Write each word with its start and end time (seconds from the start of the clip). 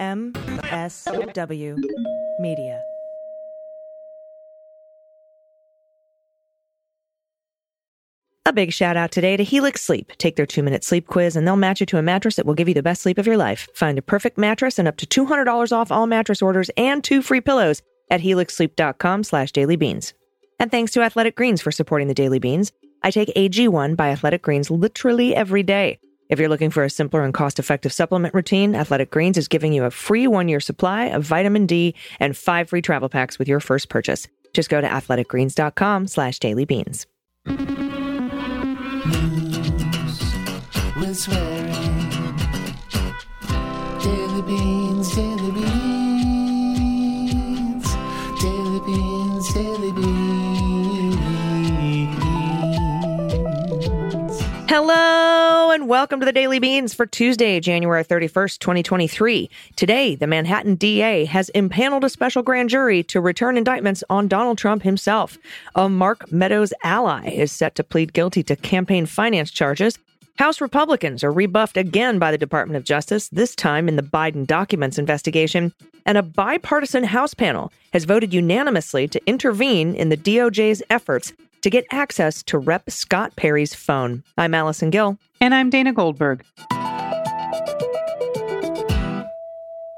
MSW 0.00 1.76
Media. 2.40 2.82
A 8.46 8.52
big 8.52 8.72
shout 8.72 8.96
out 8.96 9.12
today 9.12 9.36
to 9.36 9.44
Helix 9.44 9.82
Sleep. 9.82 10.12
Take 10.16 10.36
their 10.36 10.46
two 10.46 10.62
minute 10.62 10.82
sleep 10.82 11.06
quiz 11.06 11.36
and 11.36 11.46
they'll 11.46 11.56
match 11.56 11.80
you 11.80 11.86
to 11.86 11.98
a 11.98 12.02
mattress 12.02 12.36
that 12.36 12.46
will 12.46 12.54
give 12.54 12.66
you 12.66 12.74
the 12.74 12.82
best 12.82 13.02
sleep 13.02 13.18
of 13.18 13.26
your 13.26 13.36
life. 13.36 13.68
Find 13.74 13.98
a 13.98 14.02
perfect 14.02 14.38
mattress 14.38 14.78
and 14.78 14.88
up 14.88 14.96
to 14.96 15.06
$200 15.06 15.72
off 15.72 15.92
all 15.92 16.06
mattress 16.06 16.40
orders 16.40 16.70
and 16.76 17.04
two 17.04 17.20
free 17.22 17.42
pillows 17.42 17.82
at 18.10 18.22
helixsleep.com 18.22 19.22
slash 19.22 19.52
dailybeans. 19.52 20.14
And 20.58 20.70
thanks 20.70 20.92
to 20.92 21.02
Athletic 21.02 21.36
Greens 21.36 21.60
for 21.60 21.70
supporting 21.70 22.08
the 22.08 22.14
Daily 22.14 22.38
Beans. 22.38 22.72
I 23.02 23.10
take 23.10 23.28
AG1 23.36 23.96
by 23.96 24.08
Athletic 24.08 24.42
Greens 24.42 24.70
literally 24.70 25.34
every 25.34 25.62
day. 25.62 26.00
If 26.30 26.38
you're 26.38 26.48
looking 26.48 26.70
for 26.70 26.84
a 26.84 26.90
simpler 26.90 27.24
and 27.24 27.34
cost 27.34 27.58
effective 27.58 27.92
supplement 27.92 28.34
routine, 28.34 28.76
Athletic 28.76 29.10
Greens 29.10 29.36
is 29.36 29.48
giving 29.48 29.72
you 29.72 29.84
a 29.84 29.90
free 29.90 30.28
one 30.28 30.46
year 30.46 30.60
supply 30.60 31.06
of 31.06 31.24
vitamin 31.24 31.66
D 31.66 31.96
and 32.20 32.36
five 32.36 32.68
free 32.68 32.80
travel 32.80 33.08
packs 33.08 33.36
with 33.36 33.48
your 33.48 33.58
first 33.58 33.88
purchase. 33.88 34.28
Just 34.54 34.70
go 34.70 34.80
to 34.80 34.86
athleticgreens.com 34.86 36.06
slash 36.06 36.38
dailybeans. 36.38 37.06
Daily 44.00 44.42
beans, 44.42 45.14
daily 45.16 45.50
beans, 45.50 45.74
daily 48.40 48.80
beans, 48.86 49.52
daily 49.54 49.92
beans. 49.92 50.30
Hello 54.68 55.39
and 55.70 55.86
welcome 55.86 56.18
to 56.18 56.26
the 56.26 56.32
Daily 56.32 56.58
Beans 56.58 56.94
for 56.94 57.06
Tuesday, 57.06 57.60
January 57.60 58.02
31st, 58.02 58.58
2023. 58.58 59.48
Today, 59.76 60.16
the 60.16 60.26
Manhattan 60.26 60.74
DA 60.74 61.24
has 61.26 61.48
impaneled 61.50 62.02
a 62.02 62.08
special 62.08 62.42
grand 62.42 62.70
jury 62.70 63.04
to 63.04 63.20
return 63.20 63.56
indictments 63.56 64.02
on 64.10 64.26
Donald 64.26 64.58
Trump 64.58 64.82
himself. 64.82 65.38
A 65.76 65.88
Mark 65.88 66.32
Meadows 66.32 66.72
ally 66.82 67.28
is 67.28 67.52
set 67.52 67.76
to 67.76 67.84
plead 67.84 68.12
guilty 68.12 68.42
to 68.42 68.56
campaign 68.56 69.06
finance 69.06 69.52
charges. 69.52 69.96
House 70.38 70.60
Republicans 70.60 71.22
are 71.22 71.30
rebuffed 71.30 71.76
again 71.76 72.18
by 72.18 72.32
the 72.32 72.38
Department 72.38 72.76
of 72.76 72.82
Justice, 72.82 73.28
this 73.28 73.54
time 73.54 73.88
in 73.88 73.94
the 73.94 74.02
Biden 74.02 74.48
documents 74.48 74.98
investigation. 74.98 75.72
And 76.04 76.18
a 76.18 76.22
bipartisan 76.22 77.04
House 77.04 77.34
panel 77.34 77.72
has 77.92 78.04
voted 78.04 78.34
unanimously 78.34 79.06
to 79.06 79.24
intervene 79.24 79.94
in 79.94 80.08
the 80.08 80.16
DOJ's 80.16 80.82
efforts 80.90 81.32
to 81.60 81.70
get 81.70 81.86
access 81.92 82.42
to 82.44 82.58
Rep. 82.58 82.90
Scott 82.90 83.36
Perry's 83.36 83.72
phone. 83.72 84.24
I'm 84.36 84.54
Allison 84.54 84.90
Gill. 84.90 85.16
And 85.42 85.54
I'm 85.54 85.70
Dana 85.70 85.92
Goldberg. 85.94 86.44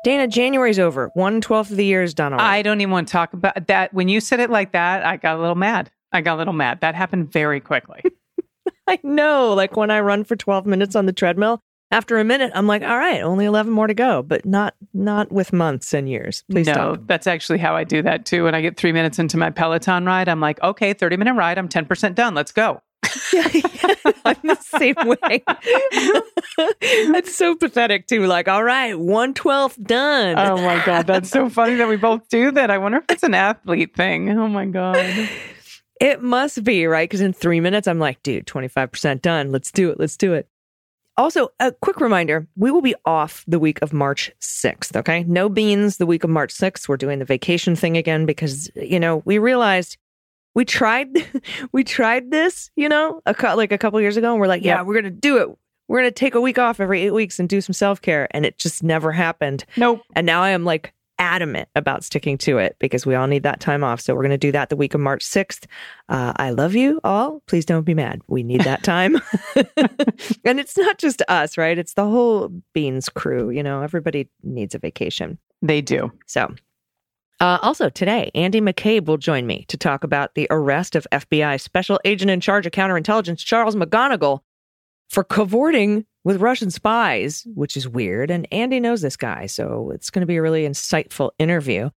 Dana, 0.04 0.26
January's 0.28 0.78
over. 0.78 1.10
One 1.14 1.40
twelfth 1.40 1.70
of 1.70 1.76
the 1.76 1.84
year 1.84 2.02
is 2.02 2.14
done 2.14 2.32
already. 2.32 2.48
I 2.48 2.62
don't 2.62 2.80
even 2.80 2.92
want 2.92 3.08
to 3.08 3.12
talk 3.12 3.32
about 3.32 3.66
that. 3.66 3.92
When 3.92 4.08
you 4.08 4.20
said 4.20 4.40
it 4.40 4.50
like 4.50 4.72
that, 4.72 5.04
I 5.04 5.16
got 5.16 5.36
a 5.36 5.40
little 5.40 5.56
mad. 5.56 5.90
I 6.12 6.20
got 6.20 6.34
a 6.34 6.38
little 6.38 6.52
mad. 6.52 6.80
That 6.80 6.94
happened 6.94 7.32
very 7.32 7.60
quickly. 7.60 8.02
I 8.86 9.00
know. 9.02 9.54
Like 9.54 9.76
when 9.76 9.90
I 9.90 10.00
run 10.00 10.24
for 10.24 10.36
12 10.36 10.66
minutes 10.66 10.94
on 10.94 11.06
the 11.06 11.12
treadmill, 11.12 11.60
after 11.90 12.18
a 12.18 12.24
minute, 12.24 12.52
I'm 12.54 12.66
like, 12.66 12.82
all 12.82 12.98
right, 12.98 13.22
only 13.22 13.44
11 13.44 13.72
more 13.72 13.86
to 13.86 13.94
go, 13.94 14.22
but 14.22 14.46
not 14.46 14.74
not 14.94 15.32
with 15.32 15.52
months 15.52 15.92
and 15.92 16.08
years. 16.08 16.44
Please 16.50 16.66
no, 16.66 16.72
stop. 16.72 17.00
that's 17.06 17.26
actually 17.26 17.58
how 17.58 17.74
I 17.74 17.82
do 17.84 18.02
that 18.02 18.26
too. 18.26 18.44
When 18.44 18.54
I 18.54 18.60
get 18.60 18.76
three 18.76 18.92
minutes 18.92 19.18
into 19.18 19.36
my 19.36 19.50
Peloton 19.50 20.04
ride, 20.04 20.28
I'm 20.28 20.40
like, 20.40 20.62
okay, 20.62 20.94
30 20.94 21.16
minute 21.16 21.34
ride. 21.34 21.58
I'm 21.58 21.68
10% 21.68 22.14
done. 22.14 22.34
Let's 22.34 22.52
go. 22.52 22.80
I'm 24.24 24.36
the 24.44 24.58
same 24.60 24.94
way. 24.96 25.42
That's 27.12 27.34
so 27.34 27.56
pathetic 27.56 28.06
too. 28.06 28.26
Like, 28.26 28.48
all 28.48 28.62
right, 28.62 28.98
one 28.98 29.34
twelfth 29.34 29.82
done. 29.82 30.38
Oh 30.38 30.56
my 30.56 30.84
God. 30.84 31.06
That's 31.06 31.30
so 31.30 31.48
funny 31.48 31.74
that 31.76 31.88
we 31.88 31.96
both 31.96 32.28
do 32.28 32.50
that. 32.52 32.70
I 32.70 32.78
wonder 32.78 32.98
if 32.98 33.04
it's 33.08 33.22
an 33.22 33.34
athlete 33.34 33.94
thing. 33.96 34.30
Oh 34.30 34.48
my 34.48 34.66
God. 34.66 35.28
It 36.00 36.22
must 36.22 36.64
be, 36.64 36.86
right? 36.86 37.08
Because 37.08 37.20
in 37.20 37.32
three 37.32 37.60
minutes, 37.60 37.86
I'm 37.86 37.98
like, 37.98 38.22
dude, 38.22 38.46
25% 38.46 39.22
done. 39.22 39.52
Let's 39.52 39.70
do 39.70 39.90
it. 39.90 40.00
Let's 40.00 40.16
do 40.16 40.32
it. 40.32 40.48
Also, 41.16 41.50
a 41.60 41.72
quick 41.72 42.00
reminder 42.00 42.48
we 42.56 42.70
will 42.70 42.80
be 42.80 42.94
off 43.04 43.44
the 43.46 43.58
week 43.58 43.80
of 43.82 43.92
March 43.92 44.32
6th, 44.40 44.96
okay? 44.96 45.24
No 45.24 45.48
beans 45.48 45.98
the 45.98 46.06
week 46.06 46.24
of 46.24 46.30
March 46.30 46.52
6th. 46.52 46.88
We're 46.88 46.96
doing 46.96 47.18
the 47.18 47.24
vacation 47.24 47.76
thing 47.76 47.96
again 47.96 48.26
because, 48.26 48.70
you 48.74 48.98
know, 48.98 49.22
we 49.24 49.38
realized 49.38 49.98
we 50.54 50.64
tried 50.64 51.08
we 51.72 51.84
tried 51.84 52.30
this, 52.30 52.70
you 52.76 52.88
know, 52.88 53.20
a 53.26 53.34
cou- 53.34 53.54
like 53.54 53.72
a 53.72 53.78
couple 53.78 54.00
years 54.00 54.16
ago 54.16 54.30
and 54.32 54.40
we're 54.40 54.46
like, 54.46 54.62
yeah, 54.62 54.78
Yep. 54.78 54.86
we're 54.86 54.94
going 54.94 55.04
to 55.04 55.10
do 55.10 55.38
it. 55.38 55.48
We're 55.88 56.00
going 56.00 56.10
to 56.10 56.14
take 56.14 56.34
a 56.34 56.40
week 56.40 56.58
off 56.58 56.80
every 56.80 57.02
8 57.02 57.10
weeks 57.12 57.38
and 57.38 57.48
do 57.48 57.60
some 57.60 57.74
self-care 57.74 58.28
and 58.30 58.46
it 58.46 58.56
just 58.58 58.82
never 58.82 59.12
happened. 59.12 59.64
Nope. 59.76 60.00
And 60.14 60.24
now 60.26 60.42
I 60.42 60.50
am 60.50 60.64
like 60.64 60.94
adamant 61.18 61.68
about 61.76 62.02
sticking 62.02 62.36
to 62.36 62.58
it 62.58 62.74
because 62.80 63.04
we 63.06 63.14
all 63.14 63.26
need 63.26 63.42
that 63.44 63.60
time 63.60 63.84
off. 63.84 64.00
So 64.00 64.14
we're 64.14 64.22
going 64.22 64.30
to 64.30 64.38
do 64.38 64.50
that 64.52 64.70
the 64.70 64.76
week 64.76 64.94
of 64.94 65.00
March 65.00 65.22
6th. 65.24 65.66
Uh, 66.08 66.32
I 66.36 66.50
love 66.50 66.74
you 66.74 67.00
all. 67.04 67.42
Please 67.46 67.64
don't 67.64 67.84
be 67.84 67.94
mad. 67.94 68.22
We 68.26 68.42
need 68.42 68.62
that 68.62 68.82
time. 68.82 69.20
and 70.44 70.58
it's 70.58 70.76
not 70.76 70.98
just 70.98 71.22
us, 71.28 71.56
right? 71.58 71.78
It's 71.78 71.94
the 71.94 72.04
whole 72.06 72.48
Beans 72.72 73.08
crew. 73.08 73.50
You 73.50 73.62
know, 73.62 73.82
everybody 73.82 74.28
needs 74.42 74.74
a 74.74 74.78
vacation. 74.78 75.38
They 75.60 75.80
do. 75.80 76.10
So, 76.26 76.52
uh, 77.42 77.58
also 77.60 77.88
today, 77.88 78.30
Andy 78.36 78.60
McCabe 78.60 79.06
will 79.06 79.16
join 79.16 79.48
me 79.48 79.64
to 79.66 79.76
talk 79.76 80.04
about 80.04 80.36
the 80.36 80.46
arrest 80.48 80.94
of 80.94 81.08
FBI 81.10 81.60
Special 81.60 81.98
Agent 82.04 82.30
in 82.30 82.40
Charge 82.40 82.66
of 82.66 82.72
Counterintelligence 82.72 83.38
Charles 83.38 83.74
McGonigal 83.74 84.42
for 85.10 85.24
cavorting 85.24 86.06
with 86.22 86.40
Russian 86.40 86.70
spies, 86.70 87.44
which 87.56 87.76
is 87.76 87.88
weird. 87.88 88.30
And 88.30 88.46
Andy 88.52 88.78
knows 88.78 89.00
this 89.00 89.16
guy, 89.16 89.46
so 89.46 89.90
it's 89.92 90.08
going 90.08 90.20
to 90.20 90.26
be 90.26 90.36
a 90.36 90.42
really 90.42 90.62
insightful 90.62 91.32
interview. 91.40 91.90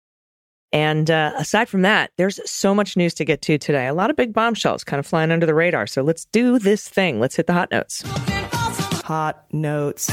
And 0.72 1.12
uh, 1.12 1.34
aside 1.38 1.70
from 1.70 1.84
that, 1.84 2.10
there's 2.18 2.40
so 2.50 2.74
much 2.74 2.98
news 2.98 3.14
to 3.14 3.24
get 3.24 3.44
to 3.44 3.60
today. 3.60 3.86
A 3.86 3.94
lot 3.94 4.10
of 4.10 4.16
big 4.16 4.34
bombshells 4.34 4.84
kind 4.84 5.00
of 5.00 5.06
flying 5.06 5.30
under 5.30 5.46
the 5.46 5.54
radar. 5.54 5.86
So 5.86 6.02
let's 6.02 6.26
do 6.26 6.58
this 6.58 6.90
thing. 6.90 7.20
Let's 7.20 7.36
hit 7.36 7.46
the 7.46 7.54
hot 7.54 7.70
notes. 7.70 8.02
Hot 9.04 9.46
notes. 9.54 10.10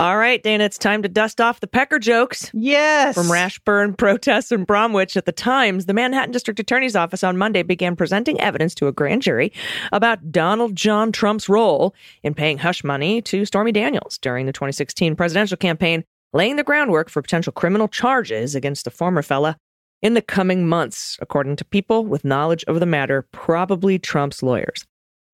All 0.00 0.18
right, 0.18 0.42
Dana, 0.42 0.64
it's 0.64 0.76
time 0.76 1.02
to 1.02 1.08
dust 1.08 1.40
off 1.40 1.60
the 1.60 1.68
pecker 1.68 2.00
jokes. 2.00 2.50
Yes. 2.52 3.14
From 3.14 3.28
Rashbaum 3.28 3.96
Protess 3.96 4.50
in 4.50 4.64
Bromwich 4.64 5.16
at 5.16 5.24
the 5.24 5.30
Times, 5.30 5.86
the 5.86 5.94
Manhattan 5.94 6.32
District 6.32 6.58
Attorney's 6.58 6.96
Office 6.96 7.22
on 7.22 7.38
Monday 7.38 7.62
began 7.62 7.94
presenting 7.94 8.40
evidence 8.40 8.74
to 8.74 8.88
a 8.88 8.92
grand 8.92 9.22
jury 9.22 9.52
about 9.92 10.32
Donald 10.32 10.74
John 10.74 11.12
Trump's 11.12 11.48
role 11.48 11.94
in 12.24 12.34
paying 12.34 12.58
hush 12.58 12.82
money 12.82 13.22
to 13.22 13.44
Stormy 13.44 13.70
Daniels 13.70 14.18
during 14.18 14.46
the 14.46 14.52
2016 14.52 15.14
presidential 15.14 15.56
campaign, 15.56 16.02
laying 16.32 16.56
the 16.56 16.64
groundwork 16.64 17.08
for 17.08 17.22
potential 17.22 17.52
criminal 17.52 17.86
charges 17.86 18.56
against 18.56 18.84
the 18.84 18.90
former 18.90 19.22
fella 19.22 19.56
in 20.02 20.14
the 20.14 20.22
coming 20.22 20.68
months, 20.68 21.16
according 21.20 21.54
to 21.56 21.64
people 21.64 22.04
with 22.04 22.24
knowledge 22.24 22.64
of 22.64 22.80
the 22.80 22.86
matter, 22.86 23.22
probably 23.30 24.00
Trump's 24.00 24.42
lawyers. 24.42 24.84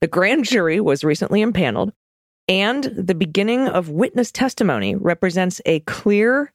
The 0.03 0.06
grand 0.06 0.44
jury 0.44 0.81
was 0.81 1.03
recently 1.03 1.41
impaneled, 1.41 1.93
and 2.50 2.83
the 2.84 3.15
beginning 3.15 3.69
of 3.69 3.91
witness 3.91 4.33
testimony 4.33 4.97
represents 4.97 5.61
a 5.66 5.78
clear 5.81 6.53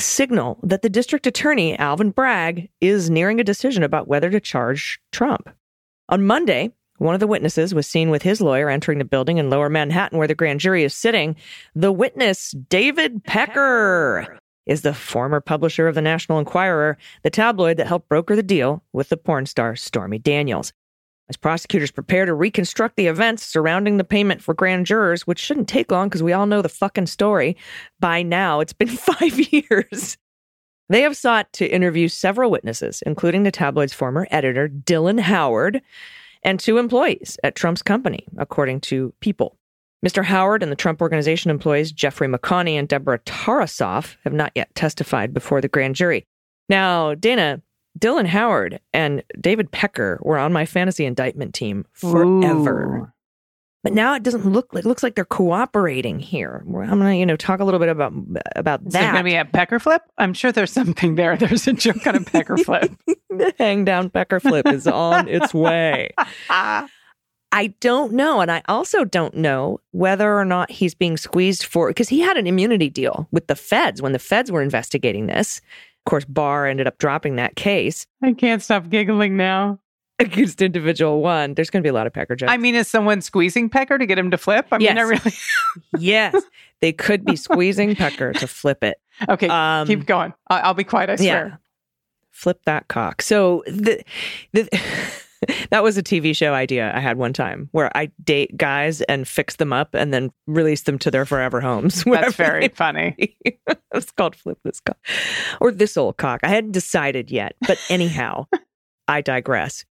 signal 0.00 0.58
that 0.62 0.80
the 0.80 0.88
district 0.88 1.26
attorney, 1.26 1.78
Alvin 1.78 2.10
Bragg, 2.10 2.70
is 2.80 3.10
nearing 3.10 3.38
a 3.38 3.44
decision 3.44 3.82
about 3.82 4.08
whether 4.08 4.30
to 4.30 4.40
charge 4.40 4.98
Trump. 5.12 5.50
On 6.08 6.26
Monday, 6.26 6.72
one 6.96 7.12
of 7.12 7.20
the 7.20 7.26
witnesses 7.26 7.74
was 7.74 7.86
seen 7.86 8.08
with 8.08 8.22
his 8.22 8.40
lawyer 8.40 8.70
entering 8.70 8.96
the 8.96 9.04
building 9.04 9.36
in 9.36 9.50
lower 9.50 9.68
Manhattan 9.68 10.16
where 10.16 10.26
the 10.26 10.34
grand 10.34 10.60
jury 10.60 10.84
is 10.84 10.94
sitting. 10.94 11.36
The 11.74 11.92
witness, 11.92 12.52
David 12.52 13.22
Pecker, 13.24 14.38
is 14.64 14.80
the 14.80 14.94
former 14.94 15.42
publisher 15.42 15.86
of 15.86 15.94
the 15.94 16.00
National 16.00 16.38
Enquirer, 16.38 16.96
the 17.22 17.30
tabloid 17.30 17.76
that 17.76 17.86
helped 17.86 18.08
broker 18.08 18.36
the 18.36 18.42
deal 18.42 18.82
with 18.94 19.10
the 19.10 19.18
porn 19.18 19.44
star 19.44 19.76
Stormy 19.76 20.18
Daniels. 20.18 20.72
As 21.28 21.36
prosecutors 21.36 21.90
prepare 21.90 22.24
to 22.24 22.34
reconstruct 22.34 22.96
the 22.96 23.08
events 23.08 23.44
surrounding 23.44 23.96
the 23.96 24.04
payment 24.04 24.42
for 24.42 24.54
grand 24.54 24.86
jurors, 24.86 25.26
which 25.26 25.40
shouldn't 25.40 25.68
take 25.68 25.90
long 25.90 26.08
because 26.08 26.22
we 26.22 26.32
all 26.32 26.46
know 26.46 26.62
the 26.62 26.68
fucking 26.68 27.06
story 27.06 27.56
by 27.98 28.22
now, 28.22 28.60
it's 28.60 28.72
been 28.72 28.88
five 28.96 29.38
years. 29.52 30.16
They 30.88 31.02
have 31.02 31.16
sought 31.16 31.52
to 31.54 31.66
interview 31.66 32.06
several 32.06 32.50
witnesses, 32.50 33.02
including 33.04 33.42
the 33.42 33.50
tabloid's 33.50 33.92
former 33.92 34.28
editor, 34.30 34.68
Dylan 34.68 35.18
Howard, 35.18 35.82
and 36.44 36.60
two 36.60 36.78
employees 36.78 37.38
at 37.42 37.56
Trump's 37.56 37.82
company, 37.82 38.24
according 38.38 38.80
to 38.82 39.12
People. 39.20 39.56
Mr. 40.06 40.24
Howard 40.24 40.62
and 40.62 40.70
the 40.70 40.76
Trump 40.76 41.02
Organization 41.02 41.50
employees 41.50 41.90
Jeffrey 41.90 42.28
McConney 42.28 42.74
and 42.74 42.86
Deborah 42.86 43.18
Tarasoff 43.20 44.16
have 44.22 44.32
not 44.32 44.52
yet 44.54 44.72
testified 44.76 45.34
before 45.34 45.60
the 45.60 45.68
grand 45.68 45.96
jury. 45.96 46.24
Now, 46.68 47.14
Dana, 47.14 47.62
Dylan 47.98 48.26
Howard 48.26 48.80
and 48.92 49.22
David 49.40 49.70
Pecker 49.70 50.18
were 50.22 50.38
on 50.38 50.52
my 50.52 50.66
fantasy 50.66 51.04
indictment 51.04 51.54
team 51.54 51.86
forever. 51.92 52.96
Ooh. 52.96 53.12
But 53.86 53.92
now 53.92 54.14
it 54.14 54.24
doesn't 54.24 54.44
look 54.44 54.74
like 54.74 54.84
looks 54.84 55.04
like 55.04 55.14
they're 55.14 55.24
cooperating 55.24 56.18
here. 56.18 56.64
I'm 56.66 56.72
gonna, 56.72 57.14
you 57.14 57.24
know, 57.24 57.36
talk 57.36 57.60
a 57.60 57.64
little 57.64 57.78
bit 57.78 57.88
about 57.88 58.12
about 58.56 58.82
that. 58.90 59.12
going 59.12 59.24
to 59.24 59.30
be 59.30 59.36
a 59.36 59.44
pecker 59.44 59.78
flip? 59.78 60.02
I'm 60.18 60.34
sure 60.34 60.50
there's 60.50 60.72
something 60.72 61.14
there. 61.14 61.36
There's 61.38 61.68
a 61.68 61.72
joke 61.72 62.04
on 62.04 62.16
a 62.16 62.20
pecker 62.20 62.56
flip. 62.56 62.90
the 63.30 63.54
hang 63.58 63.84
down 63.84 64.10
Pecker 64.10 64.40
flip 64.40 64.66
is 64.66 64.88
on 64.88 65.28
its 65.28 65.54
way. 65.54 66.10
I 67.52 67.68
don't 67.80 68.12
know. 68.12 68.40
And 68.40 68.50
I 68.50 68.62
also 68.66 69.04
don't 69.04 69.34
know 69.34 69.78
whether 69.92 70.36
or 70.36 70.44
not 70.44 70.70
he's 70.70 70.94
being 70.96 71.16
squeezed 71.16 71.62
for, 71.64 71.88
because 71.88 72.08
he 72.08 72.20
had 72.20 72.36
an 72.36 72.48
immunity 72.48 72.90
deal 72.90 73.28
with 73.30 73.46
the 73.46 73.54
feds 73.54 74.02
when 74.02 74.12
the 74.12 74.18
feds 74.18 74.50
were 74.50 74.62
investigating 74.62 75.26
this. 75.26 75.60
Of 76.06 76.10
course, 76.10 76.24
Barr 76.24 76.66
ended 76.66 76.86
up 76.86 76.98
dropping 76.98 77.34
that 77.36 77.56
case 77.56 78.06
I 78.22 78.32
can't 78.32 78.62
stop 78.62 78.88
giggling 78.88 79.36
now. 79.36 79.80
against 80.20 80.62
individual 80.62 81.20
one. 81.20 81.54
There's 81.54 81.68
going 81.68 81.82
to 81.82 81.86
be 81.86 81.90
a 81.90 81.92
lot 81.92 82.06
of 82.06 82.12
Pecker 82.12 82.36
jokes. 82.36 82.50
I 82.52 82.56
mean, 82.56 82.74
is 82.76 82.88
someone 82.88 83.20
squeezing 83.20 83.68
Pecker 83.68 83.98
to 83.98 84.06
get 84.06 84.16
him 84.18 84.30
to 84.30 84.38
flip? 84.38 84.66
I 84.72 84.78
mean, 84.78 84.88
I 84.88 84.92
Yes. 84.94 85.08
really. 85.08 85.36
yes, 86.04 86.42
they 86.80 86.92
could 86.92 87.24
be 87.24 87.34
squeezing 87.36 87.96
Pecker 87.96 88.32
to 88.34 88.46
flip 88.46 88.82
it. 88.84 88.98
okay, 89.28 89.48
Um, 89.48 89.86
keep 89.86 90.06
going. 90.06 90.32
I- 90.48 90.60
I'll 90.60 90.74
be 90.74 90.84
quiet. 90.84 91.10
I 91.10 91.16
swear. 91.16 91.26
Yeah. 91.48 91.56
Flip 92.30 92.60
that 92.66 92.86
cock. 92.88 93.20
So 93.22 93.62
the 93.66 94.02
the 94.52 94.68
that 95.70 95.82
was 95.82 95.98
a 95.98 96.02
TV 96.02 96.34
show 96.36 96.54
idea 96.54 96.92
I 96.94 97.00
had 97.00 97.16
one 97.16 97.32
time 97.32 97.68
where 97.72 97.94
I 97.96 98.10
date 98.22 98.56
guys 98.56 99.00
and 99.02 99.26
fix 99.26 99.56
them 99.56 99.72
up 99.72 99.94
and 99.94 100.12
then 100.12 100.30
release 100.46 100.82
them 100.82 100.98
to 101.00 101.10
their 101.10 101.24
forever 101.24 101.60
homes. 101.60 102.04
That's 102.06 102.34
very 102.34 102.68
funny. 102.68 103.36
it's 103.94 104.10
called 104.12 104.36
flip 104.36 104.58
this 104.64 104.80
cock 104.80 104.98
or 105.60 105.72
this 105.72 105.96
old 105.96 106.16
cock. 106.16 106.40
I 106.42 106.48
hadn't 106.48 106.72
decided 106.72 107.30
yet, 107.30 107.56
but 107.66 107.78
anyhow, 107.88 108.46
I 109.08 109.20
digress. 109.20 109.84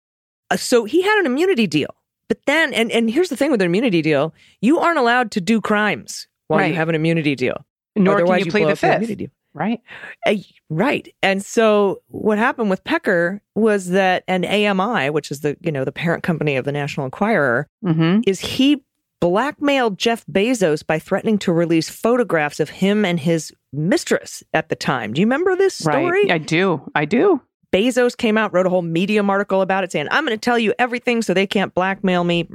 Uh, 0.50 0.56
so 0.56 0.84
he 0.84 1.02
had 1.02 1.18
an 1.18 1.26
immunity 1.26 1.66
deal, 1.66 1.94
but 2.28 2.38
then 2.46 2.74
and 2.74 2.90
and 2.90 3.10
here's 3.10 3.28
the 3.28 3.36
thing 3.36 3.50
with 3.50 3.60
an 3.60 3.66
immunity 3.66 4.02
deal: 4.02 4.34
you 4.60 4.78
aren't 4.78 4.98
allowed 4.98 5.30
to 5.32 5.40
do 5.40 5.60
crimes 5.60 6.28
while 6.48 6.66
you 6.66 6.74
have 6.74 6.88
an 6.88 6.94
immunity 6.94 7.34
deal. 7.34 7.64
Nor 7.96 8.16
can 8.16 8.24
Otherwise, 8.24 8.44
you 8.44 8.50
plead 8.50 8.68
the 8.68 8.76
fifth. 8.76 9.30
Right. 9.54 9.80
Uh, 10.26 10.34
right. 10.68 11.08
And 11.22 11.44
so 11.44 12.02
what 12.08 12.38
happened 12.38 12.70
with 12.70 12.82
Pecker 12.84 13.40
was 13.54 13.90
that 13.90 14.24
an 14.26 14.44
AMI, 14.44 15.10
which 15.10 15.30
is 15.30 15.40
the, 15.40 15.56
you 15.60 15.70
know, 15.70 15.84
the 15.84 15.92
parent 15.92 16.22
company 16.24 16.56
of 16.56 16.64
the 16.64 16.72
National 16.72 17.04
Enquirer, 17.06 17.68
Mm-hmm. 17.84 18.22
is 18.26 18.40
he 18.40 18.82
blackmailed 19.20 19.96
Jeff 19.98 20.26
Bezos 20.26 20.86
by 20.86 20.98
threatening 20.98 21.38
to 21.38 21.52
release 21.52 21.88
photographs 21.88 22.60
of 22.60 22.68
him 22.68 23.04
and 23.04 23.18
his 23.20 23.52
mistress 23.72 24.42
at 24.52 24.68
the 24.68 24.76
time. 24.76 25.12
Do 25.14 25.20
you 25.20 25.26
remember 25.26 25.56
this 25.56 25.74
story? 25.74 26.24
Right. 26.24 26.30
I 26.32 26.38
do. 26.38 26.82
I 26.94 27.04
do. 27.04 27.40
Bezos 27.72 28.16
came 28.16 28.36
out, 28.36 28.52
wrote 28.52 28.66
a 28.66 28.70
whole 28.70 28.82
Medium 28.82 29.30
article 29.30 29.60
about 29.62 29.82
it 29.82 29.92
saying, 29.92 30.08
I'm 30.10 30.24
going 30.26 30.36
to 30.36 30.40
tell 30.44 30.58
you 30.58 30.74
everything 30.78 31.22
so 31.22 31.32
they 31.32 31.46
can't 31.46 31.74
blackmail 31.74 32.22
me. 32.24 32.46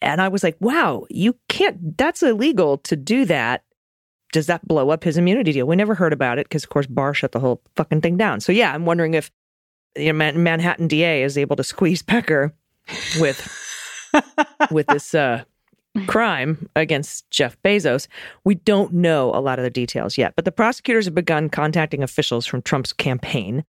And 0.00 0.20
I 0.20 0.28
was 0.28 0.42
like, 0.42 0.56
wow, 0.60 1.06
you 1.10 1.36
can't, 1.48 1.96
that's 1.96 2.22
illegal 2.22 2.78
to 2.78 2.96
do 2.96 3.24
that. 3.26 3.62
Does 4.32 4.46
that 4.46 4.66
blow 4.66 4.90
up 4.90 5.04
his 5.04 5.16
immunity 5.16 5.52
deal? 5.52 5.66
We 5.66 5.76
never 5.76 5.94
heard 5.94 6.12
about 6.12 6.38
it 6.38 6.46
because, 6.46 6.64
of 6.64 6.70
course, 6.70 6.86
Barr 6.86 7.14
shut 7.14 7.32
the 7.32 7.40
whole 7.40 7.62
fucking 7.76 8.00
thing 8.00 8.16
down. 8.16 8.40
So, 8.40 8.50
yeah, 8.50 8.74
I'm 8.74 8.86
wondering 8.86 9.14
if 9.14 9.30
you 9.96 10.06
know, 10.06 10.14
Man- 10.14 10.42
Manhattan 10.42 10.88
DA 10.88 11.22
is 11.22 11.38
able 11.38 11.56
to 11.56 11.64
squeeze 11.64 12.02
Pecker 12.02 12.52
with 13.20 13.48
with 14.70 14.86
this 14.88 15.14
uh, 15.14 15.44
crime 16.06 16.68
against 16.76 17.30
Jeff 17.30 17.60
Bezos. 17.62 18.08
We 18.44 18.56
don't 18.56 18.92
know 18.92 19.30
a 19.34 19.40
lot 19.40 19.58
of 19.58 19.62
the 19.62 19.70
details 19.70 20.18
yet, 20.18 20.34
but 20.36 20.44
the 20.44 20.52
prosecutors 20.52 21.04
have 21.06 21.14
begun 21.14 21.48
contacting 21.48 22.02
officials 22.02 22.46
from 22.46 22.62
Trump's 22.62 22.92
campaign. 22.92 23.64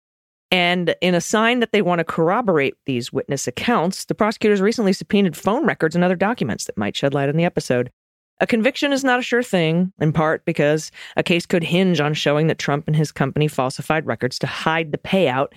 And 0.51 0.95
in 1.03 1.15
a 1.15 1.21
sign 1.21 1.61
that 1.61 1.73
they 1.73 1.83
want 1.83 1.99
to 1.99 2.05
corroborate 2.05 2.75
these 2.87 3.13
witness 3.13 3.47
accounts, 3.47 4.07
the 4.07 4.15
prosecutors 4.15 4.63
recently 4.63 4.95
subpoenaed 4.95 5.37
phone 5.37 5.67
records 5.67 5.95
and 5.95 6.03
other 6.03 6.17
documents 6.17 6.65
that 6.65 6.79
might 6.79 6.97
shed 6.97 7.13
light 7.13 7.29
on 7.29 7.37
the 7.37 7.45
episode. 7.45 7.93
A 8.41 8.47
conviction 8.47 8.93
is 8.93 9.03
not 9.03 9.19
a 9.19 9.23
sure 9.23 9.43
thing, 9.43 9.93
in 10.01 10.13
part 10.13 10.45
because 10.45 10.93
a 11.17 11.23
case 11.25 11.45
could 11.45 11.65
hinge 11.65 12.01
on 12.01 12.15
showing 12.15 12.47
that 12.47 12.59
Trump 12.59 12.87
and 12.87 12.95
his 12.95 13.11
company 13.11 13.49
falsified 13.49 14.07
records 14.07 14.39
to 14.39 14.47
hide 14.47 14.93
the 14.93 14.99
payout 14.99 15.49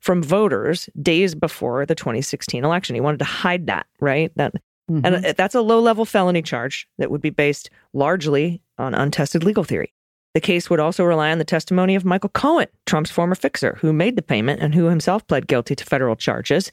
from 0.00 0.20
voters 0.22 0.88
days 1.00 1.34
before 1.36 1.86
the 1.86 1.94
2016 1.94 2.64
election. 2.64 2.94
He 2.96 3.00
wanted 3.00 3.18
to 3.18 3.24
hide 3.24 3.66
that, 3.68 3.86
right? 4.00 4.32
That 4.36 4.54
Mhm. 4.90 5.00
and 5.04 5.26
uh, 5.26 5.32
that's 5.34 5.54
a 5.54 5.62
low 5.62 5.80
level 5.80 6.04
felony 6.04 6.42
charge 6.42 6.86
that 6.98 7.10
would 7.10 7.22
be 7.22 7.30
based 7.30 7.70
largely 7.94 8.60
on 8.76 8.94
untested 8.94 9.42
legal 9.42 9.64
theory. 9.64 9.94
The 10.34 10.40
case 10.40 10.68
would 10.68 10.80
also 10.80 11.04
rely 11.04 11.30
on 11.30 11.38
the 11.38 11.44
testimony 11.44 11.94
of 11.94 12.04
Michael 12.04 12.28
Cohen, 12.30 12.66
Trump's 12.84 13.10
former 13.10 13.34
fixer, 13.36 13.78
who 13.80 13.92
made 13.94 14.16
the 14.16 14.20
payment 14.22 14.60
and 14.60 14.74
who 14.74 14.86
himself 14.86 15.26
pled 15.26 15.46
guilty 15.46 15.74
to 15.76 15.84
federal 15.84 16.16
charges. 16.16 16.70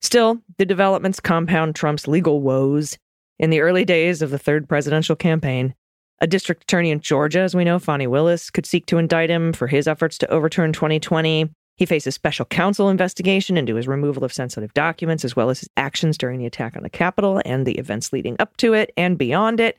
Still, 0.00 0.40
the 0.56 0.64
developments 0.64 1.20
compound 1.20 1.74
Trump's 1.74 2.08
legal 2.08 2.40
woes. 2.40 2.96
In 3.42 3.50
the 3.50 3.60
early 3.60 3.84
days 3.84 4.22
of 4.22 4.30
the 4.30 4.38
third 4.38 4.68
presidential 4.68 5.16
campaign, 5.16 5.74
a 6.20 6.28
district 6.28 6.62
attorney 6.62 6.92
in 6.92 7.00
Georgia, 7.00 7.40
as 7.40 7.56
we 7.56 7.64
know, 7.64 7.80
Fani 7.80 8.06
Willis, 8.06 8.50
could 8.50 8.64
seek 8.64 8.86
to 8.86 8.98
indict 8.98 9.30
him 9.30 9.52
for 9.52 9.66
his 9.66 9.88
efforts 9.88 10.16
to 10.18 10.30
overturn 10.30 10.72
2020. 10.72 11.50
He 11.76 11.84
faces 11.84 12.14
special 12.14 12.44
counsel 12.44 12.88
investigation 12.88 13.56
into 13.56 13.74
his 13.74 13.88
removal 13.88 14.22
of 14.22 14.32
sensitive 14.32 14.72
documents, 14.74 15.24
as 15.24 15.34
well 15.34 15.50
as 15.50 15.58
his 15.58 15.68
actions 15.76 16.16
during 16.16 16.38
the 16.38 16.46
attack 16.46 16.76
on 16.76 16.84
the 16.84 16.88
Capitol 16.88 17.42
and 17.44 17.66
the 17.66 17.78
events 17.78 18.12
leading 18.12 18.36
up 18.38 18.56
to 18.58 18.74
it 18.74 18.92
and 18.96 19.18
beyond 19.18 19.58
it. 19.58 19.76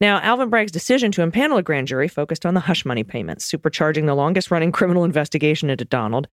Now, 0.00 0.20
Alvin 0.20 0.48
Bragg's 0.48 0.70
decision 0.70 1.10
to 1.12 1.26
impanel 1.26 1.58
a 1.58 1.62
grand 1.64 1.88
jury 1.88 2.06
focused 2.06 2.46
on 2.46 2.54
the 2.54 2.60
hush 2.60 2.84
money 2.84 3.02
payments, 3.02 3.50
supercharging 3.50 4.06
the 4.06 4.14
longest 4.14 4.52
running 4.52 4.70
criminal 4.72 5.02
investigation 5.02 5.68
into 5.68 5.84
Donald. 5.84 6.28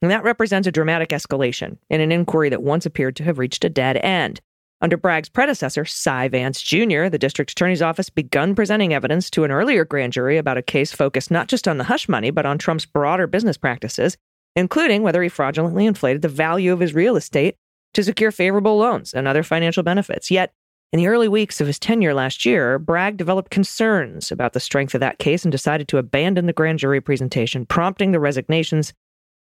And 0.00 0.10
that 0.10 0.24
represents 0.24 0.66
a 0.66 0.72
dramatic 0.72 1.10
escalation 1.10 1.76
in 1.90 2.00
an 2.00 2.10
inquiry 2.10 2.48
that 2.48 2.62
once 2.62 2.86
appeared 2.86 3.16
to 3.16 3.24
have 3.24 3.38
reached 3.38 3.66
a 3.66 3.68
dead 3.68 3.98
end. 3.98 4.40
Under 4.82 4.98
Bragg's 4.98 5.30
predecessor, 5.30 5.86
Cy 5.86 6.28
Vance 6.28 6.60
Jr., 6.60 7.08
the 7.08 7.18
district 7.18 7.50
attorney's 7.52 7.80
office 7.80 8.10
begun 8.10 8.54
presenting 8.54 8.92
evidence 8.92 9.30
to 9.30 9.44
an 9.44 9.50
earlier 9.50 9.86
grand 9.86 10.12
jury 10.12 10.36
about 10.36 10.58
a 10.58 10.62
case 10.62 10.92
focused 10.92 11.30
not 11.30 11.48
just 11.48 11.66
on 11.66 11.78
the 11.78 11.84
hush 11.84 12.08
money, 12.08 12.30
but 12.30 12.44
on 12.44 12.58
Trump's 12.58 12.84
broader 12.84 13.26
business 13.26 13.56
practices, 13.56 14.18
including 14.54 15.02
whether 15.02 15.22
he 15.22 15.30
fraudulently 15.30 15.86
inflated 15.86 16.20
the 16.20 16.28
value 16.28 16.74
of 16.74 16.80
his 16.80 16.94
real 16.94 17.16
estate 17.16 17.56
to 17.94 18.04
secure 18.04 18.30
favorable 18.30 18.76
loans 18.76 19.14
and 19.14 19.26
other 19.26 19.42
financial 19.42 19.82
benefits. 19.82 20.30
Yet, 20.30 20.52
in 20.92 20.98
the 20.98 21.08
early 21.08 21.28
weeks 21.28 21.60
of 21.60 21.66
his 21.66 21.78
tenure 21.78 22.12
last 22.12 22.44
year, 22.44 22.78
Bragg 22.78 23.16
developed 23.16 23.50
concerns 23.50 24.30
about 24.30 24.52
the 24.52 24.60
strength 24.60 24.94
of 24.94 25.00
that 25.00 25.18
case 25.18 25.44
and 25.44 25.50
decided 25.50 25.88
to 25.88 25.98
abandon 25.98 26.44
the 26.44 26.52
grand 26.52 26.78
jury 26.78 27.00
presentation, 27.00 27.64
prompting 27.64 28.12
the 28.12 28.20
resignations 28.20 28.92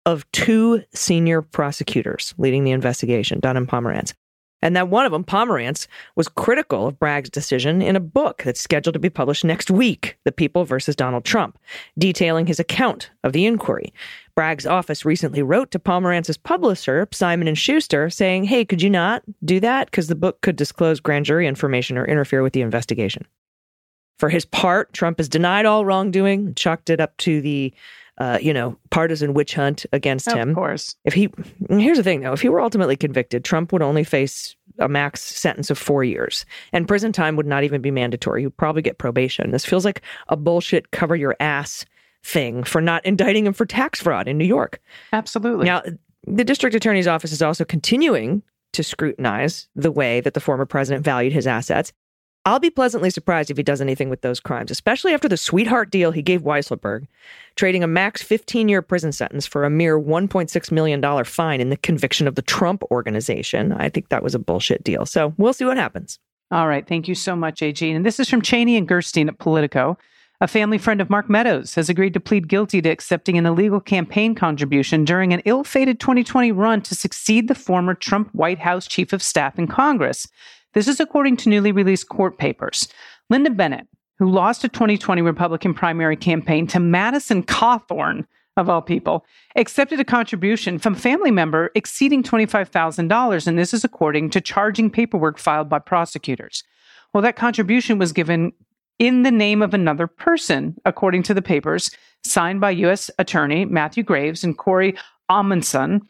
of 0.05 0.29
two 0.31 0.83
senior 0.93 1.41
prosecutors 1.41 2.35
leading 2.37 2.63
the 2.63 2.71
investigation, 2.71 3.39
Dunn 3.39 3.57
and 3.57 3.67
Pomerantz. 3.67 4.13
And 4.63 4.77
that 4.77 4.87
one 4.87 5.05
of 5.05 5.11
them, 5.11 5.25
Pomerantz, 5.25 5.87
was 6.15 6.29
critical 6.29 6.87
of 6.87 6.97
Bragg's 6.97 7.29
decision 7.29 7.81
in 7.81 7.97
a 7.97 7.99
book 7.99 8.43
that's 8.43 8.61
scheduled 8.61 8.93
to 8.93 8.99
be 8.99 9.09
published 9.09 9.43
next 9.43 9.69
week, 9.69 10.17
The 10.23 10.31
People 10.31 10.63
versus 10.63 10.95
Donald 10.95 11.25
Trump, 11.25 11.59
detailing 11.99 12.47
his 12.47 12.61
account 12.61 13.11
of 13.25 13.33
the 13.33 13.45
inquiry. 13.45 13.93
Bragg's 14.35 14.65
office 14.65 15.03
recently 15.03 15.43
wrote 15.43 15.69
to 15.71 15.79
Pomerantz's 15.79 16.37
publisher, 16.37 17.07
Simon 17.11 17.49
and 17.49 17.57
Schuster, 17.57 18.09
saying, 18.09 18.45
"Hey, 18.45 18.63
could 18.63 18.81
you 18.81 18.89
not 18.89 19.21
do 19.43 19.59
that 19.59 19.91
because 19.91 20.07
the 20.07 20.15
book 20.15 20.39
could 20.39 20.55
disclose 20.55 21.01
grand 21.01 21.25
jury 21.25 21.45
information 21.45 21.97
or 21.97 22.05
interfere 22.05 22.41
with 22.41 22.53
the 22.53 22.61
investigation." 22.61 23.27
For 24.17 24.29
his 24.29 24.45
part, 24.45 24.93
Trump 24.93 25.17
has 25.19 25.27
denied 25.27 25.65
all 25.65 25.85
wrongdoing, 25.85 26.53
chalked 26.55 26.89
it 26.89 27.01
up 27.01 27.17
to 27.17 27.41
the, 27.41 27.73
uh, 28.19 28.37
you 28.41 28.53
know, 28.53 28.77
partisan 28.89 29.33
witch 29.33 29.55
hunt 29.55 29.85
against 29.91 30.27
Of 30.27 30.35
him. 30.35 30.49
Of 30.49 30.55
course. 30.55 30.95
If 31.03 31.13
he, 31.13 31.29
here's 31.69 31.97
the 31.97 32.03
thing 32.03 32.21
though, 32.21 32.33
if 32.33 32.41
he 32.41 32.49
were 32.49 32.61
ultimately 32.61 32.95
convicted, 32.95 33.43
Trump 33.43 33.73
would 33.73 33.81
only 33.81 34.03
face 34.03 34.55
a 34.79 34.87
max 34.87 35.21
sentence 35.21 35.69
of 35.69 35.77
four 35.77 36.03
years, 36.03 36.45
and 36.71 36.87
prison 36.87 37.11
time 37.11 37.35
would 37.35 37.45
not 37.45 37.63
even 37.63 37.81
be 37.81 37.91
mandatory. 37.91 38.41
You'd 38.41 38.57
probably 38.57 38.81
get 38.81 38.97
probation. 38.97 39.51
This 39.51 39.65
feels 39.65 39.85
like 39.85 40.01
a 40.29 40.37
bullshit 40.37 40.91
cover 40.91 41.15
your 41.15 41.35
ass 41.39 41.85
thing 42.23 42.63
for 42.63 42.81
not 42.81 43.05
indicting 43.05 43.45
him 43.45 43.53
for 43.53 43.65
tax 43.65 44.01
fraud 44.01 44.27
in 44.27 44.37
New 44.37 44.45
York. 44.45 44.81
Absolutely. 45.11 45.65
Now, 45.65 45.83
the 46.25 46.43
district 46.43 46.75
attorney's 46.75 47.07
office 47.07 47.31
is 47.31 47.41
also 47.41 47.65
continuing 47.65 48.43
to 48.73 48.83
scrutinize 48.83 49.67
the 49.75 49.91
way 49.91 50.19
that 50.21 50.33
the 50.33 50.39
former 50.39 50.65
president 50.65 51.05
valued 51.05 51.33
his 51.33 51.47
assets. 51.47 51.93
I'll 52.45 52.59
be 52.59 52.69
pleasantly 52.69 53.09
surprised 53.09 53.49
if 53.49 53.55
he 53.55 53.63
does 53.63 53.79
anything 53.79 54.09
with 54.09 54.19
those 54.19 54.41
crimes, 54.41 54.69
especially 54.69 55.13
after 55.13 55.29
the 55.29 55.37
sweetheart 55.37 55.89
deal 55.89 56.11
he 56.11 56.21
gave 56.21 56.41
Weisselberg, 56.41 57.07
trading 57.55 57.83
a 57.83 57.87
max 57.87 58.21
15 58.21 58.67
year 58.67 58.81
prison 58.81 59.13
sentence 59.13 59.45
for 59.45 59.63
a 59.63 59.69
mere 59.69 59.97
$1.6 59.97 60.71
million 60.71 61.23
fine 61.23 61.61
in 61.61 61.69
the 61.69 61.77
conviction 61.77 62.27
of 62.27 62.35
the 62.35 62.41
Trump 62.41 62.83
organization. 62.91 63.71
I 63.71 63.87
think 63.87 64.09
that 64.09 64.23
was 64.23 64.35
a 64.35 64.39
bullshit 64.39 64.83
deal. 64.83 65.05
So 65.05 65.33
we'll 65.37 65.53
see 65.53 65.63
what 65.63 65.77
happens. 65.77 66.19
All 66.51 66.67
right. 66.67 66.85
Thank 66.85 67.07
you 67.07 67.15
so 67.15 67.35
much, 67.35 67.61
AG. 67.61 67.89
And 67.89 68.05
this 68.05 68.19
is 68.19 68.29
from 68.29 68.41
Cheney 68.41 68.75
and 68.75 68.87
Gerstein 68.87 69.29
at 69.29 69.39
Politico. 69.39 69.97
A 70.41 70.47
family 70.47 70.77
friend 70.77 70.99
of 70.99 71.09
Mark 71.09 71.29
Meadows 71.29 71.73
has 71.75 71.87
agreed 71.87 72.13
to 72.13 72.19
plead 72.19 72.49
guilty 72.49 72.81
to 72.81 72.89
accepting 72.89 73.37
an 73.37 73.45
illegal 73.45 73.79
campaign 73.79 74.35
contribution 74.35 75.05
during 75.05 75.31
an 75.31 75.41
ill 75.45 75.63
fated 75.63 76.01
2020 76.01 76.51
run 76.51 76.81
to 76.81 76.93
succeed 76.93 77.47
the 77.47 77.55
former 77.55 77.93
Trump 77.93 78.29
White 78.33 78.59
House 78.59 78.85
chief 78.85 79.13
of 79.13 79.23
staff 79.23 79.57
in 79.57 79.67
Congress. 79.67 80.27
This 80.73 80.87
is 80.87 80.99
according 80.99 81.37
to 81.37 81.49
newly 81.49 81.71
released 81.71 82.09
court 82.09 82.37
papers. 82.37 82.87
Linda 83.29 83.49
Bennett, 83.49 83.87
who 84.19 84.29
lost 84.29 84.63
a 84.63 84.69
2020 84.69 85.21
Republican 85.21 85.73
primary 85.73 86.15
campaign 86.15 86.67
to 86.67 86.79
Madison 86.79 87.43
Cawthorn, 87.43 88.25
of 88.57 88.69
all 88.69 88.81
people, 88.81 89.25
accepted 89.55 89.99
a 89.99 90.05
contribution 90.05 90.77
from 90.77 90.93
a 90.93 90.99
family 90.99 91.31
member 91.31 91.71
exceeding 91.75 92.21
$25,000. 92.21 93.47
And 93.47 93.57
this 93.57 93.73
is 93.73 93.83
according 93.83 94.29
to 94.31 94.41
charging 94.41 94.89
paperwork 94.89 95.39
filed 95.39 95.69
by 95.69 95.79
prosecutors. 95.79 96.63
Well, 97.13 97.23
that 97.23 97.35
contribution 97.35 97.97
was 97.97 98.13
given 98.13 98.51
in 98.99 99.23
the 99.23 99.31
name 99.31 99.61
of 99.61 99.73
another 99.73 100.07
person, 100.07 100.75
according 100.85 101.23
to 101.23 101.33
the 101.33 101.41
papers, 101.41 101.89
signed 102.23 102.61
by 102.61 102.71
U.S. 102.71 103.09
Attorney 103.17 103.65
Matthew 103.65 104.03
Graves 104.03 104.43
and 104.43 104.57
Corey 104.57 104.95
Amundson, 105.29 106.01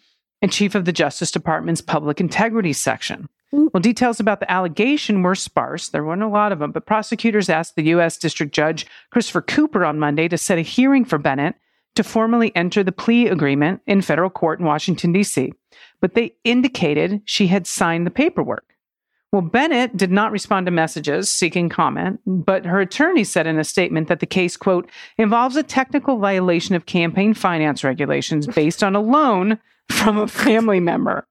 and 0.42 0.52
chief 0.52 0.76
of 0.76 0.84
the 0.84 0.92
Justice 0.92 1.32
Department's 1.32 1.82
Public 1.82 2.20
Integrity 2.20 2.74
Section. 2.74 3.30
Mm. 3.54 3.70
Well, 3.72 3.82
details 3.82 4.20
about 4.20 4.40
the 4.40 4.52
allegation 4.52 5.22
were 5.22 5.36
sparse. 5.36 5.90
There 5.90 6.04
weren't 6.04 6.24
a 6.24 6.28
lot 6.28 6.52
of 6.52 6.60
them, 6.60 6.72
but 6.72 6.86
prosecutors 6.86 7.50
asked 7.50 7.76
the 7.76 7.84
U.S. 7.84 8.18
District 8.18 8.54
Judge 8.54 8.88
Christopher 9.12 9.42
Cooper 9.42 9.86
on 9.86 10.00
Monday 10.00 10.28
to 10.28 10.38
set 10.38 10.58
a 10.58 10.62
hearing 10.62 11.06
for 11.06 11.18
Bennett 11.18 11.56
to 11.96 12.04
formally 12.04 12.52
enter 12.56 12.84
the 12.84 12.92
plea 12.92 13.28
agreement 13.28 13.82
in 13.86 14.02
federal 14.02 14.32
court 14.32 14.60
in 14.60 14.66
Washington, 14.66 15.14
D.C. 15.14 15.54
But 16.02 16.16
they 16.16 16.34
indicated 16.44 17.22
she 17.26 17.48
had 17.48 17.68
signed 17.68 18.08
the 18.08 18.12
paperwork. 18.12 18.66
Well, 19.32 19.42
Bennett 19.42 19.98
did 19.98 20.12
not 20.12 20.32
respond 20.32 20.68
to 20.68 20.72
messages 20.72 21.34
seeking 21.34 21.70
comment, 21.70 22.20
but 22.26 22.66
her 22.66 22.80
attorney 22.80 23.24
said 23.24 23.48
in 23.48 23.58
a 23.60 23.64
statement 23.64 24.08
that 24.08 24.20
the 24.20 24.28
case, 24.28 24.56
quote, 24.58 24.90
involves 25.18 25.56
a 25.56 25.64
technical 25.64 26.18
violation 26.20 26.76
of 26.76 26.86
campaign 26.86 27.34
finance 27.34 27.84
regulations 27.84 28.46
based 28.48 28.84
on 28.84 28.96
a 28.96 29.02
loan 29.02 29.60
from 29.90 30.20
a 30.20 30.28
family 30.28 30.80
member. 30.80 31.28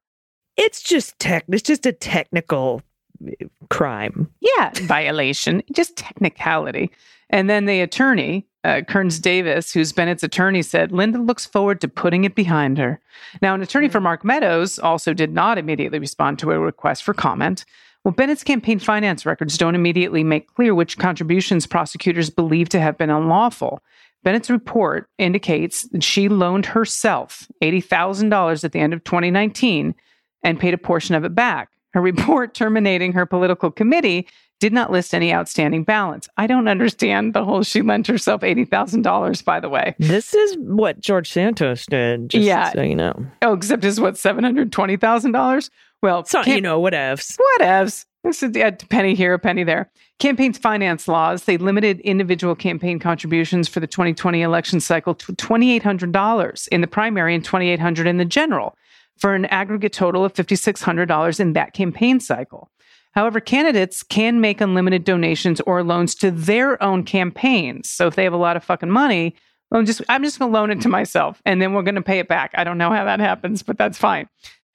It's 0.56 0.82
just 0.82 1.18
tech. 1.18 1.44
It's 1.48 1.62
just 1.62 1.86
a 1.86 1.92
technical 1.92 2.82
uh, 3.26 3.46
crime. 3.70 4.30
Yeah, 4.40 4.70
violation, 4.82 5.62
just 5.72 5.96
technicality. 5.96 6.90
And 7.30 7.48
then 7.48 7.64
the 7.64 7.80
attorney, 7.80 8.46
uh, 8.62 8.82
Kearns 8.86 9.18
Davis, 9.18 9.72
who's 9.72 9.92
Bennett's 9.92 10.22
attorney, 10.22 10.62
said 10.62 10.92
Linda 10.92 11.18
looks 11.18 11.46
forward 11.46 11.80
to 11.80 11.88
putting 11.88 12.24
it 12.24 12.34
behind 12.34 12.76
her. 12.78 13.00
Now, 13.40 13.54
an 13.54 13.62
attorney 13.62 13.88
for 13.88 14.00
Mark 14.00 14.24
Meadows 14.24 14.78
also 14.78 15.14
did 15.14 15.32
not 15.32 15.56
immediately 15.56 15.98
respond 15.98 16.38
to 16.40 16.50
a 16.52 16.58
request 16.58 17.02
for 17.02 17.14
comment. 17.14 17.64
Well, 18.04 18.12
Bennett's 18.12 18.44
campaign 18.44 18.78
finance 18.80 19.24
records 19.24 19.56
don't 19.56 19.76
immediately 19.76 20.24
make 20.24 20.52
clear 20.54 20.74
which 20.74 20.98
contributions 20.98 21.66
prosecutors 21.66 22.30
believe 22.30 22.68
to 22.70 22.80
have 22.80 22.98
been 22.98 23.10
unlawful. 23.10 23.80
Bennett's 24.24 24.50
report 24.50 25.08
indicates 25.18 25.82
that 25.88 26.04
she 26.04 26.28
loaned 26.28 26.66
herself 26.66 27.48
$80,000 27.62 28.64
at 28.64 28.72
the 28.72 28.80
end 28.80 28.92
of 28.92 29.04
2019 29.04 29.94
and 30.42 30.58
paid 30.58 30.74
a 30.74 30.78
portion 30.78 31.14
of 31.14 31.24
it 31.24 31.34
back. 31.34 31.70
Her 31.92 32.00
report 32.02 32.54
terminating 32.54 33.12
her 33.12 33.26
political 33.26 33.70
committee 33.70 34.26
did 34.62 34.72
not 34.72 34.92
list 34.92 35.12
any 35.12 35.34
outstanding 35.34 35.82
balance. 35.82 36.28
I 36.36 36.46
don't 36.46 36.68
understand 36.68 37.34
the 37.34 37.44
whole 37.44 37.64
she 37.64 37.82
lent 37.82 38.06
herself 38.06 38.42
$80,000, 38.42 39.44
by 39.44 39.58
the 39.58 39.68
way. 39.68 39.96
This 39.98 40.34
is 40.34 40.56
what 40.56 41.00
George 41.00 41.32
Santos 41.32 41.84
did. 41.86 42.30
Just 42.30 42.44
Yeah. 42.44 42.70
So 42.70 42.82
you 42.82 42.94
know. 42.94 43.26
Oh, 43.42 43.54
except 43.54 43.84
it's 43.84 43.98
what, 43.98 44.14
$720,000? 44.14 45.70
Well, 46.00 46.24
So, 46.24 46.42
you 46.42 46.60
know, 46.60 46.80
whatevs. 46.80 47.36
Whatevs. 47.58 48.06
This 48.22 48.44
is 48.44 48.56
a 48.56 48.70
penny 48.88 49.16
here, 49.16 49.34
a 49.34 49.38
penny 49.40 49.64
there. 49.64 49.90
Campaign 50.20 50.52
finance 50.52 51.08
laws, 51.08 51.44
they 51.44 51.56
limited 51.56 51.98
individual 52.00 52.54
campaign 52.54 53.00
contributions 53.00 53.66
for 53.66 53.80
the 53.80 53.88
2020 53.88 54.42
election 54.42 54.78
cycle 54.78 55.12
to 55.16 55.32
$2,800 55.32 56.68
in 56.68 56.80
the 56.82 56.86
primary 56.86 57.34
and 57.34 57.44
2,800 57.44 58.06
in 58.06 58.18
the 58.18 58.24
general 58.24 58.76
for 59.22 59.36
an 59.36 59.44
aggregate 59.46 59.92
total 59.92 60.24
of 60.24 60.34
$5,600 60.34 61.38
in 61.38 61.52
that 61.52 61.74
campaign 61.74 62.18
cycle. 62.18 62.72
However, 63.12 63.38
candidates 63.38 64.02
can 64.02 64.40
make 64.40 64.60
unlimited 64.60 65.04
donations 65.04 65.60
or 65.60 65.84
loans 65.84 66.16
to 66.16 66.32
their 66.32 66.82
own 66.82 67.04
campaigns. 67.04 67.88
So 67.88 68.08
if 68.08 68.16
they 68.16 68.24
have 68.24 68.32
a 68.32 68.38
lot 68.38 68.56
of 68.56 68.64
fucking 68.64 68.90
money, 68.90 69.36
I'm 69.70 69.86
just 69.86 70.02
I'm 70.08 70.24
just 70.24 70.38
to 70.38 70.46
loan 70.46 70.72
it 70.72 70.80
to 70.80 70.88
myself 70.88 71.40
and 71.46 71.62
then 71.62 71.72
we're 71.72 71.84
to 71.94 72.02
pay 72.02 72.18
it 72.18 72.26
back. 72.26 72.50
I 72.54 72.64
don't 72.64 72.78
know 72.78 72.90
how 72.90 73.04
that 73.04 73.20
happens, 73.20 73.62
but 73.62 73.78
that's 73.78 73.96
fine. 73.96 74.28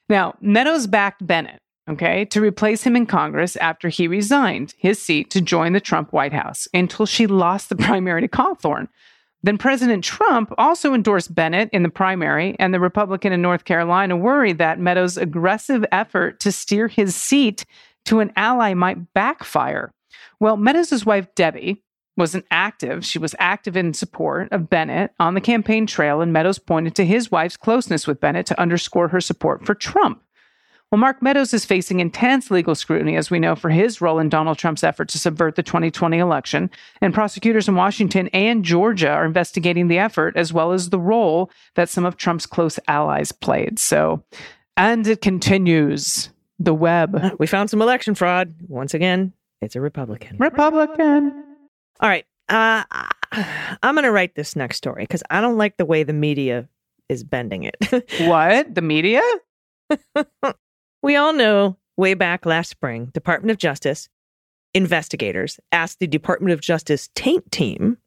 Now, 0.07 0.35
Meadows 0.39 0.87
backed 0.87 1.27
Bennett, 1.27 1.59
okay, 1.89 2.23
to 2.25 2.39
replace 2.39 2.83
him 2.83 2.95
in 2.95 3.05
Congress 3.05 3.57
after 3.57 3.89
he 3.89 4.07
resigned 4.07 4.75
his 4.77 5.01
seat 5.01 5.29
to 5.31 5.41
join 5.41 5.73
the 5.73 5.81
Trump 5.81 6.13
White 6.13 6.33
House 6.33 6.69
until 6.73 7.05
she 7.05 7.27
lost 7.27 7.67
the 7.67 7.75
primary 7.87 8.21
to 8.21 8.29
Cawthorn. 8.29 8.87
Then 9.43 9.57
President 9.57 10.03
Trump 10.03 10.51
also 10.57 10.93
endorsed 10.93 11.33
Bennett 11.33 11.69
in 11.71 11.83
the 11.83 11.89
primary, 11.89 12.55
and 12.59 12.73
the 12.73 12.79
Republican 12.79 13.31
in 13.31 13.41
North 13.41 13.65
Carolina 13.65 14.17
worried 14.17 14.57
that 14.57 14.79
Meadows' 14.79 15.17
aggressive 15.17 15.85
effort 15.91 16.39
to 16.41 16.51
steer 16.51 16.87
his 16.87 17.15
seat 17.15 17.65
to 18.05 18.19
an 18.19 18.31
ally 18.35 18.73
might 18.73 19.13
backfire. 19.13 19.93
Well, 20.39 20.57
Meadows' 20.57 21.05
wife, 21.05 21.27
Debbie, 21.35 21.83
wasn't 22.15 22.45
active, 22.49 23.05
she 23.05 23.19
was 23.19 23.35
active 23.37 23.77
in 23.77 23.93
support 23.93 24.51
of 24.51 24.69
Bennett 24.69 25.11
on 25.19 25.35
the 25.35 25.41
campaign 25.41 25.85
trail, 25.85 26.19
and 26.19 26.33
Meadows 26.33 26.57
pointed 26.57 26.95
to 26.95 27.05
his 27.05 27.31
wife's 27.31 27.57
closeness 27.57 28.07
with 28.07 28.19
Bennett 28.19 28.47
to 28.47 28.59
underscore 28.59 29.09
her 29.09 29.21
support 29.21 29.65
for 29.65 29.75
Trump. 29.75 30.23
Well, 30.91 30.99
Mark 30.99 31.21
Meadows 31.21 31.53
is 31.53 31.65
facing 31.65 31.99
intense 31.99 32.49
legal 32.49 32.73
scrutiny, 32.73 33.17
as 33.17 33.29
we 33.29 33.39
know, 33.39 33.57
for 33.57 33.69
his 33.69 33.99
role 33.99 34.19
in 34.19 34.29
Donald 34.29 34.57
Trump's 34.57 34.85
effort 34.85 35.09
to 35.09 35.19
subvert 35.19 35.55
the 35.55 35.63
2020 35.63 36.17
election. 36.17 36.69
And 37.01 37.13
prosecutors 37.13 37.67
in 37.67 37.75
Washington 37.75 38.29
and 38.29 38.63
Georgia 38.63 39.09
are 39.09 39.25
investigating 39.25 39.89
the 39.89 39.97
effort, 39.97 40.37
as 40.37 40.53
well 40.53 40.71
as 40.71 40.89
the 40.89 40.99
role 40.99 41.51
that 41.75 41.89
some 41.89 42.05
of 42.05 42.15
Trump's 42.15 42.45
close 42.45 42.79
allies 42.87 43.33
played. 43.33 43.79
So, 43.79 44.23
and 44.77 45.05
it 45.05 45.21
continues. 45.21 46.29
The 46.59 46.73
web. 46.73 47.35
We 47.37 47.45
found 47.45 47.69
some 47.69 47.83
election 47.83 48.15
fraud. 48.15 48.55
Once 48.67 48.95
again, 48.95 49.33
it's 49.61 49.75
a 49.75 49.81
Republican. 49.81 50.37
Republican. 50.39 51.43
All 51.99 52.09
right. 52.09 52.25
Uh, 52.49 52.83
I'm 53.83 53.93
going 53.93 54.05
to 54.05 54.11
write 54.11 54.33
this 54.33 54.55
next 54.55 54.77
story 54.77 55.03
because 55.03 55.21
I 55.29 55.41
don't 55.41 55.57
like 55.57 55.77
the 55.77 55.85
way 55.85 56.01
the 56.01 56.13
media 56.13 56.67
is 57.09 57.23
bending 57.23 57.63
it. 57.63 57.75
What? 58.27 58.73
The 58.73 58.81
media? 58.81 59.21
we 61.01 61.15
all 61.15 61.33
know 61.33 61.77
way 61.95 62.13
back 62.13 62.45
last 62.45 62.69
spring, 62.69 63.05
Department 63.13 63.51
of 63.51 63.57
Justice 63.57 64.09
investigators 64.73 65.59
asked 65.71 65.99
the 65.99 66.07
Department 66.07 66.53
of 66.53 66.61
Justice 66.61 67.09
taint 67.15 67.51
team, 67.51 67.97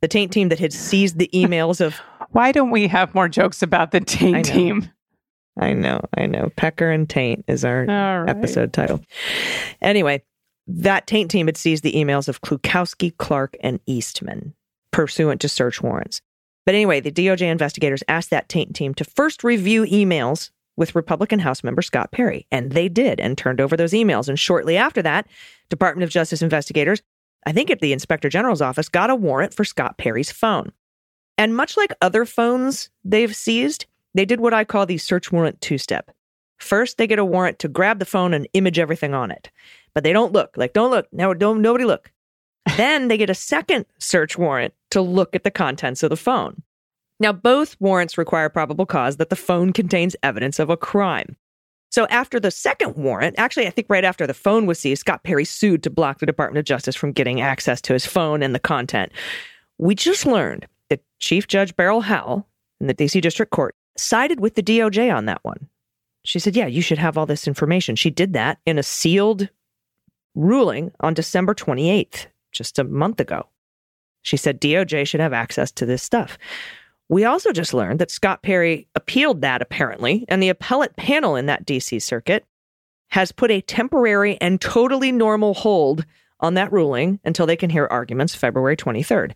the 0.00 0.08
taint 0.08 0.32
team 0.32 0.48
that 0.50 0.58
had 0.58 0.72
seized 0.72 1.18
the 1.18 1.30
emails 1.32 1.80
of, 1.80 1.96
Why 2.30 2.52
don't 2.52 2.70
we 2.70 2.86
have 2.86 3.14
more 3.14 3.28
jokes 3.28 3.62
about 3.62 3.90
the 3.90 3.98
I 3.98 4.42
team 4.42 4.90
I 5.58 5.72
know, 5.72 6.00
I 6.16 6.26
know, 6.26 6.50
Pecker 6.56 6.90
and 6.90 7.08
Taint 7.08 7.44
is 7.48 7.64
our 7.64 7.84
right. 7.84 8.28
episode 8.28 8.72
title. 8.72 9.02
Anyway, 9.82 10.22
that 10.66 11.06
taint 11.06 11.30
team 11.30 11.46
had 11.46 11.56
seized 11.56 11.82
the 11.82 11.92
emails 11.92 12.28
of 12.28 12.40
Klukowski, 12.40 13.16
Clark, 13.16 13.56
and 13.60 13.80
Eastman 13.86 14.54
pursuant 14.92 15.40
to 15.40 15.48
search 15.48 15.82
warrants. 15.82 16.22
But 16.64 16.74
anyway, 16.74 17.00
the 17.00 17.10
DOJ 17.10 17.42
investigators 17.42 18.02
asked 18.08 18.30
that 18.30 18.48
taint 18.48 18.74
team 18.74 18.94
to 18.94 19.04
first 19.04 19.42
review 19.42 19.84
emails 19.84 20.50
with 20.80 20.94
Republican 20.94 21.38
House 21.38 21.62
member 21.62 21.82
Scott 21.82 22.10
Perry, 22.10 22.46
and 22.50 22.72
they 22.72 22.88
did 22.88 23.20
and 23.20 23.36
turned 23.36 23.60
over 23.60 23.76
those 23.76 23.92
emails. 23.92 24.28
And 24.28 24.38
shortly 24.40 24.78
after 24.78 25.02
that, 25.02 25.28
Department 25.68 26.02
of 26.02 26.10
Justice 26.10 26.40
investigators, 26.40 27.02
I 27.46 27.52
think 27.52 27.70
at 27.70 27.80
the 27.80 27.92
Inspector 27.92 28.28
General's 28.30 28.62
office, 28.62 28.88
got 28.88 29.10
a 29.10 29.14
warrant 29.14 29.52
for 29.52 29.64
Scott 29.64 29.98
Perry's 29.98 30.32
phone. 30.32 30.72
And 31.36 31.54
much 31.54 31.76
like 31.76 31.92
other 32.00 32.24
phones 32.24 32.88
they've 33.04 33.36
seized, 33.36 33.84
they 34.14 34.24
did 34.24 34.40
what 34.40 34.54
I 34.54 34.64
call 34.64 34.86
the 34.86 34.98
search 34.98 35.30
warrant 35.30 35.60
two 35.60 35.78
step. 35.78 36.10
First, 36.56 36.96
they 36.96 37.06
get 37.06 37.18
a 37.18 37.24
warrant 37.24 37.58
to 37.60 37.68
grab 37.68 37.98
the 37.98 38.04
phone 38.04 38.34
and 38.34 38.48
image 38.54 38.78
everything 38.78 39.14
on 39.14 39.30
it, 39.30 39.50
but 39.94 40.02
they 40.02 40.12
don't 40.12 40.32
look. 40.32 40.56
Like, 40.56 40.72
don't 40.72 40.90
look. 40.90 41.06
No, 41.12 41.34
don't 41.34 41.62
nobody 41.62 41.84
look. 41.84 42.10
then 42.76 43.08
they 43.08 43.18
get 43.18 43.30
a 43.30 43.34
second 43.34 43.84
search 43.98 44.36
warrant 44.38 44.74
to 44.90 45.00
look 45.02 45.34
at 45.34 45.44
the 45.44 45.50
contents 45.50 46.02
of 46.02 46.10
the 46.10 46.16
phone. 46.16 46.62
Now, 47.20 47.32
both 47.32 47.76
warrants 47.80 48.18
require 48.18 48.48
probable 48.48 48.86
cause 48.86 49.18
that 49.18 49.28
the 49.28 49.36
phone 49.36 49.72
contains 49.72 50.16
evidence 50.22 50.58
of 50.58 50.70
a 50.70 50.76
crime. 50.76 51.36
So, 51.90 52.06
after 52.06 52.40
the 52.40 52.50
second 52.50 52.96
warrant, 52.96 53.34
actually, 53.38 53.66
I 53.66 53.70
think 53.70 53.88
right 53.90 54.04
after 54.04 54.26
the 54.26 54.34
phone 54.34 54.64
was 54.64 54.78
seized, 54.78 55.00
Scott 55.00 55.22
Perry 55.22 55.44
sued 55.44 55.82
to 55.82 55.90
block 55.90 56.18
the 56.18 56.26
Department 56.26 56.58
of 56.58 56.64
Justice 56.64 56.96
from 56.96 57.12
getting 57.12 57.40
access 57.40 57.80
to 57.82 57.92
his 57.92 58.06
phone 58.06 58.42
and 58.42 58.54
the 58.54 58.60
content. 58.60 59.12
We 59.78 59.94
just 59.94 60.24
learned 60.24 60.66
that 60.88 61.02
Chief 61.18 61.46
Judge 61.46 61.76
Beryl 61.76 62.00
Howell 62.00 62.46
in 62.80 62.86
the 62.86 62.94
DC 62.94 63.20
District 63.20 63.50
Court 63.50 63.74
sided 63.98 64.40
with 64.40 64.54
the 64.54 64.62
DOJ 64.62 65.14
on 65.14 65.26
that 65.26 65.44
one. 65.44 65.68
She 66.24 66.38
said, 66.38 66.56
Yeah, 66.56 66.66
you 66.66 66.80
should 66.80 66.98
have 66.98 67.18
all 67.18 67.26
this 67.26 67.46
information. 67.46 67.96
She 67.96 68.10
did 68.10 68.32
that 68.32 68.58
in 68.66 68.78
a 68.78 68.82
sealed 68.82 69.48
ruling 70.34 70.92
on 71.00 71.14
December 71.14 71.54
28th, 71.54 72.26
just 72.52 72.78
a 72.78 72.84
month 72.84 73.20
ago. 73.20 73.46
She 74.22 74.36
said 74.36 74.60
DOJ 74.60 75.06
should 75.06 75.20
have 75.20 75.32
access 75.32 75.70
to 75.72 75.86
this 75.86 76.02
stuff. 76.02 76.38
We 77.10 77.24
also 77.24 77.50
just 77.50 77.74
learned 77.74 77.98
that 77.98 78.12
Scott 78.12 78.40
Perry 78.44 78.86
appealed 78.94 79.40
that 79.40 79.60
apparently, 79.60 80.24
and 80.28 80.40
the 80.40 80.48
appellate 80.48 80.94
panel 80.94 81.34
in 81.34 81.46
that 81.46 81.66
DC 81.66 82.00
circuit 82.00 82.46
has 83.08 83.32
put 83.32 83.50
a 83.50 83.60
temporary 83.60 84.38
and 84.40 84.60
totally 84.60 85.10
normal 85.10 85.54
hold 85.54 86.06
on 86.38 86.54
that 86.54 86.72
ruling 86.72 87.18
until 87.24 87.46
they 87.46 87.56
can 87.56 87.68
hear 87.68 87.88
arguments 87.90 88.36
February 88.36 88.76
23rd. 88.76 89.32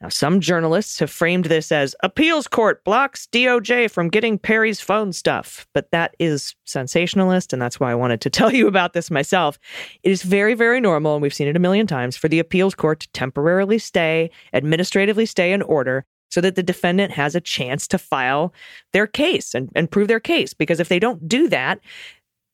Now, 0.00 0.10
some 0.10 0.38
journalists 0.38 1.00
have 1.00 1.10
framed 1.10 1.46
this 1.46 1.72
as 1.72 1.96
appeals 2.04 2.46
court 2.46 2.84
blocks 2.84 3.26
DOJ 3.32 3.90
from 3.90 4.10
getting 4.10 4.38
Perry's 4.38 4.80
phone 4.80 5.12
stuff, 5.12 5.66
but 5.74 5.90
that 5.90 6.14
is 6.20 6.54
sensationalist, 6.66 7.52
and 7.52 7.60
that's 7.60 7.80
why 7.80 7.90
I 7.90 7.96
wanted 7.96 8.20
to 8.20 8.30
tell 8.38 8.54
you 8.54 8.68
about 8.68 8.92
this 8.92 9.10
myself. 9.10 9.58
It 10.04 10.12
is 10.12 10.22
very, 10.22 10.54
very 10.54 10.80
normal, 10.80 11.14
and 11.14 11.22
we've 11.22 11.34
seen 11.34 11.48
it 11.48 11.56
a 11.56 11.58
million 11.58 11.88
times, 11.88 12.16
for 12.16 12.28
the 12.28 12.38
appeals 12.38 12.76
court 12.76 13.00
to 13.00 13.10
temporarily 13.10 13.80
stay, 13.80 14.30
administratively 14.52 15.26
stay 15.26 15.52
in 15.52 15.62
order, 15.62 16.06
so 16.30 16.40
that 16.40 16.54
the 16.54 16.62
defendant 16.62 17.12
has 17.12 17.34
a 17.34 17.40
chance 17.40 17.86
to 17.88 17.98
file 17.98 18.52
their 18.92 19.06
case 19.06 19.54
and, 19.54 19.70
and 19.74 19.90
prove 19.90 20.08
their 20.08 20.20
case. 20.20 20.54
Because 20.54 20.80
if 20.80 20.88
they 20.88 20.98
don't 20.98 21.28
do 21.28 21.48
that, 21.48 21.80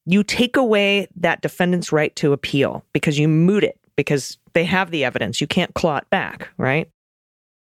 you 0.07 0.23
take 0.23 0.57
away 0.57 1.09
that 1.17 1.41
defendant's 1.41 1.93
right 1.93 2.15
to 2.17 2.33
appeal 2.33 2.85
because 2.93 3.19
you 3.19 3.29
moot 3.29 3.65
it 3.65 3.79
because 3.97 4.39
they 4.53 4.65
have 4.65 4.91
the 4.91 5.05
evidence. 5.05 5.41
You 5.41 5.47
can't 5.47 5.75
claw 5.75 5.97
it 5.97 6.09
back, 6.11 6.49
right? 6.59 6.89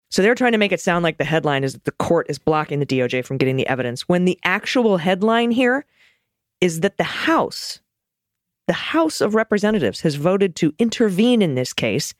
So 0.09 0.21
they're 0.21 0.35
trying 0.35 0.53
to 0.53 0.57
make 0.57 0.71
it 0.71 0.81
sound 0.81 1.03
like 1.03 1.17
the 1.17 1.25
headline 1.25 1.63
is 1.63 1.73
that 1.73 1.85
the 1.85 1.91
court 1.91 2.27
is 2.29 2.39
blocking 2.39 2.79
the 2.79 2.85
DOJ 2.85 3.25
from 3.25 3.37
getting 3.37 3.57
the 3.57 3.67
evidence 3.67 4.07
when 4.07 4.25
the 4.25 4.39
actual 4.43 4.97
headline 4.97 5.51
here 5.51 5.85
is 6.61 6.79
that 6.81 6.97
the 6.97 7.03
House 7.03 7.79
the 8.67 8.73
House 8.73 9.21
of 9.21 9.33
Representatives 9.33 10.01
has 10.01 10.15
voted 10.15 10.55
to 10.57 10.73
intervene 10.77 11.41
in 11.41 11.55
this 11.55 11.73
case 11.73 12.13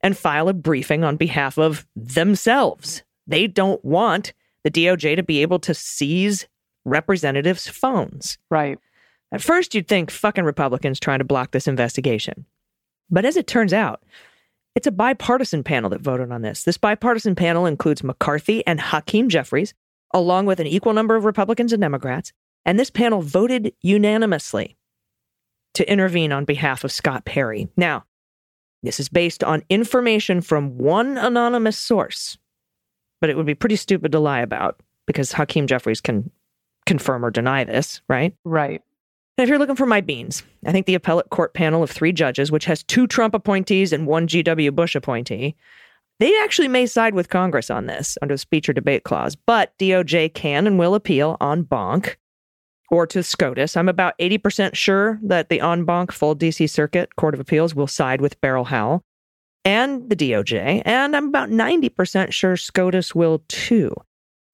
and 0.00 0.16
file 0.16 0.48
a 0.48 0.54
briefing 0.54 1.04
on 1.04 1.16
behalf 1.16 1.58
of 1.58 1.86
themselves. 1.94 3.02
They 3.26 3.46
don't 3.46 3.84
want 3.84 4.32
the 4.64 4.70
DOJ 4.70 5.16
to 5.16 5.22
be 5.22 5.42
able 5.42 5.58
to 5.60 5.74
seize 5.74 6.46
representatives' 6.84 7.68
phones. 7.68 8.38
Right. 8.50 8.78
At 9.32 9.42
first, 9.42 9.74
you'd 9.74 9.88
think 9.88 10.10
fucking 10.10 10.44
Republicans 10.44 11.00
trying 11.00 11.20
to 11.20 11.24
block 11.24 11.52
this 11.52 11.66
investigation. 11.66 12.44
But 13.10 13.24
as 13.24 13.36
it 13.36 13.46
turns 13.46 13.72
out, 13.72 14.02
it's 14.74 14.86
a 14.86 14.92
bipartisan 14.92 15.62
panel 15.64 15.90
that 15.90 16.00
voted 16.00 16.32
on 16.32 16.42
this. 16.42 16.64
This 16.64 16.78
bipartisan 16.78 17.34
panel 17.34 17.66
includes 17.66 18.02
McCarthy 18.02 18.66
and 18.66 18.80
Hakeem 18.80 19.28
Jeffries, 19.28 19.74
along 20.14 20.46
with 20.46 20.60
an 20.60 20.66
equal 20.66 20.92
number 20.92 21.16
of 21.16 21.24
Republicans 21.24 21.72
and 21.72 21.80
Democrats. 21.80 22.32
And 22.64 22.78
this 22.78 22.90
panel 22.90 23.22
voted 23.22 23.74
unanimously 23.82 24.76
to 25.74 25.90
intervene 25.90 26.32
on 26.32 26.44
behalf 26.44 26.84
of 26.84 26.92
Scott 26.92 27.24
Perry. 27.24 27.68
Now, 27.76 28.04
this 28.82 29.00
is 29.00 29.08
based 29.08 29.42
on 29.44 29.62
information 29.68 30.40
from 30.40 30.76
one 30.76 31.16
anonymous 31.16 31.78
source, 31.78 32.36
but 33.22 33.30
it 33.30 33.36
would 33.36 33.46
be 33.46 33.54
pretty 33.54 33.76
stupid 33.76 34.10
to 34.10 34.18
lie 34.18 34.40
about 34.40 34.80
because 35.06 35.32
Hakeem 35.32 35.68
Jeffries 35.68 36.00
can 36.00 36.28
confirm 36.86 37.24
or 37.24 37.30
deny 37.30 37.62
this, 37.62 38.02
right? 38.08 38.34
Right. 38.44 38.82
And 39.38 39.44
if 39.44 39.48
you're 39.48 39.60
looking 39.60 39.76
for 39.76 39.86
my 39.86 40.00
beans, 40.00 40.42
I 40.66 40.72
think 40.72 40.86
the 40.86 40.96
appellate 40.96 41.30
court 41.30 41.54
panel 41.54 41.84
of 41.84 41.90
three 41.90 42.12
judges, 42.12 42.50
which 42.50 42.64
has 42.64 42.82
two 42.82 43.06
Trump 43.06 43.32
appointees 43.32 43.92
and 43.92 44.08
one 44.08 44.26
G.W. 44.26 44.72
Bush 44.72 44.96
appointee, 44.96 45.54
they 46.18 46.36
actually 46.40 46.66
may 46.66 46.84
side 46.84 47.14
with 47.14 47.28
Congress 47.28 47.70
on 47.70 47.86
this 47.86 48.18
under 48.22 48.34
the 48.34 48.38
speech 48.38 48.68
or 48.68 48.72
debate 48.72 49.04
clause, 49.04 49.36
but 49.36 49.72
DOJ 49.78 50.34
can 50.34 50.66
and 50.66 50.76
will 50.76 50.96
appeal 50.96 51.36
en 51.40 51.62
banc 51.62 52.18
or 52.90 53.06
to 53.06 53.22
SCOTUS. 53.22 53.76
I'm 53.76 53.88
about 53.88 54.18
80% 54.18 54.74
sure 54.74 55.20
that 55.22 55.48
the 55.48 55.60
en 55.60 55.84
banc 55.84 56.10
full 56.10 56.34
DC 56.34 56.68
Circuit 56.68 57.14
Court 57.14 57.34
of 57.34 57.40
Appeals 57.40 57.72
will 57.72 57.86
side 57.86 58.20
with 58.20 58.40
Beryl 58.40 58.64
Howell 58.64 59.04
and 59.64 60.08
the 60.08 60.16
DOJ, 60.16 60.82
and 60.84 61.16
I'm 61.16 61.28
about 61.28 61.50
90% 61.50 62.32
sure 62.32 62.56
SCOTUS 62.56 63.14
will 63.14 63.42
too. 63.48 63.94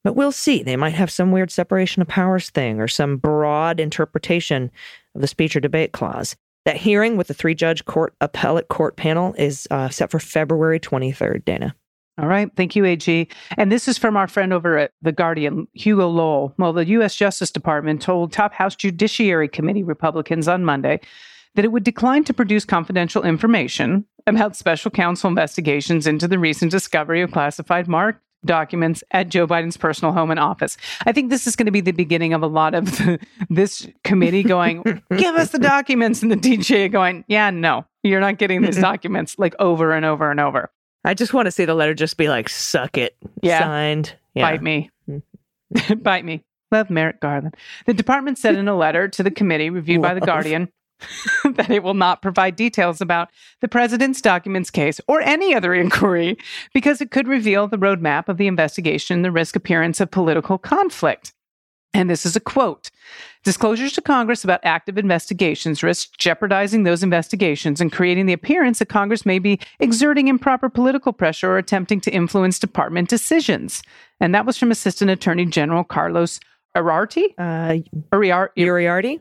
But 0.05 0.17
we'll 0.17 0.33
see. 0.33 0.62
They 0.62 0.77
might 0.77 0.95
have 0.95 1.11
some 1.11 1.33
weird 1.33 1.50
separation 1.50 2.03
of 2.03 2.09
powers 2.09 2.50
thing 2.50 2.81
or 2.81 2.88
some 2.88 3.17
broad 3.17 3.81
interpretation 3.81 4.71
of 5.15 5.21
the 5.21 5.27
speech 5.27 5.57
or 5.57 5.61
debate 5.61 5.93
clause. 5.93 6.37
That 6.65 6.77
hearing 6.77 7.17
with 7.17 7.29
the 7.29 7.35
three 7.35 7.55
judge 7.55 7.85
court 7.87 8.15
appellate 8.21 8.69
court 8.69 8.97
panel 8.97 9.35
is 9.38 9.67
uh, 9.71 9.88
set 9.88 10.11
for 10.11 10.19
February 10.19 10.79
23rd, 10.79 11.45
Dana. 11.45 11.75
All 12.19 12.27
right. 12.27 12.50
Thank 12.57 12.75
you, 12.75 12.85
AG. 12.85 13.29
And 13.57 13.71
this 13.71 13.87
is 13.87 13.97
from 13.97 14.17
our 14.17 14.27
friend 14.27 14.53
over 14.53 14.77
at 14.77 14.91
The 15.00 15.12
Guardian, 15.12 15.69
Hugo 15.73 16.09
Lowell. 16.09 16.53
Well, 16.59 16.73
the 16.73 16.87
U.S. 16.87 17.15
Justice 17.15 17.50
Department 17.50 18.03
told 18.03 18.33
top 18.33 18.53
House 18.53 18.75
Judiciary 18.75 19.49
Committee 19.49 19.85
Republicans 19.85 20.49
on 20.49 20.65
Monday 20.65 21.00
that 21.59 21.65
it 21.65 21.73
would 21.73 21.83
decline 21.83 22.23
to 22.23 22.33
produce 22.33 22.65
confidential 22.65 23.25
information 23.25 24.07
about 24.29 24.55
special 24.55 24.93
counsel 24.93 25.27
investigations 25.27 26.07
into 26.07 26.29
the 26.29 26.38
recent 26.38 26.71
discovery 26.71 27.21
of 27.21 27.33
classified 27.33 27.88
mark 27.88 28.23
documents 28.45 29.03
at 29.11 29.29
Joe 29.29 29.45
Biden's 29.45 29.77
personal 29.77 30.15
home 30.15 30.31
and 30.31 30.38
office. 30.38 30.77
I 31.05 31.11
think 31.11 31.31
this 31.31 31.49
is 31.49 31.57
going 31.57 31.67
to 31.67 31.73
be 31.73 31.81
the 31.81 31.91
beginning 31.91 32.33
of 32.33 32.45
a 32.45 32.47
lot 32.47 32.77
of 32.77 32.85
the, 32.85 33.19
this 33.50 33.88
committee 34.05 34.45
going, 34.45 34.85
give 35.17 35.35
us 35.35 35.50
the 35.50 35.59
documents, 35.59 36.23
and 36.23 36.31
the 36.31 36.37
DJ 36.37 36.88
going, 36.93 37.25
yeah, 37.27 37.50
no, 37.50 37.85
you're 38.05 38.21
not 38.21 38.38
getting 38.38 38.62
these 38.62 38.79
documents 38.79 39.37
like 39.37 39.57
over 39.59 39.91
and 39.93 40.05
over 40.05 40.31
and 40.31 40.38
over. 40.38 40.71
I 41.05 41.15
just 41.15 41.35
want 41.35 41.47
to 41.47 41.50
see 41.50 41.65
the 41.65 41.75
letter 41.75 41.93
just 41.93 42.17
be 42.19 42.29
like, 42.29 42.49
suck 42.49 42.97
it. 42.97 43.17
Yeah. 43.43 43.65
Signed. 43.65 44.15
Yeah. 44.33 44.49
Bite 44.49 44.62
me. 44.62 44.91
Bite 45.97 46.25
me. 46.25 46.45
Love 46.71 46.88
Merrick 46.88 47.19
Garland. 47.19 47.57
The 47.87 47.95
department 47.95 48.38
said 48.38 48.55
in 48.55 48.69
a 48.69 48.77
letter 48.77 49.09
to 49.09 49.25
the 49.25 49.31
committee 49.33 49.71
reviewed 49.71 50.03
by 50.03 50.15
The 50.15 50.21
Guardian 50.21 50.69
that 51.55 51.71
it 51.71 51.83
will 51.83 51.95
not 51.95 52.23
provide 52.23 52.57
details 52.57 53.00
about 53.00 53.31
the 53.61 53.69
president's 53.69 54.21
documents 54.21 54.71
case 54.71 55.00
or 55.07 55.21
any 55.21 55.55
other 55.55 55.75
inquiry 55.75 56.37
because 56.75 57.00
it 57.00 57.11
could 57.11 57.28
reveal 57.28 57.69
the 57.69 57.78
roadmap 57.78 58.28
of 58.28 58.37
the 58.37 58.47
investigation 58.47 59.17
and 59.17 59.25
the 59.25 59.33
risk 59.33 59.57
appearance 59.57 60.00
of 60.00 60.11
political 60.11 60.59
conflict. 60.59 61.33
And 61.95 62.11
this 62.11 62.27
is 62.27 62.37
a 62.37 62.40
quote 62.40 62.90
Disclosures 63.44 63.92
to 63.94 64.03
Congress 64.03 64.44
about 64.44 64.61
active 64.62 64.99
investigations 64.99 65.83
risk 65.83 66.18
jeopardizing 66.18 66.83
those 66.83 67.03
investigations 67.03 67.81
and 67.81 67.90
creating 67.90 68.27
the 68.27 68.33
appearance 68.33 68.79
that 68.81 68.88
Congress 68.90 69.25
may 69.25 69.38
be 69.38 69.59
exerting 69.81 70.29
improper 70.29 70.68
political 70.68 71.12
pressure 71.12 71.53
or 71.53 71.59
attempting 71.59 72.01
to 72.03 72.11
influence 72.11 72.59
department 72.59 73.09
decisions. 73.09 73.83
And 74.20 74.35
that 74.35 74.44
was 74.44 74.59
from 74.59 74.70
Assistant 74.70 75.11
Attorney 75.11 75.46
General 75.46 75.83
Carlos 75.83 76.40
Uriarte. 76.77 77.35
Uh, 77.38 77.79
Uriar- 78.12 78.51
Uriarty? 78.57 79.20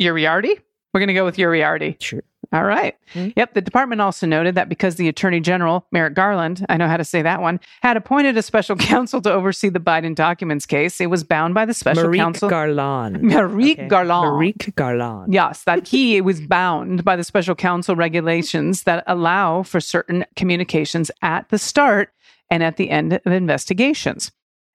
Uriarte? 0.00 0.60
We're 0.92 1.00
going 1.00 1.08
to 1.08 1.14
go 1.14 1.24
with 1.24 1.36
Uriarte. 1.36 2.00
Sure. 2.02 2.22
All 2.52 2.64
right. 2.64 2.96
Mhm. 3.14 3.32
Yep. 3.36 3.54
The 3.54 3.60
department 3.60 4.00
also 4.00 4.26
noted 4.26 4.56
that 4.56 4.68
because 4.68 4.96
the 4.96 5.06
Attorney 5.06 5.38
General, 5.38 5.86
Merrick 5.92 6.14
Garland, 6.14 6.66
I 6.68 6.76
know 6.78 6.88
how 6.88 6.96
to 6.96 7.04
say 7.04 7.22
that 7.22 7.40
one, 7.40 7.60
had 7.80 7.96
appointed 7.96 8.36
a 8.36 8.42
special 8.42 8.74
counsel 8.92 9.22
to 9.22 9.32
oversee 9.32 9.68
the 9.68 9.78
Biden 9.78 10.16
documents 10.16 10.66
case, 10.66 11.00
it 11.00 11.06
was 11.10 11.22
bound 11.22 11.54
by 11.54 11.64
the 11.64 11.74
special 11.74 12.08
Marique 12.08 12.16
counsel. 12.16 12.48
Garland. 12.50 13.18
Marique 13.22 13.72
Okay. 13.78 13.86
Garland. 13.86 14.32
Marique 14.56 14.74
Garland. 14.74 15.32
Yes, 15.32 15.62
that 15.62 15.86
he 15.86 16.20
was 16.30 16.40
bound 16.40 17.04
by 17.04 17.14
the 17.14 17.22
special 17.22 17.54
counsel 17.54 17.94
regulations 17.94 18.82
that 18.82 19.04
allow 19.06 19.62
for 19.62 19.80
certain 19.80 20.24
communications 20.34 21.08
at 21.22 21.48
the 21.50 21.58
start 21.58 22.12
and 22.50 22.64
at 22.64 22.78
the 22.78 22.90
end 22.90 23.12
of 23.24 23.32
investigations. 23.32 24.32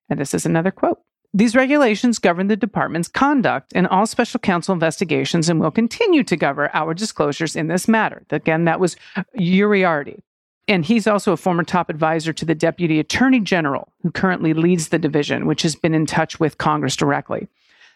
And 0.10 0.18
this 0.18 0.34
is 0.34 0.46
another 0.46 0.72
quote. 0.72 1.00
These 1.36 1.54
regulations 1.54 2.18
govern 2.18 2.48
the 2.48 2.56
department's 2.56 3.10
conduct 3.10 3.74
in 3.74 3.88
all 3.88 4.06
special 4.06 4.40
counsel 4.40 4.72
investigations 4.72 5.50
and 5.50 5.60
will 5.60 5.70
continue 5.70 6.24
to 6.24 6.38
govern 6.38 6.70
our 6.74 6.94
disclosures 6.94 7.58
in 7.58 7.68
this 7.68 7.90
matter. 7.90 8.24
Again, 8.30 8.64
that 8.64 8.80
was 8.80 8.96
Uriarty. 9.38 10.22
And 10.70 10.86
he's 10.86 11.08
also 11.08 11.34
a 11.34 11.38
former 11.38 11.66
top 11.66 11.90
advisor 11.90 12.32
to 12.32 12.46
the 12.46 12.56
deputy 12.56 13.02
attorney 13.02 13.42
general 13.42 13.92
who 14.02 14.12
currently 14.12 14.54
leads 14.54 14.88
the 14.88 14.98
division, 14.98 15.46
which 15.46 15.64
has 15.64 15.76
been 15.76 15.94
in 15.94 16.06
touch 16.06 16.40
with 16.40 16.58
Congress 16.58 16.96
directly. 16.96 17.50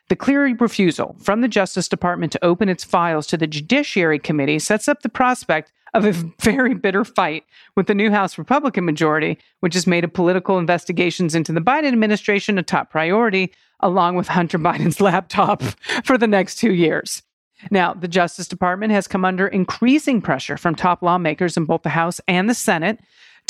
The 0.10 0.16
clear 0.16 0.44
refusal 0.56 1.16
from 1.20 1.42
the 1.42 1.48
Justice 1.48 1.88
Department 1.88 2.32
to 2.32 2.44
open 2.44 2.68
its 2.68 2.84
files 2.84 3.28
to 3.28 3.38
the 3.38 3.46
Judiciary 3.46 4.18
Committee 4.18 4.58
sets 4.58 4.88
up 4.88 5.04
the 5.04 5.10
prospect 5.10 5.72
of 5.94 6.04
a 6.04 6.12
very 6.42 6.74
bitter 6.74 7.06
fight 7.06 7.44
with 7.76 7.86
the 7.86 7.94
new 7.94 8.10
House 8.10 8.38
Republican 8.38 8.86
majority, 8.86 9.38
which 9.60 9.76
has 9.76 9.86
made 9.86 10.12
political 10.14 10.58
investigations 10.58 11.36
into 11.36 11.54
the 11.54 11.62
Biden 11.62 11.88
administration 11.88 12.58
a 12.58 12.64
top 12.64 12.90
priority, 12.90 13.54
along 13.82 14.16
with 14.16 14.28
Hunter 14.28 14.58
Biden's 14.60 15.00
laptop 15.00 15.62
for 16.04 16.18
the 16.18 16.28
next 16.28 16.56
two 16.56 16.74
years. 16.74 17.22
Now, 17.70 17.94
the 17.94 18.08
Justice 18.08 18.48
Department 18.48 18.92
has 18.94 19.08
come 19.08 19.26
under 19.26 19.48
increasing 19.48 20.22
pressure 20.22 20.58
from 20.58 20.74
top 20.74 21.04
lawmakers 21.04 21.56
in 21.56 21.66
both 21.66 21.84
the 21.84 21.90
House 21.90 22.20
and 22.28 22.50
the 22.50 22.56
Senate 22.56 23.00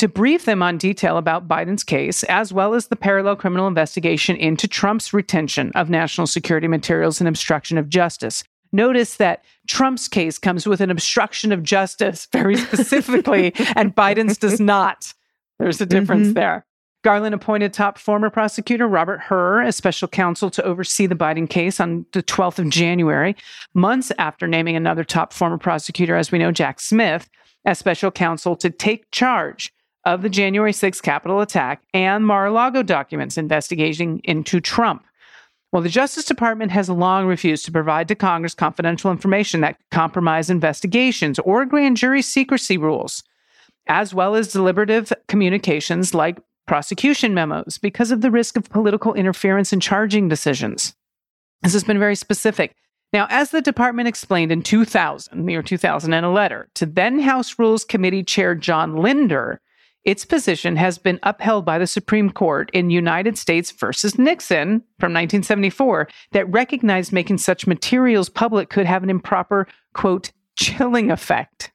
to 0.00 0.08
brief 0.08 0.46
them 0.46 0.62
on 0.62 0.78
detail 0.78 1.18
about 1.18 1.46
Biden's 1.46 1.84
case, 1.84 2.22
as 2.22 2.54
well 2.54 2.72
as 2.72 2.86
the 2.86 2.96
parallel 2.96 3.36
criminal 3.36 3.66
investigation 3.66 4.34
into 4.34 4.66
Trump's 4.66 5.12
retention 5.12 5.70
of 5.74 5.90
national 5.90 6.26
security 6.26 6.68
materials 6.68 7.20
and 7.20 7.28
obstruction 7.28 7.76
of 7.76 7.90
justice. 7.90 8.42
Notice 8.72 9.16
that 9.16 9.44
Trump's 9.68 10.08
case 10.08 10.38
comes 10.38 10.66
with 10.66 10.80
an 10.80 10.90
obstruction 10.90 11.52
of 11.52 11.62
justice 11.62 12.26
very 12.32 12.56
specifically, 12.56 13.52
and 13.76 13.94
Biden's 13.94 14.38
does 14.38 14.58
not. 14.58 15.12
There's 15.58 15.82
a 15.82 15.86
difference 15.86 16.28
Mhm. 16.28 16.34
there. 16.34 16.64
Garland 17.04 17.34
appointed 17.34 17.74
top 17.74 17.98
former 17.98 18.30
prosecutor 18.30 18.88
Robert 18.88 19.20
Hur 19.20 19.60
as 19.60 19.76
special 19.76 20.08
counsel 20.08 20.48
to 20.48 20.62
oversee 20.64 21.04
the 21.04 21.14
Biden 21.14 21.48
case 21.48 21.78
on 21.78 22.06
the 22.14 22.22
12th 22.22 22.58
of 22.58 22.70
January, 22.70 23.36
months 23.74 24.12
after 24.18 24.46
naming 24.48 24.76
another 24.76 25.04
top 25.04 25.34
former 25.34 25.58
prosecutor, 25.58 26.16
as 26.16 26.32
we 26.32 26.38
know, 26.38 26.52
Jack 26.52 26.80
Smith, 26.80 27.28
as 27.66 27.78
special 27.78 28.10
counsel 28.10 28.56
to 28.56 28.70
take 28.70 29.10
charge 29.10 29.70
of 30.04 30.22
the 30.22 30.28
January 30.28 30.72
6th 30.72 31.02
Capitol 31.02 31.40
attack 31.40 31.82
and 31.92 32.26
Mar 32.26 32.46
a 32.46 32.50
Lago 32.50 32.82
documents 32.82 33.36
investigating 33.36 34.20
into 34.24 34.60
Trump. 34.60 35.04
Well, 35.72 35.82
the 35.82 35.88
Justice 35.88 36.24
Department 36.24 36.72
has 36.72 36.88
long 36.88 37.26
refused 37.26 37.64
to 37.66 37.72
provide 37.72 38.08
to 38.08 38.16
Congress 38.16 38.54
confidential 38.54 39.10
information 39.10 39.60
that 39.60 39.78
could 39.78 39.90
compromise 39.90 40.50
investigations 40.50 41.38
or 41.40 41.64
grand 41.64 41.96
jury 41.96 42.22
secrecy 42.22 42.76
rules, 42.76 43.22
as 43.86 44.12
well 44.12 44.34
as 44.34 44.52
deliberative 44.52 45.12
communications 45.28 46.12
like 46.12 46.38
prosecution 46.66 47.34
memos 47.34 47.78
because 47.78 48.10
of 48.10 48.20
the 48.20 48.30
risk 48.30 48.56
of 48.56 48.68
political 48.70 49.14
interference 49.14 49.72
in 49.72 49.80
charging 49.80 50.28
decisions. 50.28 50.94
This 51.62 51.72
has 51.72 51.84
been 51.84 51.98
very 51.98 52.16
specific. 52.16 52.74
Now, 53.12 53.26
as 53.28 53.50
the 53.50 53.60
department 53.60 54.08
explained 54.08 54.52
in 54.52 54.62
2000, 54.62 55.44
the 55.44 55.52
year 55.52 55.62
2000, 55.62 56.12
in 56.12 56.24
a 56.24 56.32
letter 56.32 56.68
to 56.74 56.86
then 56.86 57.20
House 57.20 57.58
Rules 57.58 57.84
Committee 57.84 58.22
Chair 58.22 58.54
John 58.54 58.96
Linder, 58.96 59.60
its 60.04 60.24
position 60.24 60.76
has 60.76 60.98
been 60.98 61.20
upheld 61.22 61.64
by 61.64 61.78
the 61.78 61.86
Supreme 61.86 62.30
Court 62.30 62.70
in 62.72 62.90
United 62.90 63.36
States 63.36 63.70
versus 63.70 64.18
Nixon 64.18 64.80
from 64.98 65.12
1974 65.12 66.08
that 66.32 66.50
recognized 66.50 67.12
making 67.12 67.38
such 67.38 67.66
materials 67.66 68.28
public 68.28 68.70
could 68.70 68.86
have 68.86 69.02
an 69.02 69.10
improper, 69.10 69.66
quote, 69.92 70.32
chilling 70.56 71.10
effect. 71.10 71.72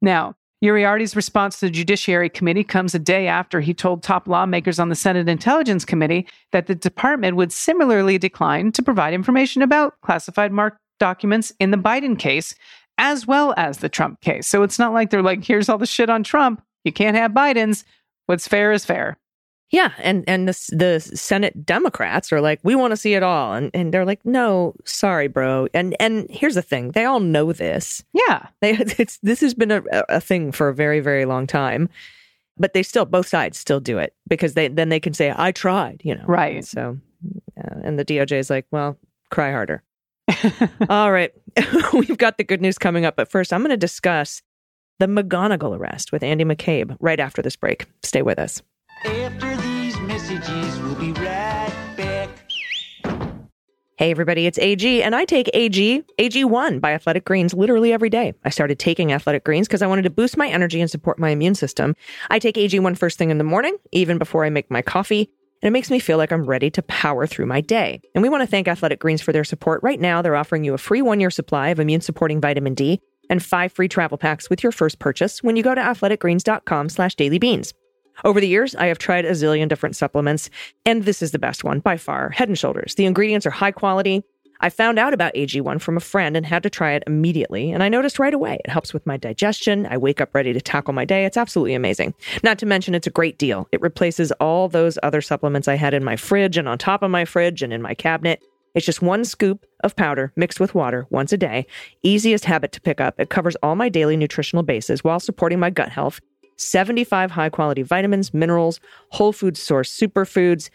Now, 0.00 0.36
Uriarty's 0.60 1.16
response 1.16 1.60
to 1.60 1.66
the 1.66 1.70
Judiciary 1.70 2.30
Committee 2.30 2.64
comes 2.64 2.94
a 2.94 2.98
day 2.98 3.26
after 3.26 3.60
he 3.60 3.74
told 3.74 4.02
top 4.02 4.26
lawmakers 4.26 4.78
on 4.78 4.88
the 4.88 4.94
Senate 4.94 5.28
Intelligence 5.28 5.84
Committee 5.84 6.26
that 6.52 6.66
the 6.66 6.74
department 6.74 7.36
would 7.36 7.52
similarly 7.52 8.16
decline 8.16 8.72
to 8.72 8.82
provide 8.82 9.12
information 9.12 9.60
about 9.60 10.00
classified 10.00 10.52
marked 10.52 10.78
documents 10.98 11.52
in 11.60 11.70
the 11.70 11.76
Biden 11.76 12.18
case, 12.18 12.54
as 12.96 13.26
well 13.26 13.52
as 13.56 13.78
the 13.78 13.88
Trump 13.90 14.20
case. 14.22 14.46
So 14.46 14.62
it's 14.62 14.78
not 14.78 14.94
like 14.94 15.10
they're 15.10 15.22
like, 15.22 15.44
here's 15.44 15.68
all 15.68 15.76
the 15.76 15.84
shit 15.84 16.08
on 16.08 16.22
Trump. 16.22 16.62
You 16.84 16.92
can't 16.92 17.16
have 17.16 17.32
Biden's. 17.32 17.84
What's 18.26 18.48
fair 18.48 18.72
is 18.72 18.84
fair. 18.84 19.18
Yeah, 19.70 19.92
and 19.98 20.22
and 20.28 20.46
the 20.48 20.52
the 20.76 21.00
Senate 21.00 21.66
Democrats 21.66 22.32
are 22.32 22.40
like, 22.40 22.60
we 22.62 22.74
want 22.76 22.92
to 22.92 22.96
see 22.96 23.14
it 23.14 23.22
all, 23.22 23.54
and 23.54 23.70
and 23.74 23.92
they're 23.92 24.04
like, 24.04 24.24
no, 24.24 24.74
sorry, 24.84 25.26
bro. 25.26 25.66
And 25.74 25.96
and 25.98 26.28
here's 26.30 26.54
the 26.54 26.62
thing, 26.62 26.92
they 26.92 27.04
all 27.04 27.18
know 27.18 27.52
this. 27.52 28.04
Yeah, 28.12 28.46
They 28.60 28.72
it's 28.98 29.18
this 29.18 29.40
has 29.40 29.54
been 29.54 29.72
a 29.72 29.82
a 30.08 30.20
thing 30.20 30.52
for 30.52 30.68
a 30.68 30.74
very 30.74 31.00
very 31.00 31.24
long 31.24 31.46
time, 31.46 31.88
but 32.56 32.72
they 32.72 32.82
still 32.82 33.04
both 33.04 33.26
sides 33.26 33.58
still 33.58 33.80
do 33.80 33.98
it 33.98 34.14
because 34.28 34.54
they 34.54 34.68
then 34.68 34.90
they 34.90 35.00
can 35.00 35.14
say 35.14 35.34
I 35.36 35.50
tried, 35.50 36.02
you 36.04 36.14
know. 36.14 36.24
Right. 36.26 36.64
So, 36.64 36.98
uh, 37.58 37.80
and 37.82 37.98
the 37.98 38.04
DOJ 38.04 38.32
is 38.38 38.50
like, 38.50 38.66
well, 38.70 38.96
cry 39.30 39.50
harder. 39.50 39.82
all 40.88 41.10
right, 41.10 41.32
we've 41.92 42.18
got 42.18 42.38
the 42.38 42.44
good 42.44 42.60
news 42.60 42.78
coming 42.78 43.04
up, 43.04 43.16
but 43.16 43.30
first 43.30 43.52
I'm 43.52 43.60
going 43.60 43.70
to 43.70 43.76
discuss 43.76 44.40
the 44.98 45.06
McGonigal 45.06 45.76
arrest 45.76 46.12
with 46.12 46.22
Andy 46.22 46.44
McCabe 46.44 46.96
right 47.00 47.20
after 47.20 47.42
this 47.42 47.56
break. 47.56 47.86
Stay 48.02 48.22
with 48.22 48.38
us. 48.38 48.62
After 49.04 49.56
these 49.56 49.98
messages, 50.00 50.78
we'll 50.80 50.94
be 50.94 51.12
right 51.12 51.72
back. 51.96 52.30
Hey 53.96 54.10
everybody, 54.10 54.46
it's 54.46 54.58
AG, 54.58 55.02
and 55.02 55.14
I 55.14 55.24
take 55.24 55.48
AG, 55.54 56.02
AG1 56.18 56.80
by 56.80 56.92
Athletic 56.92 57.24
Greens 57.24 57.54
literally 57.54 57.92
every 57.92 58.10
day. 58.10 58.34
I 58.44 58.50
started 58.50 58.78
taking 58.78 59.12
Athletic 59.12 59.44
Greens 59.44 59.68
because 59.68 59.82
I 59.82 59.86
wanted 59.86 60.02
to 60.02 60.10
boost 60.10 60.36
my 60.36 60.48
energy 60.48 60.80
and 60.80 60.90
support 60.90 61.18
my 61.18 61.30
immune 61.30 61.54
system. 61.54 61.94
I 62.28 62.40
take 62.40 62.56
AG1 62.56 62.98
first 62.98 63.18
thing 63.18 63.30
in 63.30 63.38
the 63.38 63.44
morning, 63.44 63.76
even 63.92 64.18
before 64.18 64.44
I 64.44 64.50
make 64.50 64.68
my 64.68 64.82
coffee, 64.82 65.30
and 65.62 65.68
it 65.68 65.70
makes 65.70 65.90
me 65.90 66.00
feel 66.00 66.18
like 66.18 66.32
I'm 66.32 66.44
ready 66.44 66.70
to 66.70 66.82
power 66.82 67.26
through 67.26 67.46
my 67.46 67.60
day. 67.60 68.00
And 68.14 68.22
we 68.22 68.28
want 68.28 68.42
to 68.42 68.48
thank 68.48 68.66
Athletic 68.66 68.98
Greens 68.98 69.22
for 69.22 69.32
their 69.32 69.44
support. 69.44 69.82
Right 69.84 70.00
now, 70.00 70.22
they're 70.22 70.36
offering 70.36 70.64
you 70.64 70.74
a 70.74 70.78
free 70.78 71.00
one 71.00 71.20
year 71.20 71.30
supply 71.30 71.68
of 71.68 71.78
immune 71.78 72.00
supporting 72.00 72.40
vitamin 72.40 72.74
D 72.74 73.00
and 73.30 73.42
five 73.42 73.72
free 73.72 73.88
travel 73.88 74.18
packs 74.18 74.50
with 74.50 74.62
your 74.62 74.72
first 74.72 74.98
purchase 74.98 75.42
when 75.42 75.56
you 75.56 75.62
go 75.62 75.74
to 75.74 75.80
athleticgreens.com 75.80 76.88
slash 76.88 77.16
dailybeans. 77.16 77.72
Over 78.24 78.40
the 78.40 78.48
years, 78.48 78.74
I 78.76 78.86
have 78.86 78.98
tried 78.98 79.24
a 79.24 79.32
zillion 79.32 79.68
different 79.68 79.96
supplements, 79.96 80.48
and 80.86 81.04
this 81.04 81.20
is 81.20 81.32
the 81.32 81.38
best 81.38 81.64
one 81.64 81.80
by 81.80 81.96
far 81.96 82.30
Head 82.30 82.48
and 82.48 82.58
Shoulders. 82.58 82.94
The 82.94 83.06
ingredients 83.06 83.46
are 83.46 83.50
high 83.50 83.72
quality. 83.72 84.22
I 84.60 84.70
found 84.70 84.98
out 84.98 85.12
about 85.12 85.34
AG1 85.34 85.80
from 85.80 85.96
a 85.96 86.00
friend 86.00 86.36
and 86.36 86.46
had 86.46 86.62
to 86.62 86.70
try 86.70 86.92
it 86.92 87.02
immediately, 87.06 87.72
and 87.72 87.82
I 87.82 87.88
noticed 87.88 88.20
right 88.20 88.32
away 88.32 88.60
it 88.64 88.70
helps 88.70 88.94
with 88.94 89.04
my 89.04 89.16
digestion. 89.16 89.86
I 89.90 89.98
wake 89.98 90.20
up 90.20 90.34
ready 90.34 90.52
to 90.52 90.60
tackle 90.60 90.94
my 90.94 91.04
day. 91.04 91.24
It's 91.24 91.36
absolutely 91.36 91.74
amazing. 91.74 92.14
Not 92.42 92.58
to 92.60 92.66
mention, 92.66 92.94
it's 92.94 93.06
a 93.06 93.10
great 93.10 93.36
deal. 93.36 93.68
It 93.72 93.80
replaces 93.80 94.30
all 94.32 94.68
those 94.68 94.96
other 95.02 95.20
supplements 95.20 95.66
I 95.66 95.74
had 95.74 95.92
in 95.92 96.04
my 96.04 96.16
fridge 96.16 96.56
and 96.56 96.68
on 96.68 96.78
top 96.78 97.02
of 97.02 97.10
my 97.10 97.24
fridge 97.24 97.62
and 97.62 97.72
in 97.72 97.82
my 97.82 97.94
cabinet. 97.94 98.42
It's 98.74 98.86
just 98.86 99.02
one 99.02 99.24
scoop 99.24 99.66
of 99.84 99.94
powder 99.94 100.32
mixed 100.34 100.58
with 100.58 100.74
water 100.74 101.06
once 101.10 101.32
a 101.32 101.36
day. 101.36 101.66
Easiest 102.02 102.44
habit 102.44 102.72
to 102.72 102.80
pick 102.80 103.00
up. 103.00 103.18
It 103.20 103.30
covers 103.30 103.56
all 103.62 103.76
my 103.76 103.88
daily 103.88 104.16
nutritional 104.16 104.64
bases 104.64 105.04
while 105.04 105.20
supporting 105.20 105.60
my 105.60 105.70
gut 105.70 105.90
health. 105.90 106.20
75 106.56 107.30
high 107.30 107.48
quality 107.48 107.82
vitamins, 107.82 108.34
minerals, 108.34 108.80
whole 109.10 109.32
food 109.32 109.56
source 109.56 109.96
superfoods, 109.96 110.70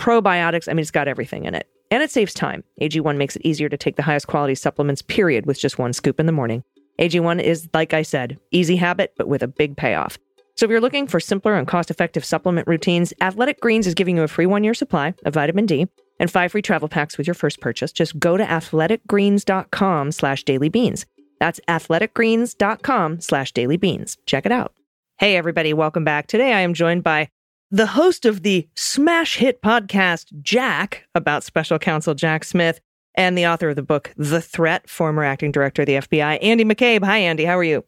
probiotics. 0.00 0.68
I 0.68 0.72
mean, 0.72 0.80
it's 0.80 0.90
got 0.90 1.08
everything 1.08 1.44
in 1.44 1.54
it. 1.54 1.68
And 1.90 2.02
it 2.02 2.10
saves 2.10 2.32
time. 2.32 2.64
AG1 2.80 3.16
makes 3.18 3.36
it 3.36 3.42
easier 3.44 3.68
to 3.68 3.76
take 3.76 3.96
the 3.96 4.02
highest 4.02 4.26
quality 4.26 4.54
supplements, 4.54 5.02
period, 5.02 5.44
with 5.44 5.60
just 5.60 5.78
one 5.78 5.92
scoop 5.92 6.18
in 6.18 6.26
the 6.26 6.32
morning. 6.32 6.64
AG1 6.98 7.42
is, 7.42 7.68
like 7.74 7.92
I 7.92 8.00
said, 8.00 8.38
easy 8.50 8.76
habit, 8.76 9.12
but 9.18 9.28
with 9.28 9.42
a 9.42 9.48
big 9.48 9.76
payoff. 9.76 10.18
So 10.54 10.64
if 10.64 10.70
you're 10.70 10.80
looking 10.80 11.06
for 11.06 11.20
simpler 11.20 11.54
and 11.54 11.66
cost-effective 11.66 12.24
supplement 12.24 12.66
routines, 12.66 13.12
Athletic 13.20 13.60
Greens 13.60 13.86
is 13.86 13.94
giving 13.94 14.16
you 14.16 14.22
a 14.22 14.28
free 14.28 14.46
one-year 14.46 14.74
supply 14.74 15.14
of 15.24 15.34
vitamin 15.34 15.66
D 15.66 15.86
and 16.22 16.30
five 16.30 16.52
free 16.52 16.62
travel 16.62 16.88
packs 16.88 17.18
with 17.18 17.26
your 17.26 17.34
first 17.34 17.60
purchase. 17.60 17.90
Just 17.90 18.18
go 18.18 18.36
to 18.36 18.44
athleticgreens.com 18.44 20.12
slash 20.12 20.44
dailybeans. 20.44 21.04
That's 21.40 21.60
athleticgreens.com 21.68 23.20
slash 23.20 23.52
dailybeans. 23.52 24.16
Check 24.24 24.46
it 24.46 24.52
out. 24.52 24.72
Hey, 25.18 25.36
everybody, 25.36 25.74
welcome 25.74 26.04
back. 26.04 26.28
Today 26.28 26.52
I 26.52 26.60
am 26.60 26.74
joined 26.74 27.02
by 27.02 27.28
the 27.72 27.88
host 27.88 28.24
of 28.24 28.44
the 28.44 28.68
smash 28.76 29.36
hit 29.36 29.60
podcast, 29.62 30.32
Jack, 30.42 31.08
about 31.16 31.42
special 31.42 31.80
counsel 31.80 32.14
Jack 32.14 32.44
Smith, 32.44 32.80
and 33.16 33.36
the 33.36 33.46
author 33.48 33.70
of 33.70 33.76
the 33.76 33.82
book, 33.82 34.12
The 34.16 34.40
Threat, 34.40 34.88
former 34.88 35.24
acting 35.24 35.50
director 35.50 35.82
of 35.82 35.86
the 35.86 35.94
FBI, 35.94 36.38
Andy 36.40 36.64
McCabe. 36.64 37.04
Hi, 37.04 37.18
Andy. 37.18 37.44
How 37.44 37.58
are 37.58 37.64
you? 37.64 37.84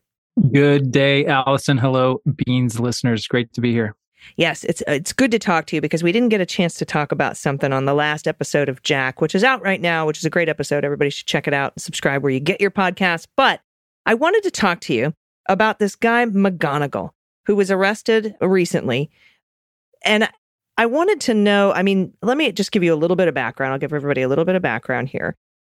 Good 0.52 0.90
day, 0.90 1.24
Allison. 1.26 1.78
Hello, 1.78 2.20
Beans 2.44 2.80
listeners. 2.80 3.28
Great 3.28 3.52
to 3.52 3.60
be 3.60 3.70
here. 3.70 3.94
Yes, 4.36 4.64
it's 4.64 4.82
uh, 4.82 4.92
it's 4.92 5.12
good 5.12 5.30
to 5.30 5.38
talk 5.38 5.66
to 5.66 5.76
you 5.76 5.82
because 5.82 6.02
we 6.02 6.12
didn't 6.12 6.28
get 6.28 6.40
a 6.40 6.46
chance 6.46 6.74
to 6.76 6.84
talk 6.84 7.12
about 7.12 7.36
something 7.36 7.72
on 7.72 7.84
the 7.84 7.94
last 7.94 8.26
episode 8.26 8.68
of 8.68 8.82
Jack, 8.82 9.20
which 9.20 9.34
is 9.34 9.44
out 9.44 9.62
right 9.62 9.80
now, 9.80 10.06
which 10.06 10.18
is 10.18 10.24
a 10.24 10.30
great 10.30 10.48
episode. 10.48 10.84
Everybody 10.84 11.10
should 11.10 11.26
check 11.26 11.46
it 11.46 11.54
out 11.54 11.72
and 11.74 11.82
subscribe 11.82 12.22
where 12.22 12.32
you 12.32 12.40
get 12.40 12.60
your 12.60 12.70
podcast. 12.70 13.26
But 13.36 13.60
I 14.06 14.14
wanted 14.14 14.42
to 14.44 14.50
talk 14.50 14.80
to 14.80 14.94
you 14.94 15.14
about 15.48 15.78
this 15.78 15.94
guy 15.94 16.24
McGonigal 16.26 17.10
who 17.46 17.56
was 17.56 17.70
arrested 17.70 18.34
recently, 18.40 19.10
and 20.04 20.28
I 20.76 20.86
wanted 20.86 21.20
to 21.22 21.34
know. 21.34 21.72
I 21.72 21.82
mean, 21.82 22.12
let 22.22 22.36
me 22.36 22.50
just 22.52 22.72
give 22.72 22.82
you 22.82 22.94
a 22.94 22.96
little 22.96 23.16
bit 23.16 23.28
of 23.28 23.34
background. 23.34 23.72
I'll 23.72 23.78
give 23.78 23.92
everybody 23.92 24.22
a 24.22 24.28
little 24.28 24.44
bit 24.44 24.56
of 24.56 24.62
background 24.62 25.08
here. 25.08 25.36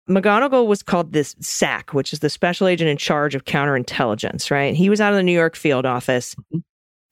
McGonigal 0.10 0.68
was 0.68 0.84
called 0.84 1.14
this 1.14 1.36
SAC, 1.40 1.94
which 1.94 2.14
is 2.14 2.20
the 2.20 2.30
special 2.30 2.68
agent 2.68 2.90
in 2.90 2.98
charge 2.98 3.34
of 3.34 3.46
counterintelligence, 3.46 4.52
right? 4.52 4.76
He 4.76 4.90
was 4.90 5.02
out 5.02 5.12
of 5.12 5.18
the 5.18 5.24
New 5.24 5.34
York 5.34 5.56
field 5.56 5.86
office. 5.86 6.36
Mm-hmm. 6.36 6.60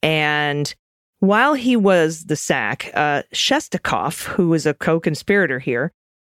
And 0.04 0.76
while 1.24 1.54
he 1.54 1.78
was 1.78 2.26
the 2.26 2.36
SAC, 2.36 2.92
uh, 2.94 3.24
Shestakov, 3.34 4.26
who 4.26 4.50
was 4.50 4.66
a 4.66 4.74
co 4.74 5.00
conspirator 5.00 5.58
here, 5.58 5.94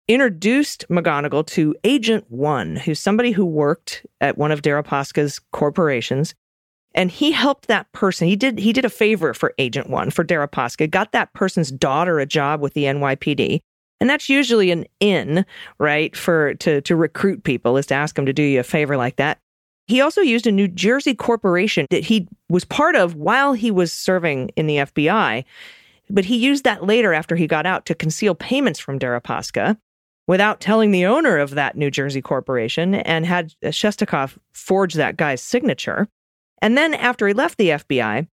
introduced 0.07 0.85
McGonigal 0.89 1.45
to 1.47 1.75
Agent 1.83 2.23
One, 2.29 2.77
who's 2.77 2.97
somebody 2.97 3.31
who 3.31 3.45
worked 3.45 4.05
at 4.21 4.37
one 4.37 4.49
of 4.49 4.61
Deripaska's 4.61 5.41
corporations. 5.51 6.35
And 6.95 7.11
he 7.11 7.33
helped 7.33 7.67
that 7.67 7.91
person. 7.91 8.29
He 8.29 8.37
did 8.37 8.59
he 8.59 8.71
did 8.71 8.85
a 8.85 8.89
favor 8.89 9.33
for 9.33 9.53
Agent 9.57 9.89
One 9.89 10.09
for 10.09 10.23
Deripaska, 10.23 10.89
got 10.89 11.11
that 11.11 11.33
person's 11.33 11.69
daughter 11.69 12.21
a 12.21 12.25
job 12.25 12.61
with 12.61 12.73
the 12.73 12.85
NYPD. 12.85 13.59
And 13.99 14.09
that's 14.09 14.29
usually 14.29 14.71
an 14.71 14.85
in, 15.01 15.45
right, 15.79 16.15
for 16.15 16.53
to 16.55 16.79
to 16.79 16.95
recruit 16.95 17.43
people 17.43 17.75
is 17.75 17.87
to 17.87 17.95
ask 17.95 18.15
them 18.15 18.25
to 18.25 18.31
do 18.31 18.41
you 18.41 18.61
a 18.61 18.63
favor 18.63 18.95
like 18.95 19.17
that. 19.17 19.39
He 19.87 20.01
also 20.01 20.21
used 20.21 20.45
a 20.45 20.51
New 20.51 20.67
Jersey 20.67 21.15
corporation 21.15 21.87
that 21.89 22.03
he 22.03 22.27
was 22.49 22.65
part 22.65 22.95
of 22.95 23.15
while 23.15 23.53
he 23.53 23.71
was 23.71 23.93
serving 23.93 24.49
in 24.55 24.67
the 24.67 24.77
FBI, 24.77 25.45
but 26.09 26.25
he 26.25 26.37
used 26.37 26.63
that 26.65 26.85
later 26.85 27.13
after 27.13 27.35
he 27.35 27.47
got 27.47 27.65
out 27.65 27.85
to 27.85 27.95
conceal 27.95 28.35
payments 28.35 28.79
from 28.79 28.99
Deripaska 28.99 29.77
without 30.27 30.59
telling 30.59 30.91
the 30.91 31.05
owner 31.05 31.37
of 31.37 31.51
that 31.51 31.77
New 31.77 31.89
Jersey 31.89 32.21
corporation 32.21 32.95
and 32.95 33.25
had 33.25 33.53
Shestakov 33.63 34.37
forge 34.51 34.93
that 34.95 35.15
guy's 35.15 35.41
signature. 35.41 36.07
And 36.61 36.77
then 36.77 36.93
after 36.93 37.27
he 37.27 37.33
left 37.33 37.57
the 37.57 37.69
FBI, 37.69 38.27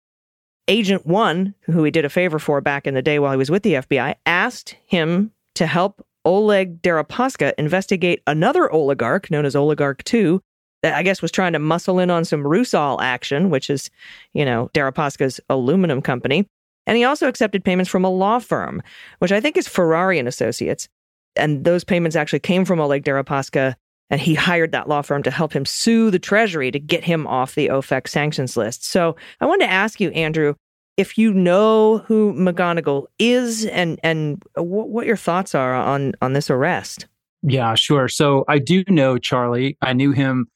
Agent 0.68 1.06
One, 1.06 1.54
who 1.62 1.84
he 1.84 1.92
did 1.92 2.06
a 2.06 2.10
favor 2.10 2.40
for 2.40 2.62
back 2.62 2.88
in 2.88 2.94
the 2.96 3.02
day 3.02 3.20
while 3.20 3.32
he 3.32 3.38
was 3.38 3.52
with 3.52 3.64
the 3.64 3.74
FBI, 3.74 4.16
asked 4.26 4.76
him 4.86 5.32
to 5.56 5.68
help 5.68 6.06
Oleg 6.26 6.82
Deripaska 6.82 7.54
investigate 7.58 8.24
another 8.26 8.72
oligarch 8.72 9.30
known 9.30 9.46
as 9.46 9.56
Oligarch 9.56 10.04
2 10.06 10.42
that 10.84 10.96
I 10.96 11.02
guess 11.02 11.22
was 11.22 11.32
trying 11.32 11.54
to 11.54 11.60
muscle 11.60 11.98
in 11.98 12.12
on 12.12 12.26
some 12.26 12.44
Rusal 12.44 13.02
action, 13.02 13.50
which 13.50 13.70
is, 13.70 13.90
you 14.34 14.46
know, 14.46 14.70
Deripaska's 14.74 15.40
aluminum 15.50 16.02
company. 16.02 16.46
And 16.86 16.98
he 16.98 17.06
also 17.06 17.28
accepted 17.28 17.64
payments 17.64 17.90
from 17.90 18.04
a 18.04 18.10
law 18.10 18.40
firm, 18.40 18.84
which 19.20 19.32
I 19.32 19.40
think 19.40 19.58
is 19.58 19.68
Ferrari 19.68 20.20
and 20.20 20.28
Associates. 20.28 20.90
And 21.36 21.64
those 21.64 21.84
payments 21.84 22.16
actually 22.16 22.42
came 22.42 22.66
from 22.66 22.80
Oleg 22.80 23.06
Deripaska, 23.06 23.76
and 24.10 24.20
he 24.20 24.36
hired 24.36 24.74
that 24.74 24.90
law 24.90 25.02
firm 25.02 25.24
to 25.24 25.32
help 25.32 25.54
him 25.54 25.66
sue 25.66 26.12
the 26.12 26.20
Treasury 26.20 26.70
to 26.70 26.80
get 26.80 27.04
him 27.04 27.26
off 27.26 27.56
the 27.56 27.70
OFAC 27.70 28.08
sanctions 28.08 28.58
list. 28.58 28.86
So 28.86 29.16
I 29.40 29.46
wanted 29.46 29.66
to 29.66 29.72
ask 29.72 30.02
you, 30.02 30.12
Andrew, 30.12 30.54
if 30.98 31.18
you 31.18 31.34
know 31.34 32.00
who 32.00 32.34
McGonigal 32.34 33.06
is 33.18 33.66
and 33.66 34.00
and 34.04 34.44
w- 34.56 34.86
what 34.86 35.08
your 35.08 35.18
thoughts 35.18 35.56
are 35.56 35.74
on 35.74 36.14
on 36.22 36.34
this 36.34 36.50
arrest. 36.50 37.08
Yeah, 37.42 37.74
sure. 37.76 38.08
So 38.08 38.46
I 38.48 38.60
do 38.60 38.84
know 38.88 39.18
Charlie. 39.18 39.78
I 39.82 39.94
knew 39.94 40.12
him 40.12 40.48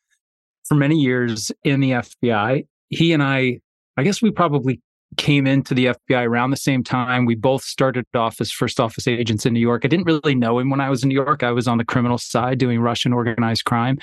for 0.68 0.76
many 0.76 0.96
years 0.96 1.52
in 1.64 1.80
the 1.80 1.92
FBI. 1.92 2.66
He 2.90 3.14
and 3.14 3.24
I, 3.24 3.60
I 3.98 4.04
guess 4.04 4.22
we 4.22 4.32
probably 4.32 4.82
came 5.16 5.48
into 5.48 5.74
the 5.74 5.86
FBI 5.86 6.28
around 6.28 6.52
the 6.52 6.58
same 6.58 6.84
time. 6.84 7.26
We 7.26 7.36
both 7.36 7.64
started 7.64 8.06
off 8.14 8.42
as 8.42 8.52
first 8.52 8.80
office 8.80 9.08
agents 9.08 9.46
in 9.46 9.54
New 9.54 9.60
York. 9.60 9.84
I 9.86 9.88
didn't 9.88 10.06
really 10.06 10.36
know 10.36 10.60
him 10.60 10.70
when 10.70 10.82
I 10.82 10.90
was 10.90 11.04
in 11.04 11.10
New 11.10 11.16
York. 11.16 11.44
I 11.44 11.52
was 11.52 11.68
on 11.68 11.78
the 11.78 11.86
criminal 11.86 12.18
side 12.18 12.58
doing 12.58 12.82
Russian 12.82 13.14
organized 13.14 13.66
crime. 13.66 13.98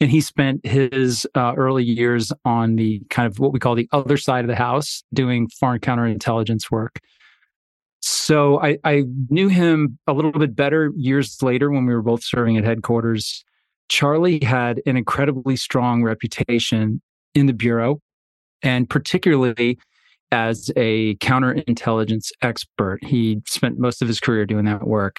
And 0.00 0.10
he 0.10 0.20
spent 0.20 0.66
his 0.66 1.26
uh, 1.34 1.54
early 1.56 1.84
years 1.84 2.32
on 2.44 2.76
the 2.76 3.00
kind 3.08 3.26
of 3.26 3.38
what 3.38 3.52
we 3.52 3.60
call 3.60 3.74
the 3.74 3.88
other 3.92 4.16
side 4.16 4.44
of 4.44 4.48
the 4.48 4.56
house, 4.56 5.04
doing 5.14 5.48
foreign 5.48 5.80
counterintelligence 5.80 6.70
work. 6.70 6.98
So 8.00 8.60
I, 8.60 8.78
I 8.82 9.04
knew 9.30 9.46
him 9.46 9.98
a 10.08 10.12
little 10.12 10.32
bit 10.32 10.56
better 10.56 10.90
years 10.96 11.40
later 11.40 11.70
when 11.70 11.86
we 11.86 11.94
were 11.94 12.02
both 12.02 12.24
serving 12.24 12.56
at 12.56 12.64
headquarters. 12.64 13.44
Charlie 13.92 14.40
had 14.42 14.80
an 14.86 14.96
incredibly 14.96 15.54
strong 15.54 16.02
reputation 16.02 17.02
in 17.34 17.44
the 17.44 17.52
Bureau, 17.52 18.00
and 18.62 18.88
particularly 18.88 19.78
as 20.30 20.70
a 20.76 21.14
counterintelligence 21.16 22.30
expert. 22.40 23.04
He 23.04 23.42
spent 23.46 23.78
most 23.78 24.00
of 24.00 24.08
his 24.08 24.18
career 24.18 24.46
doing 24.46 24.64
that 24.64 24.86
work. 24.86 25.16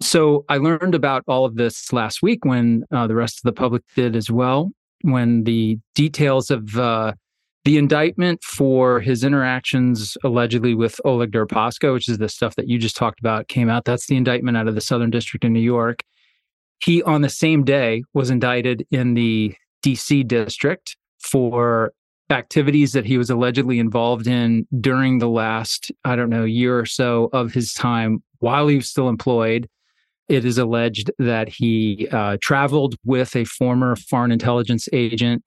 So 0.00 0.44
I 0.48 0.58
learned 0.58 0.94
about 0.94 1.24
all 1.26 1.44
of 1.44 1.56
this 1.56 1.92
last 1.92 2.22
week 2.22 2.44
when 2.44 2.84
uh, 2.92 3.08
the 3.08 3.16
rest 3.16 3.40
of 3.40 3.42
the 3.42 3.52
public 3.52 3.82
did 3.96 4.14
as 4.14 4.30
well. 4.30 4.70
When 5.02 5.42
the 5.42 5.80
details 5.96 6.52
of 6.52 6.78
uh, 6.78 7.14
the 7.64 7.76
indictment 7.76 8.44
for 8.44 9.00
his 9.00 9.24
interactions 9.24 10.16
allegedly 10.22 10.76
with 10.76 11.00
Oleg 11.04 11.32
Deripaska, 11.32 11.92
which 11.92 12.08
is 12.08 12.18
the 12.18 12.28
stuff 12.28 12.54
that 12.54 12.68
you 12.68 12.78
just 12.78 12.96
talked 12.96 13.18
about, 13.18 13.48
came 13.48 13.68
out. 13.68 13.84
That's 13.84 14.06
the 14.06 14.16
indictment 14.16 14.56
out 14.56 14.68
of 14.68 14.76
the 14.76 14.80
Southern 14.80 15.10
District 15.10 15.44
in 15.44 15.52
New 15.52 15.58
York. 15.58 16.04
He, 16.82 17.02
on 17.02 17.22
the 17.22 17.28
same 17.28 17.64
day, 17.64 18.02
was 18.14 18.30
indicted 18.30 18.86
in 18.90 19.14
the 19.14 19.54
DC 19.84 20.26
district 20.26 20.96
for 21.18 21.92
activities 22.30 22.92
that 22.92 23.04
he 23.04 23.18
was 23.18 23.30
allegedly 23.30 23.78
involved 23.78 24.26
in 24.26 24.66
during 24.80 25.18
the 25.18 25.28
last, 25.28 25.92
I 26.04 26.16
don't 26.16 26.30
know, 26.30 26.44
year 26.44 26.78
or 26.78 26.86
so 26.86 27.30
of 27.32 27.52
his 27.52 27.72
time 27.72 28.22
while 28.38 28.66
he 28.68 28.76
was 28.76 28.88
still 28.88 29.08
employed. 29.08 29.68
It 30.28 30.44
is 30.44 30.58
alleged 30.58 31.10
that 31.18 31.48
he 31.48 32.08
uh, 32.10 32.36
traveled 32.40 32.96
with 33.04 33.36
a 33.36 33.44
former 33.44 33.94
foreign 33.94 34.32
intelligence 34.32 34.88
agent 34.92 35.44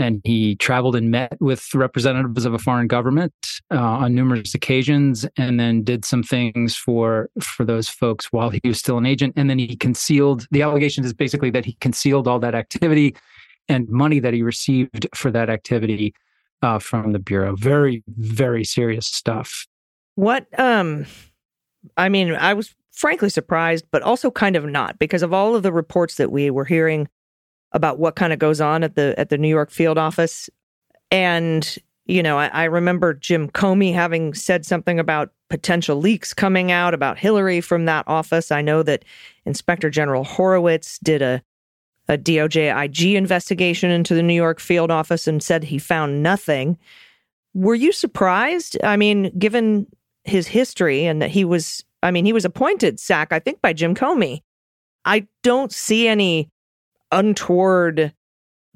and 0.00 0.22
he 0.24 0.56
traveled 0.56 0.96
and 0.96 1.10
met 1.10 1.36
with 1.40 1.74
representatives 1.74 2.46
of 2.46 2.54
a 2.54 2.58
foreign 2.58 2.86
government 2.86 3.34
uh, 3.70 3.78
on 3.78 4.14
numerous 4.14 4.54
occasions 4.54 5.26
and 5.36 5.60
then 5.60 5.84
did 5.84 6.04
some 6.04 6.22
things 6.22 6.74
for 6.74 7.28
for 7.40 7.64
those 7.64 7.88
folks 7.88 8.32
while 8.32 8.50
he 8.50 8.60
was 8.64 8.78
still 8.78 8.98
an 8.98 9.06
agent. 9.06 9.34
And 9.36 9.50
then 9.50 9.58
he 9.58 9.76
concealed 9.76 10.46
the 10.50 10.62
allegations 10.62 11.06
is 11.06 11.12
basically 11.12 11.50
that 11.50 11.66
he 11.66 11.74
concealed 11.80 12.26
all 12.26 12.40
that 12.40 12.54
activity 12.54 13.14
and 13.68 13.88
money 13.88 14.18
that 14.20 14.32
he 14.32 14.42
received 14.42 15.06
for 15.14 15.30
that 15.30 15.50
activity 15.50 16.14
uh, 16.62 16.78
from 16.78 17.12
the 17.12 17.18
bureau. 17.18 17.54
Very 17.54 18.02
very 18.08 18.64
serious 18.64 19.06
stuff. 19.06 19.66
What 20.14 20.46
um 20.58 21.06
I 21.96 22.08
mean, 22.08 22.32
I 22.32 22.54
was 22.54 22.74
frankly 22.92 23.28
surprised, 23.28 23.84
but 23.90 24.02
also 24.02 24.30
kind 24.30 24.56
of 24.56 24.64
not 24.64 24.98
because 24.98 25.22
of 25.22 25.32
all 25.32 25.54
of 25.54 25.62
the 25.62 25.72
reports 25.72 26.16
that 26.16 26.32
we 26.32 26.50
were 26.50 26.64
hearing 26.64 27.08
about 27.72 27.98
what 27.98 28.16
kind 28.16 28.32
of 28.32 28.38
goes 28.38 28.60
on 28.60 28.82
at 28.82 28.96
the 28.96 29.14
at 29.18 29.28
the 29.28 29.38
New 29.38 29.48
York 29.48 29.70
field 29.70 29.98
office. 29.98 30.50
And, 31.10 31.76
you 32.06 32.22
know, 32.22 32.38
I, 32.38 32.46
I 32.48 32.64
remember 32.64 33.14
Jim 33.14 33.48
Comey 33.50 33.92
having 33.92 34.34
said 34.34 34.64
something 34.64 34.98
about 34.98 35.32
potential 35.48 35.96
leaks 35.96 36.32
coming 36.32 36.70
out 36.70 36.94
about 36.94 37.18
Hillary 37.18 37.60
from 37.60 37.84
that 37.86 38.04
office. 38.06 38.52
I 38.52 38.62
know 38.62 38.82
that 38.84 39.04
Inspector 39.44 39.88
General 39.90 40.24
Horowitz 40.24 40.98
did 40.98 41.22
a 41.22 41.42
a 42.10 42.18
DOJ 42.18 42.84
IG 42.84 43.14
investigation 43.14 43.90
into 43.90 44.14
the 44.14 44.22
New 44.22 44.34
York 44.34 44.58
field 44.58 44.90
office 44.90 45.28
and 45.28 45.40
said 45.40 45.62
he 45.62 45.78
found 45.78 46.24
nothing. 46.24 46.76
Were 47.54 47.76
you 47.76 47.92
surprised? 47.92 48.76
I 48.82 48.96
mean, 48.96 49.30
given 49.38 49.86
his 50.24 50.48
history 50.48 51.04
and 51.04 51.22
that 51.22 51.30
he 51.30 51.44
was, 51.44 51.84
I 52.02 52.10
mean, 52.10 52.24
he 52.24 52.32
was 52.32 52.44
appointed 52.44 52.98
SAC, 52.98 53.32
I 53.32 53.38
think, 53.38 53.60
by 53.62 53.72
Jim 53.72 53.94
Comey. 53.94 54.42
I 55.04 55.28
don't 55.44 55.72
see 55.72 56.08
any 56.08 56.50
untoward, 57.12 58.12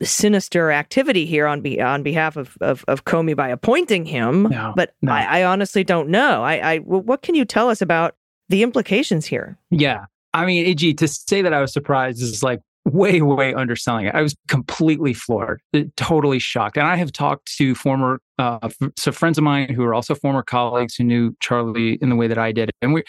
sinister 0.03 0.73
activity 0.73 1.27
here 1.27 1.47
on 1.47 1.61
be, 1.61 1.81
on 1.81 2.03
behalf 2.03 2.37
of, 2.37 2.57
of 2.61 2.85
of 2.89 3.05
Comey 3.05 3.37
by 3.37 3.49
appointing 3.49 4.05
him. 4.05 4.45
No, 4.45 4.73
but 4.77 4.95
no. 5.03 5.13
I, 5.13 5.41
I 5.41 5.45
honestly 5.45 5.85
don't 5.85 6.09
know. 6.09 6.43
I, 6.43 6.75
I 6.75 6.79
well, 6.79 7.01
what 7.01 7.23
can 7.23 7.35
you 7.35 7.45
tell 7.45 7.69
us 7.69 7.81
about 7.81 8.17
the 8.49 8.63
implications 8.63 9.27
here? 9.27 9.59
Yeah. 9.71 10.07
I 10.33 10.47
mean, 10.47 10.67
AG, 10.67 10.95
to 10.95 11.09
say 11.09 11.43
that 11.43 11.55
I 11.55 11.61
was 11.61 11.73
surprised 11.73 12.21
is 12.21 12.43
like 12.43 12.61
way, 12.85 13.23
way 13.23 13.55
underselling 13.55 14.07
it. 14.07 14.15
I 14.15 14.23
was 14.23 14.37
completely 14.49 15.15
floored, 15.15 15.61
uh, 15.73 15.83
totally 15.97 16.39
shocked. 16.39 16.77
And 16.77 16.87
I 16.87 16.97
have 16.97 17.13
talked 17.13 17.57
to 17.57 17.75
former, 17.75 18.21
uh, 18.39 18.69
so 18.99 19.13
friends 19.13 19.39
of 19.39 19.45
mine 19.45 19.73
who 19.73 19.85
are 19.85 19.95
also 19.95 20.15
former 20.15 20.43
colleagues 20.43 20.97
who 20.97 21.05
knew 21.05 21.37
Charlie 21.41 21.99
in 22.03 22.11
the 22.11 22.17
way 22.17 22.27
that 22.27 22.39
I 22.39 22.53
did. 22.53 22.71
And 22.83 22.93
we, 22.93 23.05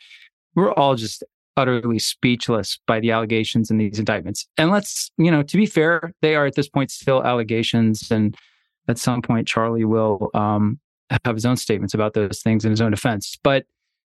we're 0.55 0.71
all 0.71 0.95
just 0.95 1.23
utterly 1.57 1.99
speechless 1.99 2.79
by 2.87 2.99
the 2.99 3.11
allegations 3.11 3.71
in 3.71 3.77
these 3.77 3.99
indictments. 3.99 4.47
And 4.57 4.71
let's, 4.71 5.11
you 5.17 5.31
know, 5.31 5.43
to 5.43 5.57
be 5.57 5.65
fair, 5.65 6.13
they 6.21 6.35
are 6.35 6.45
at 6.45 6.55
this 6.55 6.69
point 6.69 6.91
still 6.91 7.23
allegations. 7.23 8.11
And 8.11 8.35
at 8.87 8.97
some 8.97 9.21
point, 9.21 9.47
Charlie 9.47 9.85
will 9.85 10.29
um, 10.33 10.79
have 11.23 11.35
his 11.35 11.45
own 11.45 11.57
statements 11.57 11.93
about 11.93 12.13
those 12.13 12.41
things 12.41 12.65
in 12.65 12.71
his 12.71 12.81
own 12.81 12.91
defense. 12.91 13.37
But 13.43 13.65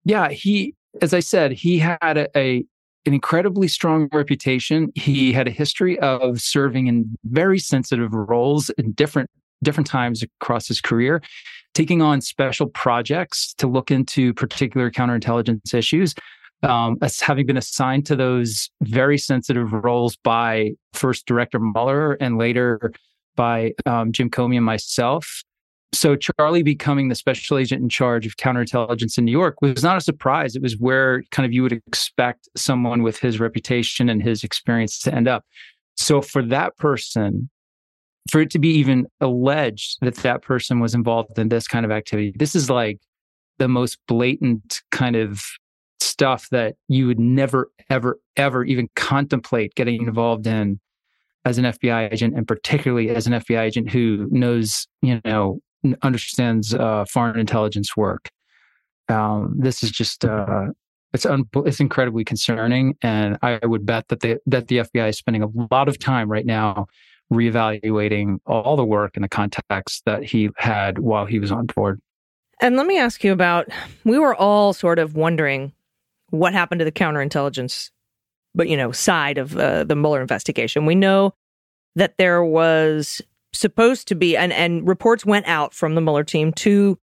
yeah, 0.05 0.29
he, 0.29 0.75
as 1.03 1.15
I 1.15 1.21
said, 1.21 1.53
he 1.53 1.79
had 1.79 1.99
a, 2.03 2.39
a 2.39 2.65
an 3.07 3.15
incredibly 3.15 3.67
strong 3.67 4.09
reputation. 4.13 4.93
He 4.95 5.33
had 5.33 5.49
a 5.49 5.51
history 5.51 5.99
of 6.01 6.41
serving 6.41 6.87
in 6.87 7.17
very 7.25 7.59
sensitive 7.59 8.13
roles 8.13 8.69
in 8.71 8.93
different 8.93 9.31
different 9.63 9.87
times 9.87 10.23
across 10.23 10.69
his 10.69 10.81
career, 10.81 11.23
taking 11.75 12.03
on 12.03 12.21
special 12.21 12.67
projects 12.67 13.55
to 13.55 13.67
look 13.67 13.91
into 13.91 14.33
particular 14.35 14.91
counterintelligence 14.91 15.75
issues. 15.75 16.15
Um, 16.63 16.99
as 17.01 17.21
having 17.21 17.47
been 17.47 17.57
assigned 17.57 18.05
to 18.07 18.17
those 18.17 18.69
very 18.83 19.17
sensitive 19.17 19.73
roles 19.73 20.17
by 20.17 20.73
first 20.93 21.25
Director 21.25 21.59
Mueller 21.59 22.19
and 22.21 22.37
later 22.37 22.93
by 23.35 23.73
um, 23.87 24.13
Jim 24.13 24.29
Comey 24.29 24.57
and 24.57 24.67
myself. 24.67 25.43
So 25.93 26.17
Charlie 26.17 26.63
becoming 26.63 27.09
the 27.09 27.15
special 27.15 27.59
agent 27.59 27.83
in 27.83 27.89
charge 27.89 28.27
of 28.27 28.37
counterintelligence 28.37 29.19
in 29.19 29.25
New 29.25 29.33
York 29.33 29.57
was 29.61 29.83
not 29.83 29.97
a 29.97 30.01
surprise. 30.01 30.55
It 30.55 30.63
was 30.63 30.77
where 30.77 31.23
kind 31.31 31.47
of 31.47 31.53
you 31.53 31.63
would 31.63 31.73
expect 31.73 32.49
someone 32.57 33.03
with 33.03 33.19
his 33.19 33.41
reputation 33.41 34.09
and 34.09 34.23
his 34.23 34.45
experience 34.45 34.99
to 35.01 35.15
end 35.15 35.29
up. 35.29 35.45
So 35.97 36.23
for 36.23 36.43
that 36.43 36.77
person, 36.77 37.51
for 38.31 38.41
it 38.41 38.51
to 38.51 38.59
be 38.59 38.69
even 38.69 39.07
alleged 39.21 39.99
that 40.03 40.17
that 40.17 40.43
person 40.43 40.79
was 40.79 40.95
involved 40.95 41.39
in 41.39 41.49
this 41.49 41.67
kind 41.67 41.85
of 41.85 41.91
activity, 41.91 42.33
this 42.37 42.55
is 42.55 42.71
like 42.71 43.01
the 43.59 43.69
most 43.69 43.99
blatant 44.07 44.83
kind 44.93 45.17
of 45.17 45.43
stuff 46.21 46.51
that 46.51 46.75
you 46.87 47.07
would 47.07 47.19
never, 47.19 47.71
ever, 47.89 48.21
ever 48.37 48.63
even 48.63 48.91
contemplate 48.95 49.75
getting 49.75 50.07
involved 50.07 50.47
in 50.47 50.79
as 51.47 51.57
an 51.57 51.65
FBI 51.65 52.13
agent, 52.13 52.37
and 52.37 52.47
particularly 52.47 53.09
as 53.09 53.27
an 53.27 53.33
FBI 53.33 53.63
agent 53.63 53.89
who 53.89 54.29
knows, 54.31 54.87
you 55.01 55.19
know, 55.25 55.61
understands 56.03 56.75
uh, 56.75 57.07
foreign 57.07 57.39
intelligence 57.39 57.97
work. 57.97 58.29
Um, 59.09 59.55
this 59.59 59.83
is 59.83 59.91
just 59.91 60.27
uh, 60.27 60.67
it's 61.15 61.25
un- 61.25 61.49
it's 61.65 61.81
incredibly 61.81 62.23
concerning, 62.23 62.99
and 63.01 63.39
I 63.41 63.59
would 63.63 63.87
bet 63.87 64.09
that 64.09 64.21
the 64.21 64.39
that 64.45 64.69
the 64.69 64.77
FBI 64.77 65.09
is 65.09 65.17
spending 65.17 65.43
a 65.43 65.49
lot 65.71 65.89
of 65.89 65.99
time 65.99 66.31
right 66.31 66.45
now 66.45 66.87
reevaluating 67.33 68.41
all 68.45 68.77
the 68.77 68.85
work 68.85 69.13
and 69.15 69.25
the 69.25 69.29
context 69.29 70.03
that 70.05 70.23
he 70.23 70.51
had 70.59 70.99
while 70.99 71.25
he 71.25 71.39
was 71.39 71.51
on 71.51 71.65
board. 71.65 71.99
And 72.61 72.77
let 72.77 72.87
me 72.87 72.99
ask 72.99 73.25
you 73.25 73.33
about 73.33 73.69
we 74.05 74.19
were 74.19 74.35
all 74.35 74.75
sort 74.75 74.99
of 74.99 75.15
wondering 75.15 75.73
what 76.31 76.53
happened 76.53 76.79
to 76.79 76.85
the 76.85 76.93
counterintelligence 76.93 77.91
but 78.55 78.69
you 78.69 78.77
know 78.77 78.93
side 78.93 79.39
of 79.39 79.57
uh, 79.57 79.85
the 79.85 79.97
Mueller 79.97 80.21
investigation. 80.21 80.87
We 80.87 80.95
know 80.95 81.35
that 81.97 82.17
there 82.19 82.45
was 82.45 83.23
supposed 83.53 84.09
to 84.09 84.15
be 84.15 84.37
and 84.37 84.53
and 84.53 84.87
reports 84.87 85.25
went 85.25 85.47
out 85.47 85.75
from 85.75 85.95
the 85.95 86.01
Mueller 86.01 86.25
team 86.25 86.53
to 86.55 86.99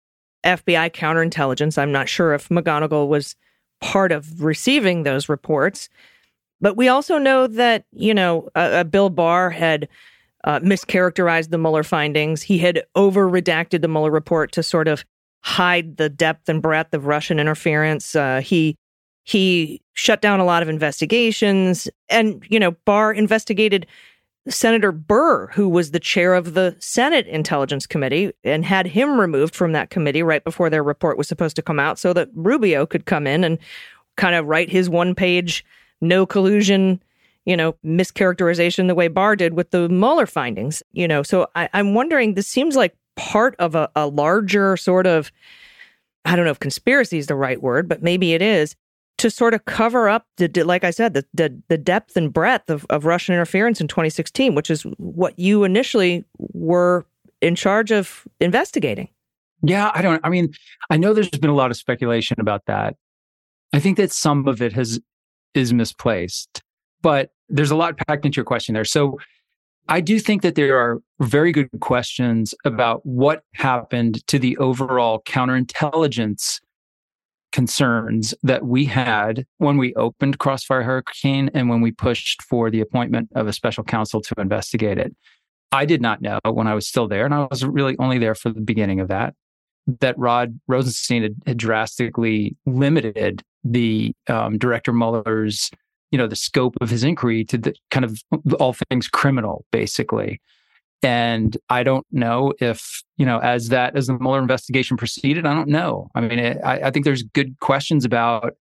FBI 0.44 0.92
counterintelligence. 0.92 1.78
I'm 1.78 1.92
not 1.92 2.08
sure 2.08 2.34
if 2.34 2.48
McGonigal 2.48 3.08
was 3.08 3.36
part 3.80 4.12
of 4.12 4.42
receiving 4.42 5.02
those 5.02 5.28
reports, 5.28 5.88
but 6.60 6.76
we 6.76 6.88
also 6.88 7.18
know 7.18 7.46
that 7.46 7.84
you 7.92 8.14
know 8.14 8.48
uh, 8.54 8.84
Bill 8.84 9.10
Barr 9.10 9.50
had 9.50 9.88
uh, 10.44 10.60
mischaracterized 10.60 11.50
the 11.50 11.58
Mueller 11.58 11.82
findings. 11.82 12.42
He 12.42 12.58
had 12.58 12.84
over 12.94 13.30
redacted 13.30 13.80
the 13.80 13.88
Mueller 13.88 14.10
report 14.10 14.52
to 14.52 14.62
sort 14.62 14.88
of 14.88 15.04
hide 15.42 15.98
the 15.98 16.08
depth 16.08 16.48
and 16.48 16.62
breadth 16.62 16.94
of 16.94 17.04
Russian 17.04 17.38
interference. 17.38 18.14
Uh, 18.14 18.40
he 18.40 18.78
he 19.24 19.80
shut 19.94 20.20
down 20.20 20.38
a 20.38 20.44
lot 20.44 20.62
of 20.62 20.68
investigations, 20.68 21.88
and 22.08 22.44
you 22.48 22.60
know 22.60 22.72
Barr 22.84 23.12
investigated 23.12 23.86
Senator 24.48 24.92
Burr, 24.92 25.46
who 25.48 25.68
was 25.68 25.90
the 25.90 26.00
chair 26.00 26.34
of 26.34 26.52
the 26.52 26.76
Senate 26.78 27.26
Intelligence 27.26 27.86
Committee, 27.86 28.32
and 28.44 28.64
had 28.64 28.86
him 28.86 29.18
removed 29.18 29.54
from 29.54 29.72
that 29.72 29.90
committee 29.90 30.22
right 30.22 30.44
before 30.44 30.68
their 30.68 30.82
report 30.82 31.16
was 31.16 31.26
supposed 31.26 31.56
to 31.56 31.62
come 31.62 31.80
out 31.80 31.98
so 31.98 32.12
that 32.12 32.28
Rubio 32.34 32.84
could 32.84 33.06
come 33.06 33.26
in 33.26 33.42
and 33.42 33.58
kind 34.16 34.34
of 34.34 34.46
write 34.46 34.70
his 34.70 34.88
one 34.90 35.14
page 35.14 35.64
no 36.00 36.26
collusion, 36.26 37.02
you 37.46 37.56
know, 37.56 37.74
mischaracterization 37.84 38.88
the 38.88 38.94
way 38.94 39.08
Barr 39.08 39.36
did 39.36 39.54
with 39.54 39.70
the 39.70 39.88
Mueller 39.88 40.26
findings. 40.26 40.82
You 40.92 41.08
know, 41.08 41.22
so 41.22 41.46
I, 41.54 41.70
I'm 41.72 41.94
wondering, 41.94 42.34
this 42.34 42.46
seems 42.46 42.76
like 42.76 42.94
part 43.16 43.56
of 43.58 43.74
a, 43.74 43.90
a 43.96 44.06
larger 44.06 44.76
sort 44.76 45.06
of, 45.06 45.32
I 46.26 46.36
don't 46.36 46.44
know 46.44 46.50
if 46.50 46.60
conspiracy 46.60 47.16
is 47.16 47.28
the 47.28 47.34
right 47.34 47.62
word, 47.62 47.88
but 47.88 48.02
maybe 48.02 48.34
it 48.34 48.42
is 48.42 48.76
to 49.24 49.30
sort 49.30 49.54
of 49.54 49.64
cover 49.64 50.06
up 50.06 50.26
the, 50.36 50.50
like 50.64 50.84
I 50.84 50.90
said, 50.90 51.14
the, 51.14 51.24
the, 51.32 51.58
the 51.68 51.78
depth 51.78 52.14
and 52.14 52.30
breadth 52.30 52.68
of, 52.68 52.84
of 52.90 53.06
Russian 53.06 53.34
interference 53.34 53.80
in 53.80 53.88
2016, 53.88 54.54
which 54.54 54.68
is 54.70 54.82
what 54.98 55.38
you 55.38 55.64
initially 55.64 56.26
were 56.38 57.06
in 57.40 57.54
charge 57.54 57.90
of 57.90 58.28
investigating. 58.38 59.08
Yeah, 59.62 59.90
I 59.94 60.02
don't. 60.02 60.20
I 60.22 60.28
mean, 60.28 60.52
I 60.90 60.98
know 60.98 61.14
there's 61.14 61.30
been 61.30 61.48
a 61.48 61.54
lot 61.54 61.70
of 61.70 61.78
speculation 61.78 62.38
about 62.38 62.66
that. 62.66 62.96
I 63.72 63.80
think 63.80 63.96
that 63.96 64.12
some 64.12 64.46
of 64.46 64.60
it 64.60 64.74
has 64.74 65.00
is 65.54 65.72
misplaced, 65.72 66.62
but 67.00 67.30
there's 67.48 67.70
a 67.70 67.76
lot 67.76 67.96
packed 67.96 68.26
into 68.26 68.36
your 68.36 68.44
question 68.44 68.74
there. 68.74 68.84
So 68.84 69.18
I 69.88 70.02
do 70.02 70.18
think 70.18 70.42
that 70.42 70.54
there 70.54 70.76
are 70.76 71.00
very 71.20 71.50
good 71.50 71.70
questions 71.80 72.54
about 72.66 73.06
what 73.06 73.42
happened 73.54 74.26
to 74.26 74.38
the 74.38 74.54
overall 74.58 75.22
counterintelligence 75.22 76.60
concerns 77.54 78.34
that 78.42 78.66
we 78.66 78.84
had 78.84 79.46
when 79.58 79.76
we 79.78 79.94
opened 79.94 80.40
Crossfire 80.40 80.82
Hurricane 80.82 81.48
and 81.54 81.68
when 81.68 81.80
we 81.80 81.92
pushed 81.92 82.42
for 82.42 82.68
the 82.68 82.80
appointment 82.80 83.28
of 83.36 83.46
a 83.46 83.52
special 83.52 83.84
counsel 83.84 84.20
to 84.22 84.34
investigate 84.38 84.98
it. 84.98 85.14
I 85.70 85.84
did 85.84 86.02
not 86.02 86.20
know 86.20 86.40
when 86.50 86.66
I 86.66 86.74
was 86.74 86.88
still 86.88 87.06
there, 87.06 87.24
and 87.24 87.32
I 87.32 87.46
was 87.48 87.64
really 87.64 87.94
only 88.00 88.18
there 88.18 88.34
for 88.34 88.50
the 88.50 88.60
beginning 88.60 88.98
of 88.98 89.06
that, 89.06 89.34
that 90.00 90.18
Rod 90.18 90.58
Rosenstein 90.66 91.22
had, 91.22 91.36
had 91.46 91.56
drastically 91.56 92.56
limited 92.66 93.42
the 93.62 94.12
um, 94.28 94.58
director 94.58 94.92
Mueller's, 94.92 95.70
you 96.10 96.18
know, 96.18 96.26
the 96.26 96.34
scope 96.34 96.74
of 96.80 96.90
his 96.90 97.04
inquiry 97.04 97.44
to 97.44 97.56
the 97.56 97.74
kind 97.92 98.04
of 98.04 98.20
all 98.58 98.74
things 98.90 99.06
criminal, 99.06 99.64
basically. 99.70 100.40
And 101.04 101.56
I 101.68 101.82
don't 101.82 102.06
know 102.10 102.54
if, 102.60 103.02
you 103.18 103.26
know, 103.26 103.38
as 103.40 103.68
that, 103.68 103.94
as 103.94 104.06
the 104.06 104.18
Mueller 104.18 104.38
investigation 104.40 104.96
proceeded, 104.96 105.44
I 105.44 105.54
don't 105.54 105.68
know. 105.68 106.08
I 106.14 106.22
mean, 106.22 106.38
it, 106.38 106.58
I, 106.64 106.84
I 106.84 106.90
think 106.90 107.04
there's 107.04 107.22
good 107.22 107.60
questions 107.60 108.06
about 108.06 108.54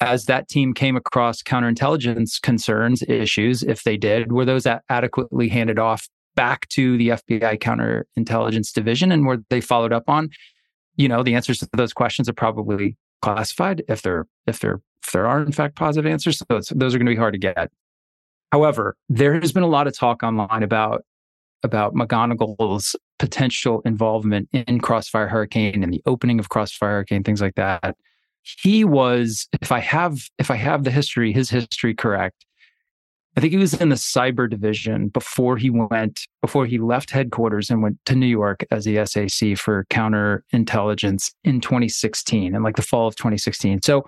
as 0.00 0.26
that 0.26 0.48
team 0.48 0.74
came 0.74 0.94
across 0.94 1.42
counterintelligence 1.42 2.40
concerns, 2.40 3.02
issues, 3.08 3.64
if 3.64 3.82
they 3.82 3.96
did, 3.96 4.30
were 4.30 4.44
those 4.44 4.64
adequately 4.88 5.48
handed 5.48 5.78
off 5.78 6.08
back 6.36 6.68
to 6.68 6.96
the 6.98 7.08
FBI 7.08 7.58
counterintelligence 7.58 8.72
division 8.72 9.10
and 9.10 9.26
were 9.26 9.38
they 9.50 9.60
followed 9.60 9.92
up 9.92 10.08
on? 10.08 10.30
You 10.94 11.08
know, 11.08 11.24
the 11.24 11.34
answers 11.34 11.58
to 11.58 11.68
those 11.72 11.92
questions 11.92 12.28
are 12.28 12.34
probably 12.34 12.96
classified 13.22 13.82
if 13.88 14.02
they're 14.02 14.26
if 14.46 14.60
they're 14.60 14.80
if 15.04 15.10
there 15.12 15.26
are 15.26 15.42
in 15.42 15.52
fact 15.52 15.74
positive 15.74 16.08
answers. 16.10 16.38
So 16.38 16.44
those 16.74 16.94
are 16.94 16.98
going 16.98 17.06
to 17.06 17.12
be 17.12 17.16
hard 17.16 17.34
to 17.34 17.40
get. 17.40 17.70
However, 18.52 18.96
there 19.08 19.34
has 19.40 19.50
been 19.50 19.62
a 19.62 19.68
lot 19.68 19.86
of 19.88 19.96
talk 19.96 20.22
online 20.22 20.62
about 20.62 21.04
about 21.62 21.94
McGonigal's 21.94 22.96
potential 23.18 23.80
involvement 23.84 24.48
in 24.52 24.80
Crossfire 24.80 25.28
Hurricane 25.28 25.82
and 25.82 25.92
the 25.92 26.02
opening 26.06 26.38
of 26.38 26.48
Crossfire 26.48 26.90
Hurricane, 26.90 27.22
things 27.22 27.40
like 27.40 27.54
that. 27.54 27.96
He 28.42 28.84
was, 28.84 29.48
if 29.60 29.72
I 29.72 29.80
have 29.80 30.28
if 30.38 30.50
I 30.50 30.56
have 30.56 30.84
the 30.84 30.90
history, 30.90 31.32
his 31.32 31.50
history 31.50 31.94
correct, 31.94 32.46
I 33.36 33.40
think 33.40 33.52
he 33.52 33.58
was 33.58 33.74
in 33.74 33.90
the 33.90 33.96
cyber 33.96 34.48
division 34.48 35.08
before 35.08 35.58
he 35.58 35.68
went, 35.68 36.26
before 36.40 36.64
he 36.64 36.78
left 36.78 37.10
headquarters 37.10 37.68
and 37.68 37.82
went 37.82 37.98
to 38.06 38.14
New 38.14 38.26
York 38.26 38.64
as 38.70 38.86
the 38.86 39.04
SAC 39.04 39.58
for 39.58 39.84
counterintelligence 39.90 41.32
in 41.44 41.60
2016 41.60 42.54
and 42.54 42.64
like 42.64 42.76
the 42.76 42.82
fall 42.82 43.06
of 43.06 43.16
2016. 43.16 43.82
So 43.82 44.06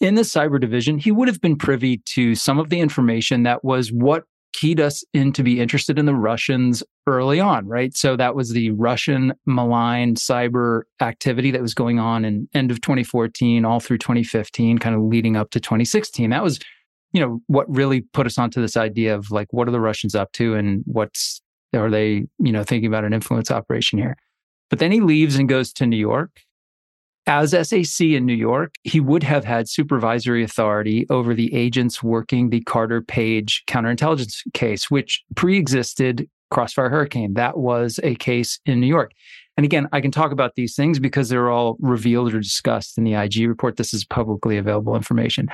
in 0.00 0.14
the 0.14 0.22
cyber 0.22 0.58
division, 0.58 0.98
he 0.98 1.12
would 1.12 1.28
have 1.28 1.40
been 1.40 1.56
privy 1.56 1.98
to 2.06 2.34
some 2.34 2.58
of 2.58 2.70
the 2.70 2.80
information 2.80 3.42
that 3.42 3.62
was 3.62 3.92
what 3.92 4.24
keyed 4.52 4.80
us 4.80 5.04
in 5.12 5.32
to 5.32 5.42
be 5.42 5.60
interested 5.60 5.98
in 5.98 6.06
the 6.06 6.14
Russians 6.14 6.82
early 7.06 7.40
on, 7.40 7.66
right? 7.66 7.96
So 7.96 8.16
that 8.16 8.34
was 8.34 8.50
the 8.50 8.70
Russian 8.70 9.32
malign 9.46 10.14
cyber 10.14 10.82
activity 11.00 11.50
that 11.50 11.62
was 11.62 11.74
going 11.74 11.98
on 11.98 12.24
in 12.24 12.48
end 12.54 12.70
of 12.70 12.80
2014, 12.80 13.64
all 13.64 13.80
through 13.80 13.98
2015, 13.98 14.78
kind 14.78 14.94
of 14.94 15.02
leading 15.02 15.36
up 15.36 15.50
to 15.50 15.60
2016. 15.60 16.30
That 16.30 16.42
was 16.42 16.58
you 17.12 17.20
know 17.20 17.40
what 17.46 17.68
really 17.68 18.00
put 18.00 18.26
us 18.26 18.38
onto 18.38 18.60
this 18.60 18.76
idea 18.76 19.14
of 19.14 19.30
like 19.30 19.52
what 19.52 19.68
are 19.68 19.70
the 19.70 19.80
russians 19.80 20.14
up 20.14 20.32
to 20.32 20.54
and 20.54 20.82
what's 20.86 21.40
are 21.74 21.90
they 21.90 22.26
you 22.38 22.52
know 22.52 22.64
thinking 22.64 22.86
about 22.86 23.04
an 23.04 23.12
influence 23.12 23.50
operation 23.50 23.98
here 23.98 24.16
but 24.70 24.78
then 24.78 24.90
he 24.90 25.00
leaves 25.00 25.36
and 25.36 25.48
goes 25.48 25.72
to 25.72 25.86
new 25.86 25.96
york 25.96 26.40
as 27.26 27.50
sac 27.50 28.00
in 28.00 28.26
new 28.26 28.34
york 28.34 28.74
he 28.82 29.00
would 29.00 29.22
have 29.22 29.44
had 29.44 29.68
supervisory 29.68 30.42
authority 30.42 31.06
over 31.10 31.34
the 31.34 31.54
agents 31.54 32.02
working 32.02 32.50
the 32.50 32.60
carter 32.62 33.00
page 33.00 33.62
counterintelligence 33.68 34.42
case 34.54 34.90
which 34.90 35.22
pre-existed 35.34 36.28
crossfire 36.52 36.90
hurricane. 36.90 37.32
That 37.34 37.56
was 37.56 37.98
a 38.02 38.14
case 38.14 38.60
in 38.66 38.78
new 38.78 38.86
york. 38.86 39.12
And 39.56 39.64
again 39.64 39.88
i 39.92 40.00
can 40.00 40.10
talk 40.10 40.32
about 40.32 40.54
these 40.54 40.76
things 40.76 40.98
because 40.98 41.28
they're 41.28 41.50
all 41.50 41.76
revealed 41.80 42.32
or 42.34 42.40
discussed 42.40 42.98
in 42.98 43.04
the 43.04 43.14
ig 43.14 43.48
report. 43.48 43.76
This 43.76 43.92
is 43.94 44.04
publicly 44.04 44.58
available 44.58 44.94
information. 44.94 45.48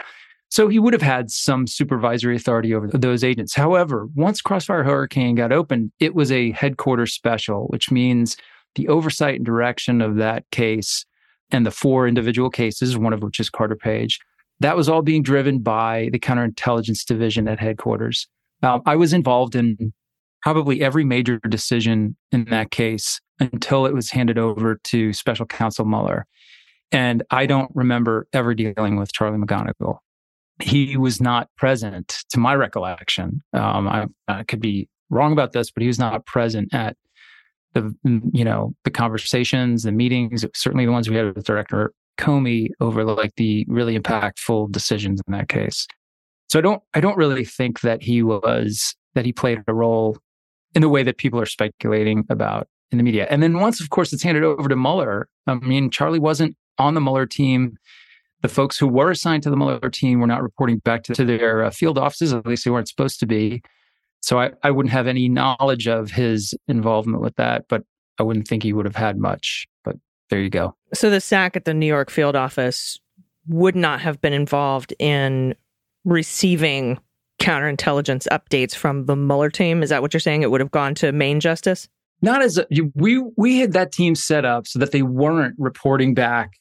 So 0.51 0.69
he 0.69 0.79
would 0.79 0.95
have 0.95 1.03
had 1.03 1.31
some 1.31 1.67
supervisory 1.67 2.35
authority 2.35 2.75
over 2.75 2.89
those 2.89 3.23
agents. 3.23 3.55
However, 3.55 4.09
once 4.15 4.41
Crossfire 4.41 4.83
Hurricane 4.83 5.35
got 5.35 5.53
opened, 5.53 5.93
it 6.01 6.15
was 6.15 6.33
a 6.33 6.53
headquarters 6.53 7.13
special, 7.13 7.67
which 7.67 7.91
means 7.91 8.35
the 8.75 8.89
oversight 8.89 9.37
and 9.37 9.45
direction 9.45 10.01
of 10.01 10.17
that 10.17 10.51
case 10.51 11.05
and 11.51 11.65
the 11.65 11.71
four 11.71 12.07
individual 12.07 12.51
cases, 12.51 12.97
one 12.97 13.13
of 13.13 13.23
which 13.23 13.41
is 13.41 13.51
Carter 13.51 13.77
Page, 13.77 14.19
that 14.61 14.77
was 14.77 14.89
all 14.89 15.03
being 15.03 15.23
driven 15.23 15.61
by 15.61 16.09
the 16.13 16.19
counterintelligence 16.19 17.05
division 17.05 17.49
at 17.49 17.61
headquarters. 17.61 18.27
Um, 18.63 18.83
I 18.87 18.97
was 18.97 19.13
involved 19.13 19.55
in 19.55 19.93
probably 20.43 20.83
every 20.83 21.05
major 21.05 21.39
decision 21.49 22.17
in 22.33 22.45
that 22.47 22.71
case 22.71 23.21
until 23.41 23.87
it 23.87 23.95
was 23.95 24.11
handed 24.11 24.39
over 24.39 24.81
to 24.85 25.13
special 25.13 25.47
counsel 25.47 25.85
Mueller. 25.85 26.27
And 26.91 27.23
I 27.31 27.47
don't 27.47 27.71
remember 27.75 28.27
ever 28.33 28.55
dealing 28.55 28.97
with 28.97 29.13
Charlie 29.13 29.39
McGonigal 29.39 29.99
he 30.61 30.97
was 30.97 31.21
not 31.21 31.49
present 31.57 32.25
to 32.31 32.41
my 32.41 32.55
recollection. 32.55 33.43
Um, 33.53 33.89
I, 33.89 34.07
I, 34.27 34.43
could 34.43 34.61
be 34.61 34.89
wrong 35.11 35.33
about 35.33 35.53
this, 35.53 35.71
but 35.71 35.83
he 35.83 35.87
was 35.87 35.99
not 35.99 36.27
present 36.27 36.75
at 36.75 36.97
the, 37.75 37.95
you 38.33 38.45
know, 38.45 38.75
the 38.85 38.91
conversations, 38.91 39.83
the 39.83 39.93
meetings, 39.93 40.45
certainly 40.55 40.87
the 40.87 40.93
ones 40.93 41.09
we 41.09 41.17
had 41.17 41.35
with 41.35 41.45
Director 41.45 41.93
Comey 42.19 42.71
over 42.81 43.05
like 43.05 43.35
the 43.37 43.65
really 43.69 43.99
impactful 43.99 44.73
decisions 44.73 45.21
in 45.27 45.33
that 45.33 45.49
case. 45.49 45.87
So 46.49 46.59
I 46.59 46.63
don't, 46.63 46.83
I 46.95 47.01
don't 47.01 47.17
really 47.17 47.45
think 47.45 47.81
that 47.81 48.03
he 48.03 48.23
was, 48.23 48.95
that 49.15 49.25
he 49.25 49.33
played 49.33 49.63
a 49.67 49.75
role 49.75 50.17
in 50.75 50.83
the 50.83 50.89
way 50.89 51.03
that 51.03 51.19
people 51.19 51.41
are 51.41 51.47
speculating 51.47 52.25
about 52.31 52.69
in 52.91 52.99
the 52.99 53.05
media. 53.05 53.27
And 53.31 53.43
then 53.43 53.61
once, 53.61 53.81
of 53.81 53.91
course, 53.91 54.13
it's 54.13 54.23
handed 54.23 54.45
over 54.45 54.69
to 54.69 54.77
Mueller. 54.77 55.29
I 55.47 55.55
mean, 55.55 55.91
Charlie 55.91 56.19
wasn't 56.19 56.57
on 56.79 56.95
the 56.95 57.01
Mueller 57.01 57.27
team 57.27 57.77
the 58.43 58.49
folks 58.49 58.79
who 58.79 58.87
were 58.87 59.11
assigned 59.11 59.43
to 59.43 59.51
the 59.51 59.57
Mueller 59.57 59.91
team 59.91 60.21
were 60.21 60.27
not 60.27 60.43
reporting 60.43 60.79
back 60.79 61.03
to, 61.05 61.15
to 61.15 61.25
their 61.25 61.65
uh, 61.65 61.71
field 61.71 61.99
offices, 61.99 62.33
at 62.33 62.47
least 62.47 62.65
they 62.65 62.71
weren't 62.71 62.89
supposed 62.89 63.19
to 63.21 63.27
be. 63.27 63.63
So 64.21 64.41
I, 64.41 64.51
I 64.63 64.71
wouldn't 64.71 64.93
have 64.93 65.07
any 65.07 65.29
knowledge 65.29 65.87
of 65.87 66.11
his 66.11 66.55
involvement 66.67 67.23
with 67.23 67.37
that, 67.37 67.67
but 67.69 67.83
I 68.19 68.23
wouldn't 68.23 68.49
think 68.49 68.63
he 68.63 68.73
would 68.73 68.85
have 68.85 68.97
had 68.97 69.19
much. 69.19 69.67
But 69.85 69.97
there 70.31 70.41
you 70.41 70.51
go. 70.51 70.75
So 70.95 71.11
the 71.11 71.21
SAC 71.21 71.57
at 71.57 71.65
the 71.65 71.75
New 71.75 71.87
York 71.87 72.11
field 72.11 72.37
office 72.37 72.99
would 73.47 73.77
not 73.77 74.01
have 74.01 74.21
been 74.21 74.33
involved 74.33 74.93
in 74.99 75.55
receiving 76.05 76.99
counterintelligence 77.41 78.27
updates 78.29 78.75
from 78.75 79.07
the 79.07 79.17
Mueller 79.17 79.51
team. 79.51 79.83
Is 79.83 79.91
that 79.91 80.03
what 80.03 80.13
you're 80.13 80.21
saying? 80.21 80.43
It 80.43 80.51
would 80.51 80.61
have 80.61 80.71
gone 80.71 80.95
to 80.97 81.13
Main 81.13 81.41
Justice? 81.41 81.89
Not 82.21 82.43
as 82.43 82.59
a, 82.59 82.67
we 82.95 83.23
we 83.37 83.61
had 83.61 83.73
that 83.75 83.93
team 83.93 84.17
set 84.17 84.45
up 84.45 84.67
so 84.67 84.81
that 84.81 84.91
they 84.91 85.03
weren't 85.03 85.55
reporting 85.57 86.15
back 86.15 86.55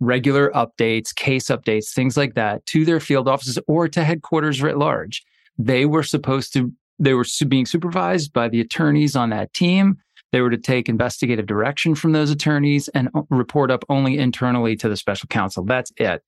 regular 0.00 0.50
updates, 0.50 1.14
case 1.14 1.46
updates, 1.46 1.92
things 1.94 2.16
like 2.16 2.34
that 2.34 2.64
to 2.66 2.84
their 2.84 3.00
field 3.00 3.26
offices 3.26 3.58
or 3.66 3.88
to 3.88 4.04
headquarters 4.04 4.62
writ 4.62 4.76
large. 4.76 5.24
They 5.58 5.86
were 5.86 6.02
supposed 6.02 6.52
to, 6.52 6.72
they 6.98 7.14
were 7.14 7.24
being 7.48 7.66
supervised 7.66 8.32
by 8.32 8.48
the 8.48 8.60
attorneys 8.60 9.16
on 9.16 9.30
that 9.30 9.52
team. 9.52 9.98
They 10.32 10.40
were 10.40 10.50
to 10.50 10.58
take 10.58 10.88
investigative 10.88 11.46
direction 11.46 11.94
from 11.94 12.12
those 12.12 12.30
attorneys 12.30 12.88
and 12.88 13.08
uh, 13.14 13.22
report 13.30 13.70
up 13.70 13.84
only 13.88 14.18
internally 14.18 14.76
to 14.76 14.88
the 14.88 14.96
special 14.96 15.26
counsel. 15.28 15.64
That's 15.64 15.92
it. 15.96 16.22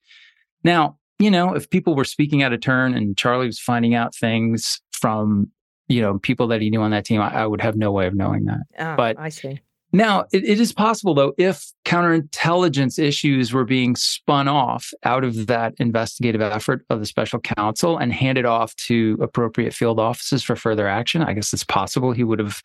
Now, 0.64 0.96
you 1.18 1.30
know, 1.30 1.54
if 1.54 1.68
people 1.68 1.94
were 1.94 2.04
speaking 2.04 2.42
out 2.42 2.52
of 2.52 2.60
turn 2.60 2.94
and 2.94 3.16
Charlie 3.16 3.46
was 3.46 3.58
finding 3.58 3.94
out 3.94 4.14
things 4.14 4.80
from, 4.92 5.50
you 5.88 6.00
know, 6.00 6.18
people 6.18 6.46
that 6.48 6.62
he 6.62 6.70
knew 6.70 6.80
on 6.80 6.92
that 6.92 7.04
team, 7.04 7.20
I, 7.20 7.42
I 7.42 7.46
would 7.46 7.60
have 7.60 7.76
no 7.76 7.92
way 7.92 8.06
of 8.06 8.14
knowing 8.14 8.46
that. 8.46 8.60
Oh, 8.78 8.96
but 8.96 9.18
I 9.18 9.28
see. 9.28 9.60
Now, 9.92 10.26
it, 10.32 10.44
it 10.44 10.60
is 10.60 10.72
possible, 10.72 11.14
though, 11.14 11.32
if 11.36 11.66
counterintelligence 11.84 12.98
issues 12.98 13.52
were 13.52 13.64
being 13.64 13.96
spun 13.96 14.46
off 14.46 14.92
out 15.04 15.24
of 15.24 15.46
that 15.48 15.74
investigative 15.78 16.40
effort 16.40 16.84
of 16.90 17.00
the 17.00 17.06
special 17.06 17.40
counsel 17.40 17.98
and 17.98 18.12
handed 18.12 18.44
off 18.44 18.74
to 18.76 19.18
appropriate 19.20 19.74
field 19.74 19.98
offices 19.98 20.44
for 20.44 20.54
further 20.54 20.86
action, 20.86 21.22
I 21.22 21.32
guess 21.32 21.52
it's 21.52 21.64
possible 21.64 22.12
he 22.12 22.22
would 22.22 22.38
have, 22.38 22.62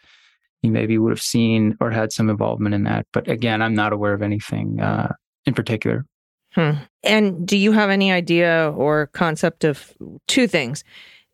he 0.61 0.69
maybe 0.69 0.97
would 0.97 1.11
have 1.11 1.21
seen 1.21 1.75
or 1.81 1.89
had 1.89 2.11
some 2.11 2.29
involvement 2.29 2.75
in 2.75 2.83
that. 2.83 3.07
But 3.11 3.27
again, 3.27 3.61
I'm 3.61 3.73
not 3.73 3.91
aware 3.91 4.13
of 4.13 4.21
anything 4.21 4.79
uh, 4.79 5.13
in 5.45 5.55
particular. 5.55 6.05
Hmm. 6.53 6.71
And 7.03 7.45
do 7.45 7.57
you 7.57 7.71
have 7.71 7.89
any 7.89 8.11
idea 8.11 8.71
or 8.77 9.07
concept 9.07 9.63
of 9.63 9.93
two 10.27 10.47
things? 10.47 10.83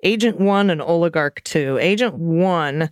Agent 0.04 0.40
one 0.40 0.70
and 0.70 0.82
oligarch 0.82 1.44
two. 1.44 1.78
Agent 1.80 2.16
one 2.16 2.90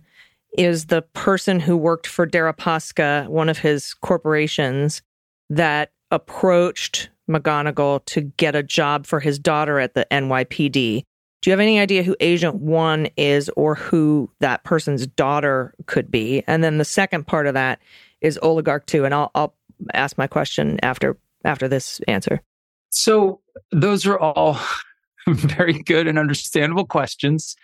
is 0.56 0.86
the 0.86 1.02
person 1.02 1.60
who 1.60 1.76
worked 1.76 2.06
for 2.06 2.26
Deripaska, 2.26 3.28
one 3.28 3.48
of 3.48 3.58
his 3.58 3.94
corporations, 3.94 5.02
that 5.48 5.92
approached 6.10 7.08
McGonigal 7.28 8.04
to 8.06 8.20
get 8.22 8.56
a 8.56 8.62
job 8.62 9.06
for 9.06 9.20
his 9.20 9.38
daughter 9.38 9.78
at 9.78 9.94
the 9.94 10.06
NYPD. 10.10 11.04
Do 11.42 11.50
you 11.50 11.52
have 11.52 11.60
any 11.60 11.78
idea 11.78 12.02
who 12.02 12.16
Agent 12.20 12.56
One 12.56 13.08
is 13.16 13.48
or 13.50 13.74
who 13.74 14.30
that 14.40 14.64
person's 14.64 15.06
daughter 15.06 15.74
could 15.86 16.10
be? 16.10 16.42
And 16.46 16.62
then 16.62 16.78
the 16.78 16.84
second 16.84 17.26
part 17.26 17.46
of 17.46 17.54
that 17.54 17.80
is 18.20 18.38
Oligarch 18.42 18.84
Two, 18.86 19.04
and 19.04 19.14
I'll, 19.14 19.30
I'll 19.34 19.54
ask 19.94 20.18
my 20.18 20.26
question 20.26 20.78
after 20.82 21.16
after 21.44 21.68
this 21.68 22.00
answer. 22.06 22.42
So 22.90 23.40
those 23.72 24.06
are 24.06 24.18
all 24.18 24.58
very 25.28 25.82
good 25.82 26.06
and 26.06 26.18
understandable 26.18 26.84
questions, 26.84 27.56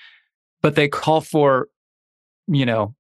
but 0.62 0.74
they 0.74 0.88
call 0.88 1.20
for 1.20 1.68
you 2.46 2.66
know, 2.66 2.94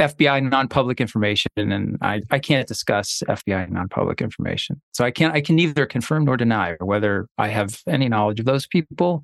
FBI 0.00 0.48
non-public 0.48 1.00
information, 1.00 1.50
and 1.56 1.98
I, 2.02 2.22
I 2.30 2.38
can't 2.38 2.66
discuss 2.66 3.22
FBI 3.28 3.70
non-public 3.70 4.20
information. 4.20 4.80
So 4.92 5.04
I 5.04 5.10
can't 5.10 5.34
I 5.34 5.40
can 5.40 5.56
neither 5.56 5.86
confirm 5.86 6.24
nor 6.24 6.36
deny 6.36 6.76
whether 6.80 7.26
I 7.38 7.48
have 7.48 7.80
any 7.86 8.08
knowledge 8.08 8.40
of 8.40 8.46
those 8.46 8.66
people, 8.66 9.22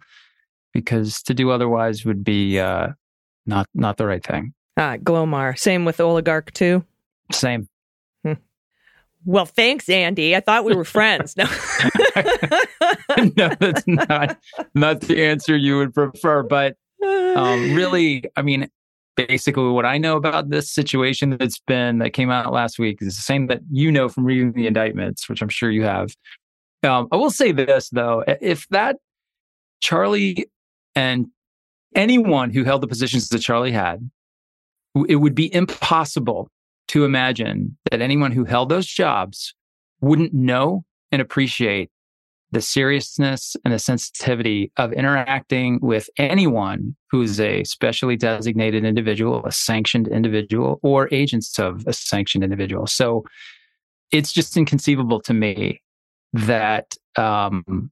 because 0.73 1.23
to 1.25 1.35
do 1.35 1.51
otherwise 1.51 2.05
would 2.05 2.23
be 2.23 2.59
uh, 2.59 2.89
not 3.47 3.67
not 3.75 3.97
the 3.97 4.07
right 4.07 4.25
thing. 4.25 4.55
Ah, 4.77 4.97
Glomar. 4.97 5.59
Same 5.59 5.85
with 5.85 6.01
oligarch 6.01 6.53
two. 6.53 6.85
Same. 7.33 7.69
Well, 9.25 9.47
thanks, 9.47 9.89
Andy. 9.89 10.35
I 10.35 10.41
thought 10.41 10.65
we 10.65 10.75
were 10.75 10.85
friends. 10.87 11.37
No. 11.37 11.45
no, 13.37 13.51
that's 13.61 13.87
not 13.87 14.39
not 14.75 15.01
the 15.03 15.25
answer 15.25 15.57
you 15.57 15.79
would 15.79 15.95
prefer. 15.95 16.43
But 16.43 16.77
um, 17.05 17.75
really, 17.75 18.25
I 18.37 18.43
mean, 18.43 18.71
basically, 19.27 19.69
what 19.71 19.85
I 19.85 19.99
know 19.99 20.17
about 20.17 20.51
this 20.51 20.71
situation 20.71 21.37
that's 21.39 21.59
been 21.59 21.99
that 21.99 22.11
came 22.11 22.31
out 22.31 22.53
last 22.53 22.79
week 22.79 23.03
is 23.03 23.17
the 23.17 23.23
same 23.23 23.49
that 23.49 23.61
you 23.71 23.91
know 23.91 24.09
from 24.09 24.25
reading 24.25 24.53
the 24.53 24.67
indictments, 24.67 25.29
which 25.29 25.43
I'm 25.43 25.49
sure 25.49 25.71
you 25.71 25.85
have. 25.85 26.15
Um, 26.83 27.09
I 27.11 27.17
will 27.17 27.31
say 27.31 27.53
this 27.53 27.91
though: 27.91 28.25
if 28.41 28.67
that 28.69 28.97
Charlie 29.81 30.47
and 30.95 31.27
anyone 31.95 32.51
who 32.51 32.65
held 32.65 32.83
the 32.83 32.87
positions 32.87 33.29
that 33.29 33.41
Charlie 33.41 33.73
had, 33.73 34.09
it 35.09 35.17
would 35.17 35.35
be 35.35 35.53
impossible 35.53 36.49
to 36.89 37.05
imagine 37.05 37.77
that 37.91 38.01
anyone 38.01 38.33
who 38.33 38.45
held 38.45 38.69
those 38.69 38.87
jobs 38.87 39.55
wouldn't 40.01 40.33
know 40.33 40.85
and 41.13 41.21
appreciate 41.21 41.91
the 42.51 42.61
seriousness 42.61 43.57
and 43.65 43.75
the 43.75 43.79
sensitivity 43.79 44.73
of 44.77 44.93
interacting 44.93 45.79
with 45.83 46.09
anyone 46.17 46.97
who's 47.11 47.39
a 47.41 47.63
specially 47.65 48.17
designated 48.17 48.85
individual, 48.85 49.45
a 49.45 49.53
sanctioned 49.53 50.09
individual, 50.09 50.81
or 50.83 51.09
agents 51.13 51.59
of 51.59 51.87
a 51.87 51.93
sanctioned 51.93 52.43
individual. 52.43 52.87
So 52.87 53.25
it's 54.11 54.33
just 54.33 54.57
inconceivable 54.57 55.21
to 55.23 55.35
me 55.35 55.83
that 56.33 56.95
um, 57.17 57.91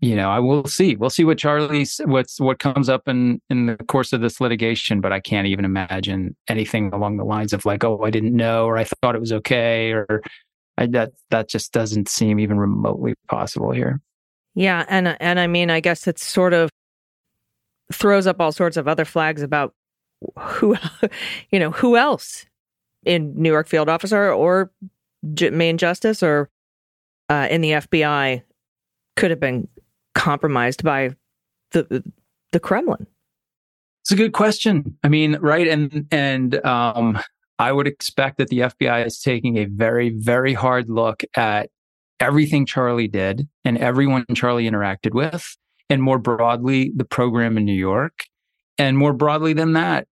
you 0.00 0.16
know, 0.16 0.30
I 0.30 0.38
will 0.38 0.66
see. 0.66 0.96
We'll 0.96 1.10
see 1.10 1.24
what 1.24 1.36
Charlie's 1.36 2.00
what's 2.06 2.40
what 2.40 2.58
comes 2.58 2.88
up 2.88 3.06
in 3.06 3.40
in 3.50 3.66
the 3.66 3.76
course 3.76 4.14
of 4.14 4.22
this 4.22 4.40
litigation, 4.40 5.02
but 5.02 5.12
I 5.12 5.20
can't 5.20 5.46
even 5.46 5.66
imagine 5.66 6.34
anything 6.48 6.90
along 6.94 7.18
the 7.18 7.24
lines 7.24 7.52
of 7.52 7.66
like, 7.66 7.84
oh, 7.84 8.02
I 8.02 8.10
didn't 8.10 8.34
know, 8.34 8.64
or 8.64 8.78
I 8.78 8.84
thought 8.84 9.14
it 9.14 9.20
was 9.20 9.32
okay, 9.32 9.92
or 9.92 10.22
I, 10.80 10.86
that 10.86 11.12
that 11.28 11.48
just 11.48 11.72
doesn't 11.72 12.08
seem 12.08 12.40
even 12.40 12.58
remotely 12.58 13.14
possible 13.28 13.70
here. 13.70 14.00
Yeah, 14.54 14.84
and 14.88 15.16
and 15.20 15.38
I 15.38 15.46
mean, 15.46 15.70
I 15.70 15.80
guess 15.80 16.08
it's 16.08 16.24
sort 16.24 16.54
of 16.54 16.70
throws 17.92 18.26
up 18.26 18.40
all 18.40 18.50
sorts 18.50 18.76
of 18.76 18.88
other 18.88 19.04
flags 19.04 19.42
about 19.42 19.74
who, 20.38 20.76
you 21.50 21.58
know, 21.58 21.70
who 21.70 21.96
else 21.96 22.46
in 23.04 23.34
New 23.40 23.50
York 23.50 23.68
field 23.68 23.88
officer 23.88 24.32
or 24.32 24.70
J- 25.34 25.50
main 25.50 25.76
justice 25.76 26.22
or 26.22 26.48
uh, 27.28 27.46
in 27.50 27.60
the 27.60 27.72
FBI 27.72 28.42
could 29.16 29.30
have 29.30 29.40
been 29.40 29.68
compromised 30.14 30.82
by 30.82 31.14
the 31.72 32.02
the 32.52 32.60
Kremlin. 32.60 33.06
It's 34.02 34.12
a 34.12 34.16
good 34.16 34.32
question. 34.32 34.96
I 35.04 35.08
mean, 35.08 35.36
right, 35.40 35.68
and 35.68 36.06
and 36.10 36.64
um, 36.64 37.18
I 37.60 37.72
would 37.72 37.86
expect 37.86 38.38
that 38.38 38.48
the 38.48 38.60
FBI 38.60 39.06
is 39.06 39.20
taking 39.20 39.58
a 39.58 39.66
very 39.66 40.08
very 40.08 40.54
hard 40.54 40.88
look 40.88 41.22
at 41.36 41.68
everything 42.18 42.64
Charlie 42.64 43.06
did 43.06 43.46
and 43.66 43.76
everyone 43.76 44.24
Charlie 44.34 44.68
interacted 44.68 45.14
with, 45.14 45.56
and 45.90 46.02
more 46.02 46.18
broadly, 46.18 46.90
the 46.96 47.04
program 47.04 47.58
in 47.58 47.66
New 47.66 47.72
York, 47.72 48.24
and 48.78 48.96
more 48.96 49.12
broadly 49.12 49.52
than 49.52 49.74
that, 49.74 50.08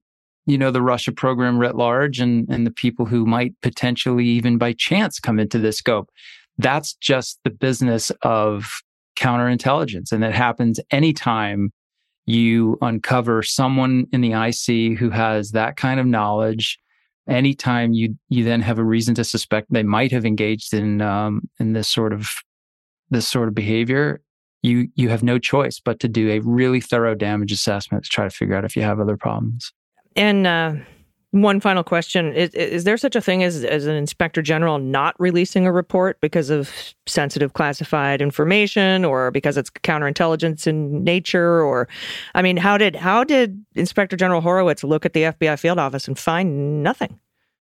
you 0.46 0.56
know, 0.56 0.70
the 0.70 0.82
Russia 0.82 1.10
program 1.10 1.58
writ 1.58 1.74
large, 1.74 2.20
and 2.20 2.46
and 2.48 2.64
the 2.64 2.70
people 2.70 3.06
who 3.06 3.26
might 3.26 3.60
potentially 3.60 4.24
even 4.24 4.56
by 4.56 4.72
chance 4.72 5.18
come 5.18 5.40
into 5.40 5.58
this 5.58 5.78
scope. 5.78 6.10
That's 6.58 6.94
just 6.94 7.40
the 7.42 7.50
business 7.50 8.12
of 8.22 8.82
counterintelligence. 9.18 10.12
And 10.12 10.22
that 10.22 10.34
happens 10.34 10.78
anytime 10.92 11.72
you 12.24 12.78
uncover 12.82 13.42
someone 13.42 14.06
in 14.12 14.20
the 14.20 14.32
IC 14.32 14.96
who 14.98 15.10
has 15.10 15.50
that 15.50 15.76
kind 15.76 15.98
of 15.98 16.06
knowledge. 16.06 16.78
Anytime 17.28 17.92
you 17.92 18.16
you 18.28 18.44
then 18.44 18.60
have 18.62 18.78
a 18.78 18.84
reason 18.84 19.14
to 19.14 19.24
suspect 19.24 19.68
they 19.70 19.82
might 19.82 20.12
have 20.12 20.24
engaged 20.24 20.74
in 20.74 21.00
um, 21.00 21.48
in 21.60 21.72
this 21.72 21.88
sort 21.88 22.12
of 22.12 22.28
this 23.10 23.28
sort 23.28 23.48
of 23.48 23.54
behavior, 23.54 24.20
you 24.62 24.88
you 24.94 25.08
have 25.08 25.22
no 25.22 25.38
choice 25.38 25.80
but 25.80 26.00
to 26.00 26.08
do 26.08 26.30
a 26.30 26.40
really 26.40 26.80
thorough 26.80 27.14
damage 27.14 27.52
assessment 27.52 28.04
to 28.04 28.10
try 28.10 28.24
to 28.24 28.30
figure 28.30 28.56
out 28.56 28.64
if 28.64 28.74
you 28.74 28.82
have 28.82 28.98
other 28.98 29.16
problems. 29.16 29.72
And 30.16 30.46
uh, 30.46 30.74
one 31.32 31.60
final 31.60 31.82
question: 31.82 32.32
is, 32.34 32.50
is 32.50 32.84
there 32.84 32.96
such 32.96 33.16
a 33.16 33.20
thing 33.20 33.42
as 33.42 33.64
as 33.64 33.86
an 33.86 33.96
inspector 33.96 34.42
general 34.42 34.78
not 34.78 35.18
releasing 35.18 35.66
a 35.66 35.72
report 35.72 36.20
because 36.20 36.50
of 36.50 36.70
sensitive 37.06 37.54
classified 37.54 38.22
information, 38.22 39.04
or 39.04 39.30
because 39.30 39.56
it's 39.56 39.70
counterintelligence 39.70 40.66
in 40.66 41.02
nature, 41.02 41.62
or 41.62 41.88
I 42.34 42.42
mean, 42.42 42.58
how 42.58 42.76
did 42.76 42.94
how 42.94 43.24
did 43.24 43.64
Inspector 43.74 44.16
General 44.16 44.42
Horowitz 44.42 44.84
look 44.84 45.06
at 45.06 45.14
the 45.14 45.22
FBI 45.22 45.58
field 45.58 45.78
office 45.78 46.06
and 46.06 46.18
find 46.18 46.82
nothing? 46.82 47.18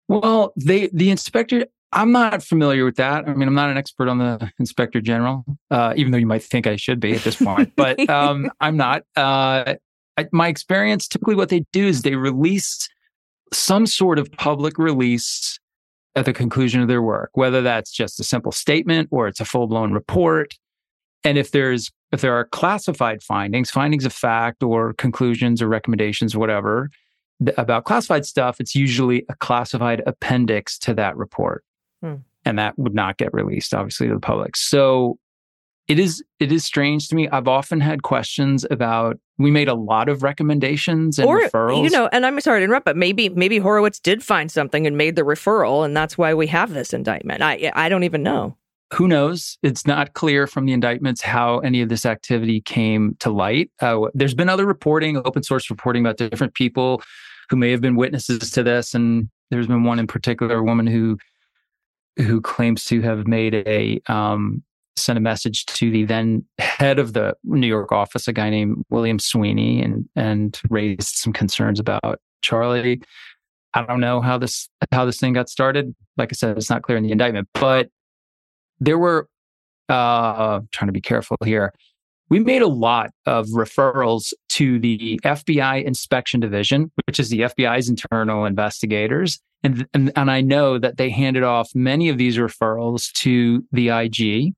Well, 0.09 0.53
they 0.57 0.89
the 0.93 1.11
inspector. 1.11 1.65
I'm 1.91 2.13
not 2.13 2.43
familiar 2.43 2.85
with 2.85 2.97
that. 2.97 3.27
I 3.29 3.35
mean, 3.35 3.49
I'm 3.49 3.55
not 3.55 3.71
an 3.71 3.79
expert 3.79 4.09
on 4.09 4.19
the 4.19 4.51
inspector 4.59 5.01
general, 5.01 5.45
uh, 5.71 5.95
even 5.97 6.11
though 6.11 6.19
you 6.19 6.27
might 6.27 6.43
think 6.43 6.67
I 6.67 6.75
should 6.75 6.99
be 6.99 7.15
at 7.15 7.23
this 7.23 7.37
point. 7.37 7.73
but 7.77 8.11
um, 8.11 8.51
I'm 8.61 8.77
not. 8.77 9.05
Uh, 9.17 9.77
I, 10.17 10.27
my 10.33 10.49
experience, 10.49 11.09
typically, 11.09 11.35
what 11.35 11.49
they 11.49 11.65
do 11.73 11.87
is 11.87 12.03
they 12.03 12.17
release 12.17 12.89
some 13.53 13.87
sort 13.87 14.19
of 14.19 14.31
public 14.33 14.79
release 14.79 15.59
at 16.17 16.25
the 16.25 16.33
conclusion 16.33 16.81
of 16.81 16.89
their 16.89 17.03
work, 17.03 17.31
whether 17.35 17.63
that's 17.63 17.91
just 17.91 18.21
a 18.21 18.25
simple 18.25 18.53
statement 18.53 19.09
or 19.11 19.27
it's 19.27 19.41
a 19.41 19.45
full 19.45 19.67
blown 19.67 19.93
report. 19.93 20.55
And 21.25 21.39
if 21.39 21.51
there's 21.51 21.91
if 22.13 22.21
there 22.21 22.35
are 22.35 22.45
classified 22.45 23.23
findings, 23.23 23.71
findings 23.71 24.05
of 24.05 24.13
fact 24.13 24.63
or 24.63 24.93
conclusions 24.95 25.61
or 25.61 25.69
recommendations, 25.69 26.35
or 26.35 26.39
whatever, 26.39 26.91
th- 27.45 27.57
about 27.59 27.85
classified 27.85 28.25
stuff, 28.25 28.61
it's 28.61 28.75
usually 28.75 29.25
a 29.29 29.35
classified 29.37 30.03
appendix 30.07 30.79
to 30.79 30.95
that 30.95 31.17
report. 31.17 31.65
Hmm. 32.03 32.17
And 32.45 32.59
that 32.59 32.79
would 32.79 32.95
not 32.95 33.17
get 33.17 33.33
released, 33.33 33.75
obviously, 33.75 34.07
to 34.09 34.15
the 34.15 34.21
public. 34.21 34.57
So 34.57 35.19
it 35.89 35.99
is 35.99 36.23
it 36.41 36.53
is 36.53 36.65
strange 36.65 37.09
to 37.09 37.17
me. 37.17 37.29
I've 37.29 37.49
often 37.49 37.81
had 37.81 38.03
questions 38.03 38.65
about 38.71 39.19
we 39.39 39.51
made 39.51 39.69
a 39.69 39.75
lot 39.75 40.09
of 40.09 40.23
recommendations 40.23 41.19
and 41.19 41.29
or 41.29 41.41
referrals. 41.41 41.83
you 41.83 41.91
know, 41.91 42.09
and 42.13 42.25
I'm 42.25 42.41
sorry 42.41 42.61
to 42.61 42.65
interrupt, 42.65 42.85
but 42.85 42.97
maybe 42.97 43.29
maybe 43.31 43.59
Horowitz 43.59 43.99
did 43.99 44.23
find 44.23 44.51
something 44.51 44.87
and 44.87 44.97
made 44.97 45.17
the 45.17 45.23
referral, 45.23 45.85
and 45.85 45.97
that's 45.97 46.17
why 46.17 46.35
we 46.35 46.47
have 46.49 46.73
this 46.73 46.93
indictment. 46.93 47.43
I 47.43 47.73
I 47.75 47.89
don't 47.89 48.05
even 48.05 48.23
know. 48.23 48.57
who 48.93 49.09
knows? 49.09 49.59
It's 49.63 49.87
not 49.87 50.13
clear 50.15 50.47
from 50.47 50.67
the 50.67 50.73
indictments 50.73 51.21
how 51.21 51.59
any 51.61 51.83
of 51.83 51.89
this 51.89 52.07
activity 52.07 52.61
came 52.61 53.17
to 53.21 53.31
light. 53.31 53.71
Uh, 53.81 54.03
there's 54.15 54.35
been 54.35 54.49
other 54.49 54.67
reporting, 54.67 55.17
open 55.25 55.43
source 55.43 55.69
reporting 55.69 56.05
about 56.05 56.17
different 56.17 56.55
people 56.55 57.03
who 57.51 57.57
may 57.57 57.71
have 57.73 57.81
been 57.81 57.97
witnesses 57.97 58.51
to 58.53 58.63
this, 58.63 58.95
and 58.95 59.29
there's 59.51 59.67
been 59.67 59.83
one 59.85 59.99
in 59.99 60.07
particular, 60.07 60.59
a 60.59 60.63
woman 60.63 60.87
who 60.87 61.19
who 62.17 62.41
claims 62.41 62.85
to 62.85 63.03
have 63.03 63.27
made 63.27 63.55
a 63.67 64.01
um, 64.07 64.63
sent 64.97 65.17
a 65.17 65.21
message 65.21 65.67
to 65.67 65.91
the 65.91 66.05
then 66.05 66.45
head 66.59 66.99
of 66.99 67.13
the 67.13 67.35
New 67.45 67.67
York 67.67 67.93
office, 67.93 68.29
a 68.29 68.33
guy 68.33 68.51
named 68.51 68.85
William 68.91 69.19
Sweeney, 69.19 69.83
and 69.83 70.09
and 70.17 70.61
raised 70.71 71.17
some 71.17 71.33
concerns 71.33 71.81
about 71.81 72.21
Charlie. 72.43 73.03
I 73.75 73.85
don't 73.85 74.01
know 74.01 74.21
how 74.21 74.39
this 74.39 74.69
how 74.93 75.05
this 75.05 75.19
thing 75.19 75.33
got 75.33 75.49
started. 75.49 75.95
Like 76.17 76.33
I 76.33 76.35
said, 76.35 76.57
it's 76.57 76.71
not 76.71 76.83
clear 76.83 76.97
in 76.97 77.05
the 77.05 77.13
indictment, 77.13 77.49
but 77.55 77.89
there 78.81 78.99
were 78.99 79.29
uh 79.89 80.61
trying 80.71 80.89
to 80.89 80.93
be 80.93 81.01
careful 81.01 81.37
here. 81.45 81.73
We 82.31 82.41
made 82.41 82.63
a 82.63 82.69
lot 82.69 83.11
of 83.27 83.47
referrals 83.49 84.33
to 84.51 84.79
the 84.79 85.21
FBI 85.25 85.85
inspection 85.85 86.41
division, 86.41 86.91
which 87.07 87.21
is 87.21 87.29
the 87.29 87.41
FBI's 87.41 87.89
internal 87.89 88.47
investigators. 88.47 89.41
And, 89.63 89.87
and, 89.95 90.11
and 90.17 90.31
I 90.31 90.41
know 90.41 90.79
that 90.79 90.97
they 90.97 91.11
handed 91.11 91.43
off 91.43 91.71
many 91.75 92.09
of 92.09 92.19
these 92.19 92.39
referrals 92.39 93.13
to 93.13 93.65
the 93.73 93.89
IG 93.91 94.55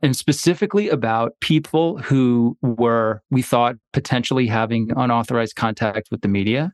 and 0.00 0.16
specifically 0.16 0.88
about 0.88 1.34
people 1.40 1.98
who 1.98 2.56
were, 2.62 3.22
we 3.30 3.42
thought, 3.42 3.76
potentially 3.92 4.46
having 4.46 4.90
unauthorized 4.96 5.56
contact 5.56 6.08
with 6.10 6.20
the 6.20 6.28
media. 6.28 6.72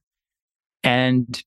And 0.82 1.42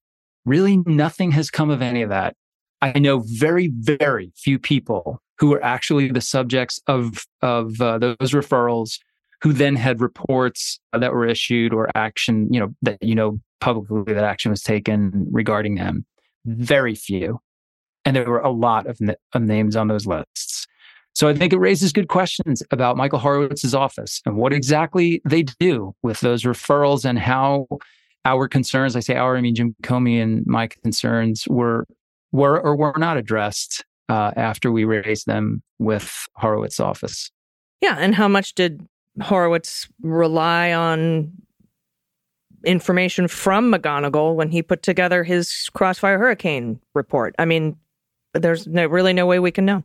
really 0.45 0.77
nothing 0.85 1.31
has 1.31 1.51
come 1.51 1.69
of 1.69 1.81
any 1.81 2.01
of 2.01 2.09
that. 2.09 2.35
I 2.81 2.99
know 2.99 3.23
very, 3.25 3.71
very 3.73 4.31
few 4.35 4.59
people 4.59 5.21
who 5.39 5.49
were 5.49 5.63
actually 5.63 6.09
the 6.09 6.21
subjects 6.21 6.79
of, 6.87 7.25
of 7.41 7.79
uh, 7.79 7.97
those 7.99 8.31
referrals 8.31 8.99
who 9.41 9.53
then 9.53 9.75
had 9.75 10.01
reports 10.01 10.79
that 10.93 11.11
were 11.13 11.27
issued 11.27 11.73
or 11.73 11.89
action, 11.95 12.51
you 12.51 12.59
know, 12.59 12.73
that, 12.81 12.97
you 13.01 13.13
know, 13.13 13.39
publicly 13.59 14.13
that 14.13 14.23
action 14.23 14.49
was 14.49 14.63
taken 14.63 15.27
regarding 15.31 15.75
them. 15.75 16.05
Very 16.45 16.95
few. 16.95 17.39
And 18.03 18.15
there 18.15 18.29
were 18.29 18.39
a 18.39 18.51
lot 18.51 18.87
of, 18.87 18.99
of 19.33 19.41
names 19.41 19.75
on 19.75 19.89
those 19.89 20.07
lists. 20.07 20.65
So 21.17 21.27
I 21.27 21.33
think 21.33 21.51
it 21.51 21.57
raises 21.57 21.91
good 21.91 22.09
questions 22.09 22.61
about 22.69 22.95
Michael 22.95 23.17
Horowitz's 23.17 23.73
office 23.73 24.21
and 24.27 24.37
what 24.37 24.53
exactly 24.53 25.19
they 25.27 25.41
do 25.41 25.95
with 26.03 26.19
those 26.19 26.43
referrals 26.43 27.05
and 27.05 27.17
how 27.17 27.65
our 28.23 28.47
concerns, 28.47 28.95
I 28.95 28.99
say 28.99 29.15
our, 29.15 29.35
I 29.35 29.41
mean 29.41 29.55
Jim 29.55 29.75
Comey 29.81 30.21
and 30.21 30.45
my 30.45 30.67
concerns 30.67 31.47
were 31.47 31.87
were 32.31 32.61
or 32.61 32.75
were 32.75 32.93
not 32.97 33.17
addressed 33.17 33.83
uh, 34.09 34.29
after 34.35 34.71
we 34.71 34.85
raised 34.85 35.25
them 35.25 35.63
with 35.79 36.27
Horowitz's 36.39 36.79
office. 36.79 37.31
Yeah, 37.81 37.95
and 37.97 38.13
how 38.13 38.27
much 38.27 38.53
did 38.53 38.87
Horowitz 39.19 39.87
rely 40.03 40.71
on 40.71 41.31
information 42.63 43.27
from 43.27 43.73
McGonigal 43.73 44.35
when 44.35 44.51
he 44.51 44.61
put 44.61 44.83
together 44.83 45.23
his 45.23 45.67
Crossfire 45.73 46.19
Hurricane 46.19 46.79
report? 46.93 47.33
I 47.39 47.45
mean, 47.45 47.75
there's 48.35 48.67
no, 48.67 48.85
really 48.85 49.13
no 49.13 49.25
way 49.25 49.39
we 49.39 49.49
can 49.49 49.65
know. 49.65 49.83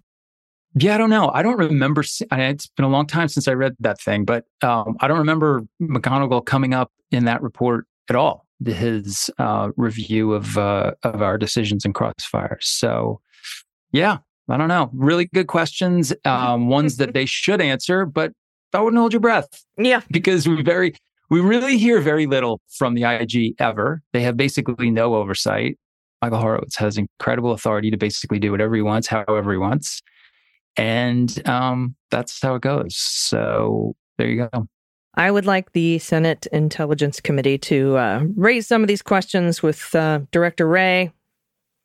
Yeah, 0.74 0.94
I 0.94 0.98
don't 0.98 1.10
know. 1.10 1.30
I 1.34 1.42
don't 1.42 1.58
remember. 1.58 2.02
I- 2.30 2.42
It's 2.44 2.66
been 2.68 2.84
a 2.84 2.88
long 2.88 3.06
time 3.06 3.28
since 3.28 3.46
I 3.48 3.52
read 3.52 3.74
that 3.80 4.00
thing, 4.00 4.24
but 4.24 4.44
um, 4.62 4.96
I 5.00 5.08
don't 5.08 5.18
remember 5.18 5.62
McGonigal 5.80 6.44
coming 6.46 6.72
up 6.74 6.90
in 7.10 7.24
that 7.26 7.42
report 7.42 7.86
at 8.08 8.16
all. 8.16 8.46
His 8.64 9.30
uh, 9.38 9.70
review 9.76 10.32
of 10.32 10.56
uh, 10.56 10.92
of 11.02 11.20
our 11.20 11.36
decisions 11.36 11.84
in 11.84 11.92
Crossfire. 11.92 12.58
So, 12.60 13.20
yeah, 13.90 14.18
I 14.48 14.56
don't 14.56 14.68
know. 14.68 14.88
Really 14.94 15.28
good 15.34 15.48
questions. 15.48 16.12
Um, 16.24 16.68
ones 16.68 16.96
that 16.98 17.12
they 17.12 17.26
should 17.26 17.60
answer, 17.60 18.06
but 18.06 18.32
I 18.72 18.80
wouldn't 18.80 18.98
hold 18.98 19.12
your 19.12 19.20
breath 19.20 19.48
Yeah, 19.76 20.00
because 20.10 20.48
we 20.48 20.62
very 20.62 20.94
we 21.28 21.40
really 21.40 21.76
hear 21.76 22.00
very 22.00 22.26
little 22.26 22.60
from 22.68 22.94
the 22.94 23.02
IG 23.04 23.54
ever. 23.58 24.00
They 24.12 24.22
have 24.22 24.36
basically 24.36 24.90
no 24.90 25.16
oversight. 25.16 25.76
Michael 26.22 26.38
Horowitz 26.38 26.76
has 26.76 26.96
incredible 26.96 27.50
authority 27.50 27.90
to 27.90 27.96
basically 27.96 28.38
do 28.38 28.52
whatever 28.52 28.76
he 28.76 28.82
wants, 28.82 29.08
however 29.08 29.50
he 29.50 29.58
wants, 29.58 30.00
and 30.76 31.48
um, 31.48 31.96
that's 32.10 32.40
how 32.40 32.54
it 32.54 32.62
goes. 32.62 32.96
So 32.96 33.94
there 34.18 34.28
you 34.28 34.48
go. 34.52 34.66
I 35.14 35.30
would 35.30 35.44
like 35.44 35.72
the 35.72 35.98
Senate 35.98 36.46
Intelligence 36.52 37.20
Committee 37.20 37.58
to 37.58 37.96
uh, 37.96 38.24
raise 38.34 38.66
some 38.66 38.82
of 38.82 38.88
these 38.88 39.02
questions 39.02 39.62
with 39.62 39.94
uh, 39.94 40.20
Director 40.30 40.66
Wray. 40.66 41.12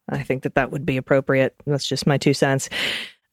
I 0.10 0.24
think 0.24 0.44
that 0.44 0.56
that 0.56 0.72
would 0.72 0.86
be 0.86 0.96
appropriate. 0.96 1.54
That's 1.66 1.86
just 1.86 2.08
my 2.08 2.18
two 2.18 2.34
cents. 2.34 2.70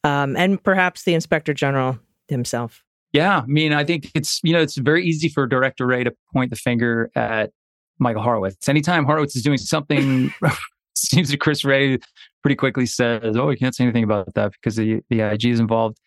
Um, 0.03 0.37
and 0.37 0.63
perhaps 0.63 1.05
the 1.05 1.15
Inspector 1.15 1.55
General 1.55 1.99
himself. 2.29 2.83
Yeah, 3.13 3.39
I 3.39 3.47
mean, 3.47 3.73
I 3.73 3.85
think 3.85 4.11
it's 4.17 4.41
you 4.43 4.53
know 4.53 4.61
it's 4.61 4.77
very 4.77 5.07
easy 5.07 5.29
for 5.29 5.47
Director 5.47 5.87
Wray 5.87 6.03
to 6.03 6.13
point 6.33 6.51
the 6.51 6.57
finger 6.57 7.13
at 7.15 7.53
Michael 8.01 8.23
Horowitz. 8.23 8.69
Anytime 8.69 9.05
Horowitz 9.05 9.37
is 9.37 9.43
doing 9.45 9.59
something, 9.59 10.35
seems 10.97 11.31
that 11.31 11.41
Chris 11.41 11.65
Wray 11.65 11.99
pretty 12.43 12.57
quickly 12.57 12.87
says, 12.87 13.37
"Oh, 13.37 13.47
we 13.47 13.57
can't 13.57 13.75
say 13.75 13.85
anything 13.85 14.05
about 14.05 14.35
that 14.35 14.53
because 14.53 14.77
the 14.77 15.01
the 15.11 15.21
IG 15.21 15.47
is 15.47 15.61
involved," 15.61 15.99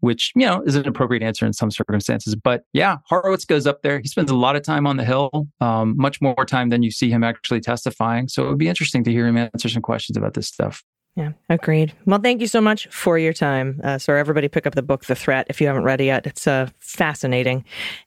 which 0.00 0.32
you 0.34 0.46
know 0.46 0.62
is 0.62 0.76
an 0.76 0.86
appropriate 0.86 1.22
answer 1.22 1.46
in 1.46 1.52
some 1.52 1.70
circumstances. 1.70 2.34
But 2.34 2.64
yeah, 2.72 2.98
Horowitz 3.06 3.44
goes 3.44 3.66
up 3.66 3.82
there. 3.82 3.98
He 3.98 4.08
spends 4.08 4.30
a 4.30 4.36
lot 4.36 4.56
of 4.56 4.62
time 4.62 4.86
on 4.86 4.96
the 4.96 5.04
Hill, 5.04 5.48
um, 5.60 5.94
much 5.96 6.20
more 6.20 6.44
time 6.46 6.68
than 6.70 6.82
you 6.82 6.90
see 6.90 7.10
him 7.10 7.24
actually 7.24 7.60
testifying. 7.60 8.28
So 8.28 8.44
it 8.44 8.48
would 8.48 8.58
be 8.58 8.68
interesting 8.68 9.04
to 9.04 9.12
hear 9.12 9.26
him 9.26 9.36
answer 9.36 9.68
some 9.68 9.82
questions 9.82 10.16
about 10.16 10.34
this 10.34 10.46
stuff. 10.46 10.82
Yeah, 11.18 11.32
agreed. 11.48 11.92
Well, 12.06 12.20
thank 12.20 12.40
you 12.40 12.46
so 12.46 12.60
much 12.60 12.86
for 12.92 13.18
your 13.18 13.32
time. 13.32 13.80
Uh, 13.82 13.98
so, 13.98 14.14
everybody, 14.14 14.46
pick 14.46 14.68
up 14.68 14.76
the 14.76 14.82
book, 14.82 15.06
The 15.06 15.16
Threat, 15.16 15.48
if 15.50 15.60
you 15.60 15.66
haven't 15.66 15.82
read 15.82 16.00
it 16.00 16.04
yet. 16.04 16.28
It's 16.28 16.46
uh, 16.46 16.68
fascinating. 16.78 17.64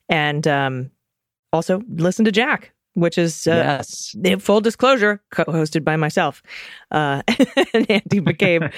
And 0.08 0.48
um, 0.48 0.90
also, 1.52 1.82
listen 1.90 2.24
to 2.24 2.32
Jack, 2.32 2.72
which 2.94 3.18
is, 3.18 3.46
uh, 3.46 3.82
yes. 3.82 4.14
full 4.40 4.60
disclosure, 4.60 5.22
co 5.30 5.44
hosted 5.44 5.84
by 5.84 5.96
myself 5.96 6.42
uh, 6.90 7.22
and 7.74 7.90
Andy 7.90 8.20
McCabe. 8.20 8.72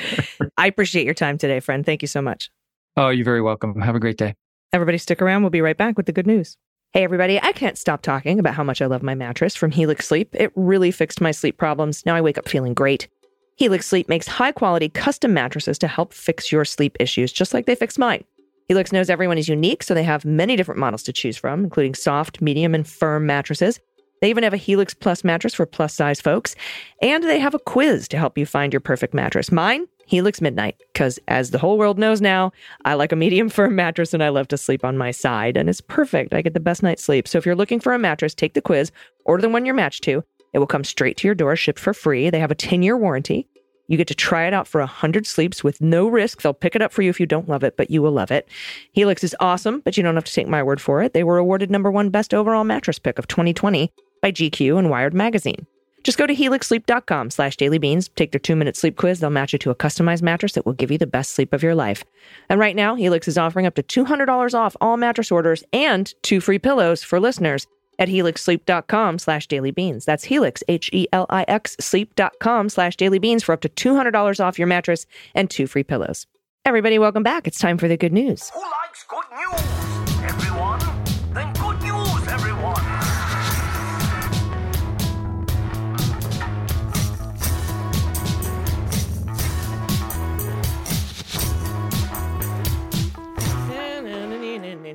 I 0.56 0.66
appreciate 0.66 1.04
your 1.04 1.14
time 1.14 1.38
today, 1.38 1.60
friend. 1.60 1.84
Thank 1.84 2.02
you 2.02 2.08
so 2.08 2.22
much. 2.22 2.50
Oh, 2.96 3.08
you're 3.08 3.24
very 3.24 3.42
welcome. 3.42 3.80
Have 3.80 3.96
a 3.96 4.00
great 4.00 4.18
day. 4.18 4.34
Everybody, 4.72 4.98
stick 4.98 5.22
around. 5.22 5.42
We'll 5.42 5.50
be 5.50 5.60
right 5.60 5.76
back 5.76 5.96
with 5.96 6.06
the 6.06 6.12
good 6.12 6.26
news. 6.26 6.56
Hey, 6.92 7.02
everybody, 7.02 7.40
I 7.42 7.52
can't 7.52 7.76
stop 7.76 8.02
talking 8.02 8.38
about 8.38 8.54
how 8.54 8.62
much 8.62 8.80
I 8.80 8.86
love 8.86 9.02
my 9.02 9.16
mattress 9.16 9.56
from 9.56 9.72
Helix 9.72 10.06
Sleep. 10.06 10.32
It 10.32 10.52
really 10.54 10.92
fixed 10.92 11.20
my 11.20 11.32
sleep 11.32 11.58
problems. 11.58 12.06
Now 12.06 12.14
I 12.14 12.20
wake 12.20 12.38
up 12.38 12.48
feeling 12.48 12.72
great. 12.72 13.08
Helix 13.56 13.86
Sleep 13.86 14.08
makes 14.08 14.28
high 14.28 14.52
quality 14.52 14.88
custom 14.88 15.34
mattresses 15.34 15.78
to 15.78 15.88
help 15.88 16.12
fix 16.12 16.52
your 16.52 16.64
sleep 16.64 16.96
issues, 17.00 17.32
just 17.32 17.52
like 17.52 17.66
they 17.66 17.74
fixed 17.74 17.98
mine. 17.98 18.22
Helix 18.68 18.92
knows 18.92 19.10
everyone 19.10 19.38
is 19.38 19.48
unique, 19.48 19.82
so 19.82 19.92
they 19.92 20.02
have 20.04 20.24
many 20.24 20.56
different 20.56 20.78
models 20.80 21.02
to 21.04 21.12
choose 21.12 21.36
from, 21.36 21.64
including 21.64 21.94
soft, 21.94 22.40
medium, 22.40 22.74
and 22.74 22.86
firm 22.86 23.26
mattresses. 23.26 23.80
They 24.20 24.30
even 24.30 24.44
have 24.44 24.54
a 24.54 24.58
Helix 24.58 24.94
Plus 24.94 25.24
mattress 25.24 25.54
for 25.54 25.66
plus 25.66 25.94
size 25.94 26.20
folks, 26.20 26.54
and 27.02 27.24
they 27.24 27.38
have 27.38 27.54
a 27.54 27.58
quiz 27.58 28.08
to 28.08 28.16
help 28.16 28.38
you 28.38 28.46
find 28.46 28.72
your 28.72 28.80
perfect 28.80 29.14
mattress. 29.14 29.52
Mine, 29.52 29.86
Helix 30.06 30.40
Midnight, 30.40 30.76
because 30.92 31.18
as 31.28 31.50
the 31.50 31.58
whole 31.58 31.78
world 31.78 31.98
knows 31.98 32.20
now, 32.20 32.52
I 32.84 32.94
like 32.94 33.12
a 33.12 33.16
medium 33.16 33.48
firm 33.50 33.74
mattress 33.74 34.14
and 34.14 34.22
I 34.22 34.28
love 34.28 34.48
to 34.48 34.56
sleep 34.56 34.84
on 34.84 34.98
my 34.98 35.10
side, 35.10 35.56
and 35.56 35.68
it's 35.68 35.80
perfect. 35.80 36.34
I 36.34 36.42
get 36.42 36.54
the 36.54 36.60
best 36.60 36.82
night's 36.82 37.04
sleep. 37.04 37.28
So 37.28 37.38
if 37.38 37.46
you're 37.46 37.54
looking 37.54 37.80
for 37.80 37.92
a 37.92 37.98
mattress, 37.98 38.34
take 38.34 38.54
the 38.54 38.62
quiz, 38.62 38.92
order 39.24 39.42
the 39.42 39.48
one 39.48 39.66
you're 39.66 39.74
matched 39.74 40.04
to. 40.04 40.24
It 40.52 40.58
will 40.58 40.66
come 40.66 40.84
straight 40.84 41.16
to 41.18 41.28
your 41.28 41.34
door, 41.34 41.56
shipped 41.56 41.80
for 41.80 41.92
free. 41.92 42.30
They 42.30 42.38
have 42.38 42.52
a 42.52 42.54
10 42.54 42.82
year 42.82 42.96
warranty. 42.96 43.48
You 43.88 43.96
get 43.96 44.08
to 44.08 44.14
try 44.14 44.46
it 44.46 44.54
out 44.54 44.66
for 44.66 44.80
100 44.80 45.26
sleeps 45.26 45.62
with 45.62 45.80
no 45.80 46.08
risk. 46.08 46.42
They'll 46.42 46.54
pick 46.54 46.74
it 46.74 46.82
up 46.82 46.92
for 46.92 47.02
you 47.02 47.10
if 47.10 47.20
you 47.20 47.26
don't 47.26 47.48
love 47.48 47.62
it, 47.62 47.76
but 47.76 47.90
you 47.90 48.00
will 48.02 48.12
love 48.12 48.30
it. 48.30 48.48
Helix 48.92 49.22
is 49.22 49.36
awesome, 49.40 49.80
but 49.80 49.96
you 49.96 50.02
don't 50.02 50.14
have 50.14 50.24
to 50.24 50.32
take 50.32 50.48
my 50.48 50.62
word 50.62 50.80
for 50.80 51.02
it. 51.02 51.12
They 51.12 51.24
were 51.24 51.38
awarded 51.38 51.70
number 51.70 51.90
one 51.90 52.10
best 52.10 52.32
overall 52.32 52.64
mattress 52.64 52.98
pick 52.98 53.18
of 53.18 53.28
2020 53.28 53.92
by 54.22 54.32
GQ 54.32 54.78
and 54.78 54.88
Wired 54.88 55.12
Magazine. 55.12 55.66
Just 56.02 56.18
go 56.18 56.26
to 56.26 56.34
helixsleep.com 56.34 57.30
slash 57.30 57.56
dailybeans, 57.56 58.10
take 58.14 58.30
their 58.32 58.38
two 58.38 58.56
minute 58.56 58.76
sleep 58.76 58.96
quiz. 58.96 59.20
They'll 59.20 59.30
match 59.30 59.54
you 59.54 59.58
to 59.60 59.70
a 59.70 59.74
customized 59.74 60.20
mattress 60.20 60.52
that 60.52 60.66
will 60.66 60.74
give 60.74 60.90
you 60.90 60.98
the 60.98 61.06
best 61.06 61.32
sleep 61.32 61.54
of 61.54 61.62
your 61.62 61.74
life. 61.74 62.04
And 62.50 62.60
right 62.60 62.76
now, 62.76 62.94
Helix 62.94 63.26
is 63.26 63.38
offering 63.38 63.64
up 63.64 63.74
to 63.76 63.82
$200 63.82 64.54
off 64.54 64.76
all 64.82 64.98
mattress 64.98 65.32
orders 65.32 65.64
and 65.72 66.12
two 66.22 66.40
free 66.40 66.58
pillows 66.58 67.02
for 67.02 67.18
listeners 67.18 67.66
at 67.98 68.08
helixsleep.com 68.08 69.18
slash 69.18 69.48
dailybeans. 69.48 70.04
That's 70.04 70.24
helix, 70.24 70.62
H-E-L-I-X, 70.68 71.76
sleep.com 71.80 72.68
slash 72.68 72.96
dailybeans 72.96 73.42
for 73.42 73.52
up 73.52 73.60
to 73.62 73.68
$200 73.68 74.44
off 74.44 74.58
your 74.58 74.68
mattress 74.68 75.06
and 75.34 75.50
two 75.50 75.66
free 75.66 75.84
pillows. 75.84 76.26
Everybody, 76.64 76.98
welcome 76.98 77.22
back. 77.22 77.46
It's 77.46 77.58
time 77.58 77.76
for 77.76 77.88
the 77.88 77.96
good 77.96 78.12
news. 78.12 78.50
Who 78.50 78.60
likes 78.60 79.04
good 79.06 79.24
news? 79.36 79.73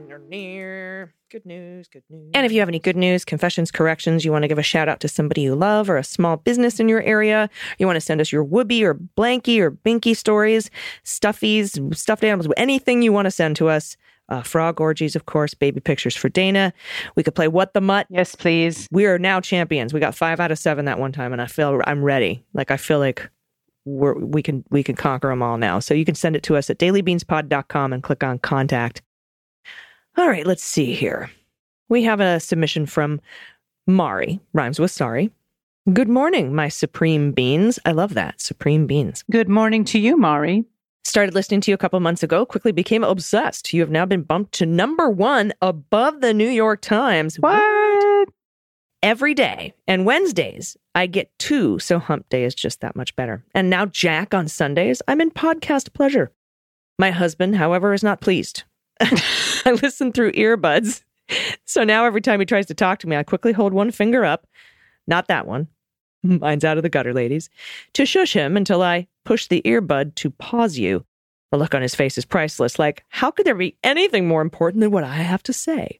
Good 0.09 1.45
news, 1.45 1.87
good 1.87 2.03
news. 2.09 2.31
And 2.33 2.45
if 2.45 2.51
you 2.51 2.59
have 2.59 2.67
any 2.67 2.79
good 2.79 2.97
news, 2.97 3.23
confessions, 3.23 3.69
corrections, 3.69 4.25
you 4.25 4.31
want 4.31 4.43
to 4.43 4.47
give 4.47 4.57
a 4.57 4.63
shout 4.63 4.89
out 4.89 4.99
to 5.01 5.07
somebody 5.07 5.41
you 5.41 5.55
love 5.55 5.89
or 5.89 5.97
a 5.97 6.03
small 6.03 6.37
business 6.37 6.79
in 6.79 6.89
your 6.89 7.01
area, 7.03 7.49
you 7.77 7.85
want 7.85 7.97
to 7.97 8.01
send 8.01 8.19
us 8.19 8.31
your 8.31 8.43
whoopee 8.43 8.83
or 8.83 8.95
blankie 8.95 9.59
or 9.59 9.71
binky 9.71 10.15
stories, 10.15 10.71
stuffies, 11.05 11.95
stuffed 11.95 12.23
animals, 12.23 12.51
anything 12.57 13.01
you 13.01 13.13
want 13.13 13.25
to 13.27 13.31
send 13.31 13.55
to 13.57 13.69
us. 13.69 13.95
Uh, 14.29 14.43
frog 14.43 14.79
orgies, 14.79 15.15
of 15.15 15.25
course, 15.25 15.55
baby 15.55 15.79
pictures 15.79 16.15
for 16.15 16.29
Dana. 16.29 16.71
We 17.15 17.23
could 17.23 17.33
play 17.33 17.47
What 17.47 17.73
the 17.73 17.81
Mutt. 17.81 18.05
Yes, 18.11 18.35
please. 18.35 18.87
We 18.91 19.07
are 19.07 19.17
now 19.17 19.41
champions. 19.41 19.91
We 19.91 19.99
got 19.99 20.13
five 20.13 20.39
out 20.39 20.51
of 20.51 20.59
seven 20.59 20.85
that 20.85 20.99
one 20.99 21.11
time, 21.11 21.33
and 21.33 21.41
I 21.41 21.47
feel 21.47 21.81
I'm 21.87 22.03
ready. 22.03 22.45
Like 22.53 22.69
I 22.69 22.77
feel 22.77 22.99
like 22.99 23.27
we're, 23.85 24.13
we 24.13 24.43
can 24.43 24.63
we 24.69 24.83
can 24.83 24.95
conquer 24.95 25.29
them 25.29 25.41
all 25.41 25.57
now. 25.57 25.79
So 25.79 25.95
you 25.95 26.05
can 26.05 26.13
send 26.13 26.35
it 26.35 26.43
to 26.43 26.55
us 26.55 26.69
at 26.69 26.77
dailybeanspod.com 26.77 27.91
and 27.91 28.03
click 28.03 28.23
on 28.23 28.37
contact. 28.37 29.01
All 30.19 30.27
right, 30.27 30.45
let's 30.45 30.65
see 30.65 30.93
here. 30.93 31.31
We 31.87 32.03
have 32.03 32.19
a 32.19 32.41
submission 32.41 32.85
from 32.85 33.21
Mari, 33.87 34.41
rhymes 34.51 34.77
with 34.77 34.91
sorry. 34.91 35.31
Good 35.93 36.09
morning, 36.09 36.53
my 36.53 36.67
supreme 36.67 37.31
beans. 37.31 37.79
I 37.85 37.93
love 37.93 38.15
that. 38.15 38.41
Supreme 38.41 38.85
beans. 38.85 39.23
Good 39.31 39.47
morning 39.47 39.85
to 39.85 39.97
you, 39.97 40.17
Mari. 40.17 40.65
Started 41.05 41.33
listening 41.33 41.61
to 41.61 41.71
you 41.71 41.75
a 41.75 41.77
couple 41.77 41.97
months 42.01 42.21
ago, 42.21 42.45
quickly 42.45 42.73
became 42.73 43.01
obsessed. 43.01 43.73
You 43.73 43.79
have 43.79 43.91
now 43.91 44.05
been 44.05 44.23
bumped 44.23 44.51
to 44.55 44.65
number 44.65 45.09
one 45.09 45.53
above 45.61 46.19
the 46.19 46.33
New 46.33 46.49
York 46.49 46.81
Times. 46.81 47.37
What? 47.37 48.27
Every 49.01 49.33
day. 49.33 49.73
And 49.87 50.05
Wednesdays, 50.05 50.75
I 50.95 51.07
get 51.07 51.31
two, 51.39 51.79
so 51.79 51.97
hump 51.97 52.27
day 52.27 52.43
is 52.43 52.53
just 52.53 52.81
that 52.81 52.97
much 52.97 53.15
better. 53.15 53.45
And 53.55 53.69
now 53.69 53.85
Jack 53.85 54.33
on 54.33 54.49
Sundays, 54.49 55.01
I'm 55.07 55.21
in 55.21 55.31
podcast 55.31 55.93
pleasure. 55.93 56.29
My 56.99 57.11
husband, 57.11 57.55
however, 57.55 57.93
is 57.93 58.03
not 58.03 58.19
pleased. 58.19 58.63
I 59.65 59.77
listen 59.81 60.11
through 60.11 60.33
earbuds. 60.33 61.03
So 61.65 61.83
now 61.83 62.05
every 62.05 62.21
time 62.21 62.39
he 62.39 62.45
tries 62.45 62.65
to 62.67 62.73
talk 62.73 62.99
to 62.99 63.07
me, 63.07 63.15
I 63.15 63.23
quickly 63.23 63.51
hold 63.51 63.73
one 63.73 63.91
finger 63.91 64.25
up, 64.25 64.47
not 65.07 65.27
that 65.27 65.45
one, 65.45 65.67
hmm. 66.23 66.37
mine's 66.39 66.65
out 66.65 66.77
of 66.77 66.83
the 66.83 66.89
gutter, 66.89 67.13
ladies, 67.13 67.49
to 67.93 68.05
shush 68.05 68.33
him 68.33 68.57
until 68.57 68.81
I 68.81 69.07
push 69.25 69.47
the 69.47 69.61
earbud 69.63 70.15
to 70.15 70.31
pause 70.31 70.77
you. 70.77 71.05
The 71.51 71.57
look 71.57 71.73
on 71.73 71.81
his 71.81 71.95
face 71.95 72.17
is 72.17 72.25
priceless. 72.25 72.77
Like, 72.77 73.03
how 73.09 73.31
could 73.31 73.45
there 73.45 73.55
be 73.55 73.77
anything 73.83 74.27
more 74.27 74.41
important 74.41 74.81
than 74.81 74.91
what 74.91 75.03
I 75.03 75.15
have 75.15 75.43
to 75.43 75.53
say? 75.53 75.99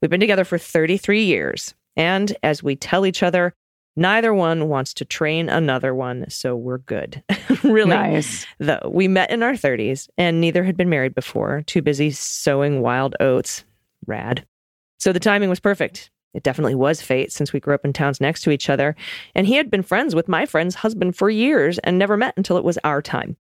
We've 0.00 0.10
been 0.10 0.20
together 0.20 0.44
for 0.44 0.58
33 0.58 1.24
years. 1.24 1.74
And 1.96 2.36
as 2.42 2.62
we 2.62 2.76
tell 2.76 3.06
each 3.06 3.22
other, 3.22 3.54
neither 3.96 4.32
one 4.32 4.68
wants 4.68 4.94
to 4.94 5.04
train 5.04 5.48
another 5.48 5.94
one, 5.94 6.28
so 6.28 6.54
we're 6.54 6.78
good. 6.78 7.22
really, 7.64 7.90
Nice. 7.90 8.46
though. 8.58 8.90
We 8.92 9.08
met 9.08 9.30
in 9.30 9.42
our 9.42 9.52
30s 9.52 10.08
and 10.16 10.40
neither 10.40 10.62
had 10.64 10.76
been 10.76 10.90
married 10.90 11.14
before, 11.14 11.62
too 11.66 11.82
busy 11.82 12.10
sowing 12.10 12.80
wild 12.82 13.16
oats. 13.20 13.64
Rad. 14.06 14.46
So 14.98 15.12
the 15.12 15.20
timing 15.20 15.48
was 15.50 15.60
perfect. 15.60 16.10
It 16.34 16.42
definitely 16.42 16.74
was 16.74 17.00
fate 17.00 17.32
since 17.32 17.52
we 17.52 17.60
grew 17.60 17.74
up 17.74 17.84
in 17.84 17.92
towns 17.94 18.20
next 18.20 18.42
to 18.42 18.50
each 18.50 18.68
other, 18.68 18.94
and 19.34 19.46
he 19.46 19.54
had 19.54 19.70
been 19.70 19.82
friends 19.82 20.14
with 20.14 20.28
my 20.28 20.44
friend's 20.44 20.74
husband 20.74 21.16
for 21.16 21.30
years 21.30 21.78
and 21.78 21.98
never 21.98 22.16
met 22.16 22.34
until 22.36 22.58
it 22.58 22.64
was 22.64 22.78
our 22.84 23.00
time. 23.00 23.36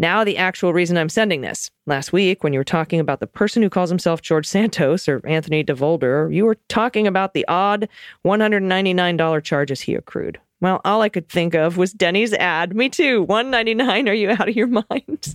Now, 0.00 0.22
the 0.22 0.36
actual 0.36 0.72
reason 0.72 0.96
I'm 0.96 1.08
sending 1.08 1.40
this. 1.40 1.70
Last 1.86 2.12
week, 2.12 2.44
when 2.44 2.52
you 2.52 2.60
were 2.60 2.64
talking 2.64 3.00
about 3.00 3.18
the 3.18 3.26
person 3.26 3.62
who 3.62 3.68
calls 3.68 3.90
himself 3.90 4.22
George 4.22 4.46
Santos 4.46 5.08
or 5.08 5.20
Anthony 5.26 5.64
DeVolder, 5.64 6.32
you 6.32 6.44
were 6.44 6.56
talking 6.68 7.08
about 7.08 7.34
the 7.34 7.44
odd 7.48 7.88
$199 8.24 9.42
charges 9.42 9.80
he 9.80 9.94
accrued. 9.96 10.38
Well, 10.60 10.80
all 10.84 11.02
I 11.02 11.08
could 11.08 11.28
think 11.28 11.54
of 11.54 11.76
was 11.76 11.92
Denny's 11.92 12.32
ad. 12.32 12.74
Me 12.74 12.88
too. 12.88 13.22
199. 13.24 14.08
Are 14.08 14.14
you 14.14 14.30
out 14.30 14.48
of 14.48 14.56
your 14.56 14.66
mind? 14.90 15.34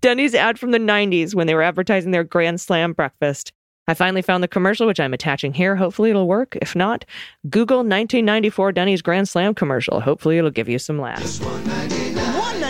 Denny's 0.00 0.34
ad 0.34 0.58
from 0.58 0.70
the 0.70 0.78
90s 0.78 1.34
when 1.34 1.46
they 1.46 1.54
were 1.54 1.62
advertising 1.62 2.10
their 2.12 2.24
Grand 2.24 2.60
Slam 2.60 2.92
breakfast. 2.92 3.52
I 3.88 3.94
finally 3.94 4.22
found 4.22 4.44
the 4.44 4.48
commercial, 4.48 4.86
which 4.86 5.00
I'm 5.00 5.14
attaching 5.14 5.52
here. 5.52 5.74
Hopefully, 5.74 6.10
it'll 6.10 6.28
work. 6.28 6.56
If 6.62 6.76
not, 6.76 7.04
Google 7.48 7.78
1994 7.78 8.72
Denny's 8.72 9.02
Grand 9.02 9.28
Slam 9.28 9.54
commercial. 9.54 10.00
Hopefully, 10.00 10.38
it'll 10.38 10.50
give 10.50 10.68
you 10.68 10.78
some 10.78 11.00
laughs. 11.00 11.40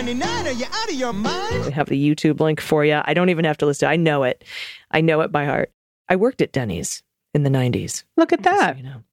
199 0.01 0.47
are 0.47 0.57
you 0.57 0.65
out 0.65 0.89
of 0.89 0.95
your 0.95 1.13
mind 1.13 1.65
We 1.65 1.71
have 1.73 1.87
the 1.87 2.09
YouTube 2.09 2.39
link 2.39 2.59
for 2.59 2.83
you. 2.83 2.99
I 3.05 3.13
don't 3.13 3.29
even 3.29 3.45
have 3.45 3.57
to 3.57 3.67
list 3.67 3.83
it. 3.83 3.85
I 3.85 3.97
know 3.97 4.23
it. 4.23 4.43
I 4.89 4.99
know 4.99 5.21
it 5.21 5.31
by 5.31 5.45
heart. 5.45 5.71
I 6.09 6.15
worked 6.15 6.41
at 6.41 6.51
Denny's 6.51 7.03
in 7.35 7.43
the 7.43 7.51
90s. 7.51 8.03
Look 8.17 8.33
at 8.33 8.41
just 8.41 8.59
so 8.59 8.65
that. 8.65 8.77
you 8.77 8.83
know. 8.83 9.03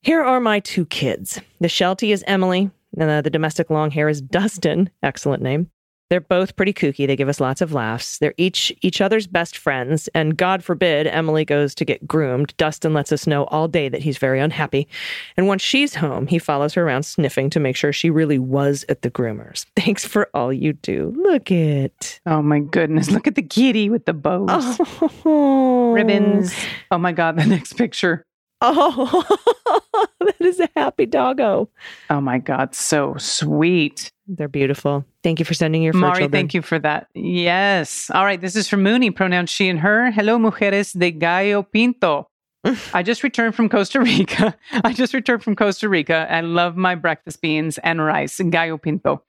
Here 0.00 0.22
are 0.22 0.40
my 0.40 0.60
two 0.60 0.86
kids. 0.86 1.42
The 1.60 1.68
Sheltie 1.68 2.10
is 2.10 2.24
Emily, 2.26 2.70
and 2.96 3.10
uh, 3.10 3.20
the 3.20 3.28
domestic 3.28 3.68
long 3.68 3.90
hair 3.90 4.08
is 4.08 4.22
Dustin. 4.22 4.88
Excellent 5.02 5.42
name. 5.42 5.70
They're 6.10 6.20
both 6.20 6.54
pretty 6.56 6.72
kooky. 6.72 7.06
They 7.06 7.16
give 7.16 7.28
us 7.28 7.40
lots 7.40 7.60
of 7.60 7.72
laughs. 7.72 8.18
They're 8.18 8.34
each 8.36 8.72
each 8.82 9.00
other's 9.00 9.26
best 9.26 9.56
friends, 9.56 10.08
and 10.14 10.36
God 10.36 10.62
forbid 10.62 11.06
Emily 11.06 11.44
goes 11.44 11.74
to 11.76 11.84
get 11.84 12.06
groomed. 12.06 12.54
Dustin 12.56 12.92
lets 12.92 13.10
us 13.10 13.26
know 13.26 13.44
all 13.44 13.68
day 13.68 13.88
that 13.88 14.02
he's 14.02 14.18
very 14.18 14.38
unhappy. 14.40 14.86
And 15.36 15.46
once 15.46 15.62
she's 15.62 15.94
home, 15.94 16.26
he 16.26 16.38
follows 16.38 16.74
her 16.74 16.84
around 16.84 17.04
sniffing 17.04 17.50
to 17.50 17.60
make 17.60 17.76
sure 17.76 17.92
she 17.92 18.10
really 18.10 18.38
was 18.38 18.84
at 18.88 19.02
the 19.02 19.10
groomers. 19.10 19.64
Thanks 19.76 20.04
for 20.04 20.28
all 20.34 20.52
you 20.52 20.74
do. 20.74 21.14
Look 21.16 21.50
it. 21.50 22.20
Oh 22.26 22.42
my 22.42 22.60
goodness. 22.60 23.10
Look 23.10 23.26
at 23.26 23.34
the 23.34 23.42
kitty 23.42 23.88
with 23.90 24.04
the 24.04 24.14
bows. 24.14 24.78
Oh, 25.26 25.92
Ribbons. 25.92 26.54
Oh 26.90 26.98
my 26.98 27.12
God. 27.12 27.36
The 27.36 27.46
next 27.46 27.74
picture. 27.74 28.24
Oh, 28.60 29.24
that 30.38 30.46
is 30.46 30.60
a 30.60 30.68
happy 30.76 31.06
doggo. 31.06 31.68
Oh 32.10 32.20
my 32.20 32.38
God. 32.38 32.74
So 32.74 33.14
sweet. 33.18 34.10
They're 34.26 34.48
beautiful. 34.48 35.04
Thank 35.22 35.38
you 35.38 35.44
for 35.44 35.54
sending 35.54 35.82
your 35.82 35.92
fur 35.92 35.98
Mari, 35.98 36.14
children. 36.14 36.32
thank 36.32 36.54
you 36.54 36.62
for 36.62 36.78
that. 36.78 37.08
Yes. 37.14 38.10
All 38.12 38.24
right. 38.24 38.40
This 38.40 38.56
is 38.56 38.68
from 38.68 38.82
Mooney, 38.82 39.10
pronouns 39.10 39.50
she 39.50 39.68
and 39.68 39.80
her. 39.80 40.10
Hello, 40.10 40.38
mujeres 40.38 40.98
de 40.98 41.10
Gallo 41.10 41.62
Pinto. 41.62 42.28
I 42.94 43.02
just 43.02 43.22
returned 43.22 43.54
from 43.54 43.68
Costa 43.68 44.00
Rica. 44.00 44.56
I 44.72 44.92
just 44.94 45.12
returned 45.12 45.42
from 45.42 45.56
Costa 45.56 45.88
Rica. 45.88 46.26
I 46.30 46.40
love 46.40 46.76
my 46.76 46.94
breakfast 46.94 47.42
beans 47.42 47.76
and 47.78 48.02
rice, 48.02 48.40
and 48.40 48.50
Gallo 48.50 48.78
Pinto. 48.78 49.22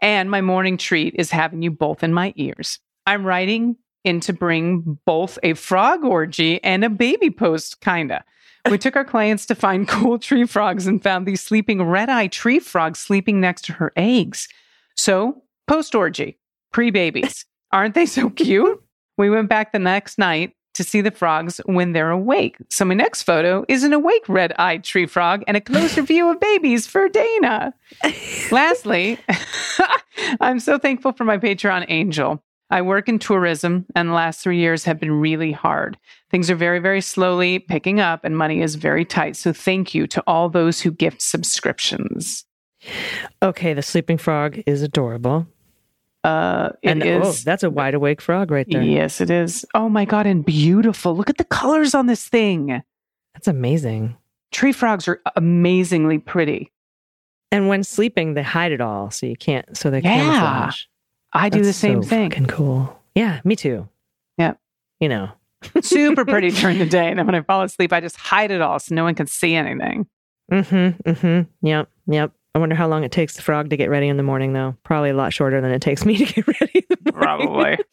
And 0.00 0.30
my 0.30 0.40
morning 0.40 0.78
treat 0.78 1.14
is 1.16 1.30
having 1.30 1.60
you 1.60 1.70
both 1.70 2.02
in 2.02 2.14
my 2.14 2.32
ears. 2.36 2.78
I'm 3.06 3.26
writing 3.26 3.76
in 4.02 4.20
to 4.20 4.32
bring 4.32 4.98
both 5.04 5.38
a 5.42 5.52
frog 5.52 6.04
orgy 6.04 6.62
and 6.64 6.82
a 6.84 6.88
baby 6.88 7.28
post, 7.30 7.82
kinda. 7.82 8.24
We 8.68 8.78
took 8.78 8.96
our 8.96 9.04
clients 9.04 9.46
to 9.46 9.54
find 9.54 9.88
cool 9.88 10.18
tree 10.18 10.44
frogs 10.44 10.86
and 10.86 11.02
found 11.02 11.26
these 11.26 11.40
sleeping 11.40 11.82
red 11.82 12.08
eye 12.08 12.26
tree 12.26 12.58
frogs 12.58 12.98
sleeping 12.98 13.40
next 13.40 13.64
to 13.66 13.72
her 13.74 13.92
eggs. 13.96 14.48
So, 14.96 15.42
post 15.66 15.94
orgy, 15.94 16.38
pre 16.72 16.90
babies. 16.90 17.46
Aren't 17.72 17.94
they 17.94 18.06
so 18.06 18.30
cute? 18.30 18.82
We 19.16 19.30
went 19.30 19.48
back 19.48 19.72
the 19.72 19.78
next 19.78 20.18
night 20.18 20.54
to 20.74 20.84
see 20.84 21.00
the 21.00 21.10
frogs 21.10 21.60
when 21.66 21.92
they're 21.92 22.10
awake. 22.10 22.56
So, 22.68 22.84
my 22.84 22.94
next 22.94 23.22
photo 23.22 23.64
is 23.68 23.82
an 23.82 23.92
awake 23.92 24.28
red 24.28 24.52
eyed 24.58 24.84
tree 24.84 25.06
frog 25.06 25.42
and 25.46 25.56
a 25.56 25.60
closer 25.60 26.02
view 26.02 26.30
of 26.30 26.40
babies 26.40 26.86
for 26.86 27.08
Dana. 27.08 27.72
Lastly, 28.50 29.18
I'm 30.40 30.60
so 30.60 30.78
thankful 30.78 31.12
for 31.12 31.24
my 31.24 31.38
Patreon 31.38 31.86
angel. 31.88 32.42
I 32.70 32.82
work 32.82 33.08
in 33.08 33.18
tourism, 33.18 33.86
and 33.94 34.08
the 34.08 34.14
last 34.14 34.40
three 34.40 34.58
years 34.58 34.84
have 34.84 35.00
been 35.00 35.12
really 35.12 35.52
hard. 35.52 35.98
Things 36.30 36.50
are 36.50 36.54
very, 36.54 36.78
very 36.78 37.00
slowly 37.00 37.58
picking 37.58 38.00
up, 38.00 38.24
and 38.24 38.36
money 38.36 38.62
is 38.62 38.76
very 38.76 39.04
tight. 39.04 39.36
So, 39.36 39.52
thank 39.52 39.94
you 39.94 40.06
to 40.08 40.22
all 40.26 40.48
those 40.48 40.80
who 40.80 40.90
gift 40.90 41.20
subscriptions. 41.22 42.44
Okay, 43.42 43.74
the 43.74 43.82
sleeping 43.82 44.18
frog 44.18 44.62
is 44.66 44.82
adorable. 44.82 45.46
Uh, 46.22 46.70
it 46.82 46.90
and 46.90 47.02
is. 47.02 47.26
oh, 47.26 47.32
that's 47.44 47.62
a 47.62 47.70
wide 47.70 47.94
awake 47.94 48.20
frog 48.20 48.50
right 48.50 48.66
there. 48.70 48.82
Yes, 48.82 49.20
it 49.20 49.30
is. 49.30 49.64
Oh 49.74 49.88
my 49.88 50.04
God, 50.04 50.26
and 50.26 50.44
beautiful. 50.44 51.16
Look 51.16 51.30
at 51.30 51.38
the 51.38 51.44
colors 51.44 51.94
on 51.94 52.06
this 52.06 52.28
thing. 52.28 52.82
That's 53.34 53.48
amazing. 53.48 54.16
Tree 54.52 54.72
frogs 54.72 55.08
are 55.08 55.20
amazingly 55.36 56.18
pretty. 56.18 56.72
And 57.52 57.68
when 57.68 57.82
sleeping, 57.84 58.34
they 58.34 58.42
hide 58.42 58.72
it 58.72 58.80
all, 58.80 59.10
so 59.10 59.26
you 59.26 59.36
can't. 59.36 59.76
So 59.76 59.90
they 59.90 60.02
can't. 60.02 60.26
Yeah. 60.26 60.40
camouflage. 60.40 60.84
I 61.32 61.48
do 61.48 61.62
the 61.62 61.72
same 61.72 62.02
so 62.02 62.08
thing. 62.08 62.30
Fucking 62.30 62.46
cool. 62.46 62.98
Yeah, 63.14 63.40
me 63.44 63.56
too. 63.56 63.88
Yep. 64.38 64.58
You 65.00 65.08
know. 65.08 65.30
Super 65.82 66.24
pretty 66.24 66.50
during 66.60 66.78
the 66.78 66.86
day. 66.86 67.08
And 67.08 67.18
then 67.18 67.26
when 67.26 67.34
I 67.34 67.42
fall 67.42 67.62
asleep, 67.62 67.92
I 67.92 68.00
just 68.00 68.16
hide 68.16 68.50
it 68.50 68.60
all 68.60 68.78
so 68.78 68.94
no 68.94 69.04
one 69.04 69.14
can 69.14 69.26
see 69.26 69.54
anything. 69.54 70.06
Mm-hmm. 70.50 71.10
Mm-hmm. 71.10 71.66
Yep. 71.66 71.88
Yep. 72.06 72.32
I 72.54 72.58
wonder 72.58 72.74
how 72.74 72.88
long 72.88 73.04
it 73.04 73.12
takes 73.12 73.36
the 73.36 73.42
frog 73.42 73.70
to 73.70 73.76
get 73.76 73.90
ready 73.90 74.08
in 74.08 74.16
the 74.16 74.24
morning, 74.24 74.52
though. 74.54 74.76
Probably 74.82 75.10
a 75.10 75.14
lot 75.14 75.32
shorter 75.32 75.60
than 75.60 75.70
it 75.70 75.80
takes 75.80 76.04
me 76.04 76.16
to 76.16 76.24
get 76.24 76.46
ready 76.60 76.84
in 76.90 76.96
the. 77.04 77.12
Probably. 77.12 77.78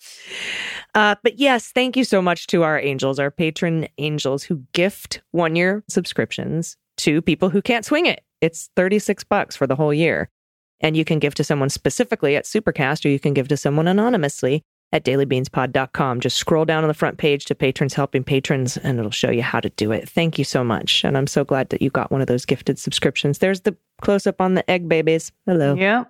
Uh, 0.96 1.14
but 1.22 1.38
yes, 1.38 1.72
thank 1.74 1.96
you 1.96 2.04
so 2.04 2.24
much 2.24 2.48
to 2.48 2.64
our 2.64 2.80
angels, 2.80 3.20
our 3.20 3.30
patron 3.30 3.88
angels 4.00 4.42
who 4.42 4.64
gift 4.74 5.22
one 5.30 5.56
year 5.56 5.84
subscriptions 5.88 6.76
to 6.96 7.22
people 7.22 7.50
who 7.50 7.62
can't 7.62 7.86
swing 7.86 8.08
it. 8.08 8.24
It's 8.42 8.72
36 8.76 9.24
bucks 9.26 9.56
for 9.56 9.68
the 9.68 9.76
whole 9.76 9.94
year. 9.94 10.32
And 10.80 10.96
you 10.96 11.06
can 11.06 11.20
give 11.20 11.36
to 11.36 11.44
someone 11.44 11.70
specifically 11.70 12.36
at 12.36 12.46
Supercast 12.46 13.06
or 13.06 13.10
you 13.10 13.20
can 13.20 13.34
give 13.34 13.48
to 13.48 13.58
someone 13.58 13.88
anonymously 13.88 14.64
at 14.94 15.04
dailybeanspod.com. 15.04 16.20
Just 16.20 16.38
scroll 16.38 16.66
down 16.66 16.84
on 16.84 16.88
the 16.88 16.94
front 16.94 17.18
page 17.18 17.46
to 17.46 17.56
patrons 17.56 17.94
helping 17.94 18.24
patrons 18.24 18.78
and 18.78 19.00
it'll 19.00 19.12
show 19.12 19.32
you 19.32 19.42
how 19.42 19.60
to 19.60 19.70
do 19.72 19.92
it. 19.92 20.08
Thank 20.08 20.38
you 20.38 20.44
so 20.44 20.64
much. 20.64 21.04
And 21.04 21.18
I'm 21.18 21.28
so 21.28 21.44
glad 21.44 21.70
that 21.70 21.82
you 21.82 21.90
got 21.90 22.12
one 22.12 22.22
of 22.22 22.28
those 22.28 22.46
gifted 22.46 22.80
subscriptions. 22.80 23.40
There's 23.40 23.62
the 23.62 23.76
close 24.02 24.28
up 24.28 24.40
on 24.40 24.54
the 24.54 24.70
egg 24.70 24.88
babies. 24.88 25.32
Hello. 25.46 25.76
Yeah. 25.76 26.06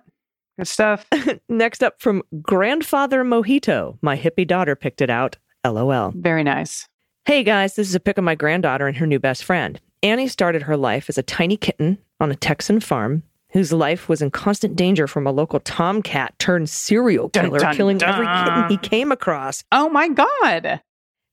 Good 0.58 0.68
stuff. 0.68 1.06
Next 1.48 1.82
up 1.82 2.00
from 2.00 2.22
Grandfather 2.42 3.24
Mojito. 3.24 3.96
My 4.02 4.16
hippie 4.16 4.46
daughter 4.46 4.76
picked 4.76 5.00
it 5.00 5.10
out. 5.10 5.36
LOL. 5.64 6.12
Very 6.14 6.44
nice. 6.44 6.88
Hey 7.24 7.42
guys, 7.42 7.74
this 7.74 7.88
is 7.88 7.94
a 7.94 8.00
pic 8.00 8.16
of 8.16 8.24
my 8.24 8.34
granddaughter 8.34 8.86
and 8.86 8.96
her 8.96 9.06
new 9.06 9.18
best 9.18 9.44
friend. 9.44 9.80
Annie 10.02 10.28
started 10.28 10.62
her 10.62 10.76
life 10.76 11.08
as 11.08 11.18
a 11.18 11.22
tiny 11.22 11.56
kitten 11.56 11.98
on 12.20 12.30
a 12.30 12.36
Texan 12.36 12.80
farm 12.80 13.22
whose 13.52 13.72
life 13.72 14.08
was 14.08 14.22
in 14.22 14.30
constant 14.30 14.76
danger 14.76 15.06
from 15.06 15.26
a 15.26 15.32
local 15.32 15.60
tomcat 15.60 16.38
turned 16.38 16.68
serial 16.68 17.28
killer 17.30 17.58
dun, 17.58 17.76
killing 17.76 18.02
every 18.02 18.26
kitten 18.26 18.68
he 18.68 18.76
came 18.76 19.10
across. 19.12 19.64
Oh 19.72 19.88
my 19.88 20.08
God. 20.08 20.80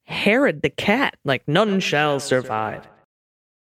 Herod 0.06 0.62
the 0.62 0.70
cat, 0.70 1.18
like 1.24 1.48
none 1.48 1.80
shall 1.80 2.20
survive. 2.20 2.88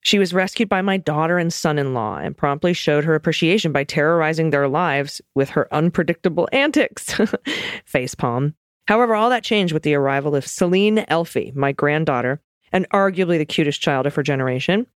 She 0.01 0.19
was 0.19 0.33
rescued 0.33 0.69
by 0.69 0.81
my 0.81 0.95
daughter 0.97 1.37
and 1.37 1.51
son 1.51 1.77
in 1.77 1.93
law 1.93 2.17
and 2.17 2.37
promptly 2.37 2.73
showed 2.73 3.03
her 3.03 3.15
appreciation 3.15 3.73
by 3.73 3.83
terrorizing 3.83 4.51
their 4.51 4.69
lives 4.69 5.21
with 5.35 5.49
her 5.49 5.67
unpredictable 5.73 6.47
antics. 6.53 7.05
Facepalm. 7.91 8.53
However, 8.87 9.15
all 9.15 9.29
that 9.31 9.43
changed 9.43 9.73
with 9.73 9.83
the 9.83 9.95
arrival 9.95 10.33
of 10.33 10.47
Celine 10.47 10.99
Elfie, 11.09 11.51
my 11.55 11.73
granddaughter, 11.73 12.39
and 12.71 12.87
arguably 12.89 13.37
the 13.37 13.45
cutest 13.45 13.81
child 13.81 14.05
of 14.05 14.15
her 14.15 14.23
generation. 14.23 14.87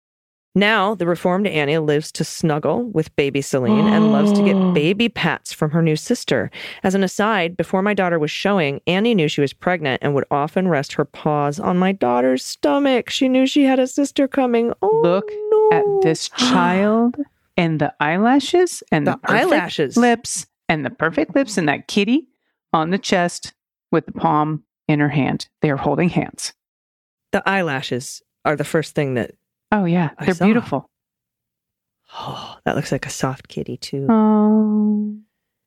Now, 0.53 0.95
the 0.95 1.05
reformed 1.05 1.47
Annie 1.47 1.77
lives 1.77 2.11
to 2.13 2.25
snuggle 2.25 2.83
with 2.83 3.15
baby 3.15 3.41
Celine 3.41 3.87
and 3.87 4.11
loves 4.11 4.33
to 4.33 4.43
get 4.43 4.55
oh. 4.57 4.73
baby 4.73 5.07
pats 5.07 5.53
from 5.53 5.71
her 5.71 5.81
new 5.81 5.95
sister. 5.95 6.51
As 6.83 6.93
an 6.93 7.03
aside, 7.05 7.55
before 7.55 7.81
my 7.81 7.93
daughter 7.93 8.19
was 8.19 8.31
showing, 8.31 8.81
Annie 8.85 9.15
knew 9.15 9.29
she 9.29 9.39
was 9.39 9.53
pregnant 9.53 10.01
and 10.03 10.13
would 10.13 10.25
often 10.29 10.67
rest 10.67 10.91
her 10.93 11.05
paws 11.05 11.57
on 11.57 11.77
my 11.77 11.93
daughter's 11.93 12.43
stomach. 12.43 13.09
She 13.09 13.29
knew 13.29 13.45
she 13.45 13.63
had 13.63 13.79
a 13.79 13.87
sister 13.87 14.27
coming. 14.27 14.73
Oh, 14.81 14.99
Look 15.01 15.31
no. 15.51 15.69
at 15.71 15.85
this 16.03 16.27
child 16.37 17.15
and 17.55 17.79
the 17.79 17.93
eyelashes 18.01 18.83
and 18.91 19.07
the, 19.07 19.17
The 19.23 19.31
eyelashes. 19.31 19.95
lips 19.95 20.47
and 20.67 20.85
the 20.85 20.89
perfect 20.89 21.33
lips 21.33 21.57
and 21.57 21.69
that 21.69 21.87
kitty 21.87 22.27
on 22.73 22.89
the 22.89 22.97
chest 22.97 23.53
with 23.89 24.05
the 24.05 24.11
palm 24.11 24.63
in 24.89 24.99
her 24.99 25.09
hand. 25.09 25.47
They 25.61 25.69
are 25.69 25.77
holding 25.77 26.09
hands. 26.09 26.51
The 27.31 27.47
eyelashes 27.47 28.21
are 28.43 28.57
the 28.57 28.65
first 28.65 28.95
thing 28.95 29.13
that. 29.13 29.31
Oh 29.71 29.85
yeah, 29.85 30.09
I 30.17 30.25
they're 30.25 30.33
saw. 30.35 30.45
beautiful. 30.45 30.89
Oh, 32.13 32.57
that 32.65 32.75
looks 32.75 32.91
like 32.91 33.05
a 33.05 33.09
soft 33.09 33.47
kitty 33.47 33.77
too. 33.77 34.05
Oh, 34.09 35.15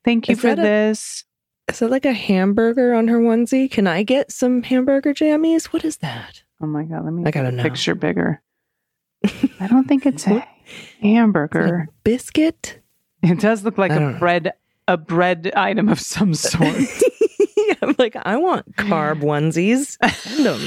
thank 0.04 0.28
you 0.28 0.32
Is 0.34 0.40
for 0.40 0.48
a- 0.50 0.56
this. 0.56 1.24
Is 1.70 1.80
it 1.80 1.90
like 1.90 2.04
a 2.04 2.12
hamburger 2.12 2.92
on 2.92 3.08
her 3.08 3.18
onesie? 3.18 3.70
Can 3.70 3.86
I 3.86 4.02
get 4.02 4.30
some 4.30 4.62
hamburger 4.62 5.14
jammies? 5.14 5.66
What 5.66 5.82
is 5.84 5.96
that? 5.98 6.42
Oh 6.60 6.66
my 6.66 6.84
god, 6.84 7.04
let 7.04 7.14
me 7.14 7.24
I 7.24 7.30
gotta 7.30 7.46
the 7.50 7.56
know. 7.56 7.62
picture 7.62 7.94
bigger. 7.94 8.42
I 9.60 9.66
don't 9.68 9.88
think 9.88 10.04
it's 10.04 10.26
a 10.26 10.46
hamburger. 11.00 11.88
Biscuit? 12.04 12.80
It 13.22 13.40
does 13.40 13.64
look 13.64 13.78
like 13.78 13.92
I 13.92 13.96
a 13.96 14.00
don't 14.00 14.12
know. 14.14 14.18
bread 14.18 14.52
a 14.86 14.98
bread 14.98 15.50
item 15.56 15.88
of 15.88 15.98
some 15.98 16.34
sort. 16.34 16.76
I'm 17.80 17.94
like, 17.98 18.16
I 18.22 18.36
want 18.36 18.76
carb 18.76 19.22
onesies. 19.22 19.96
Send 20.14 20.46
'em. 20.46 20.60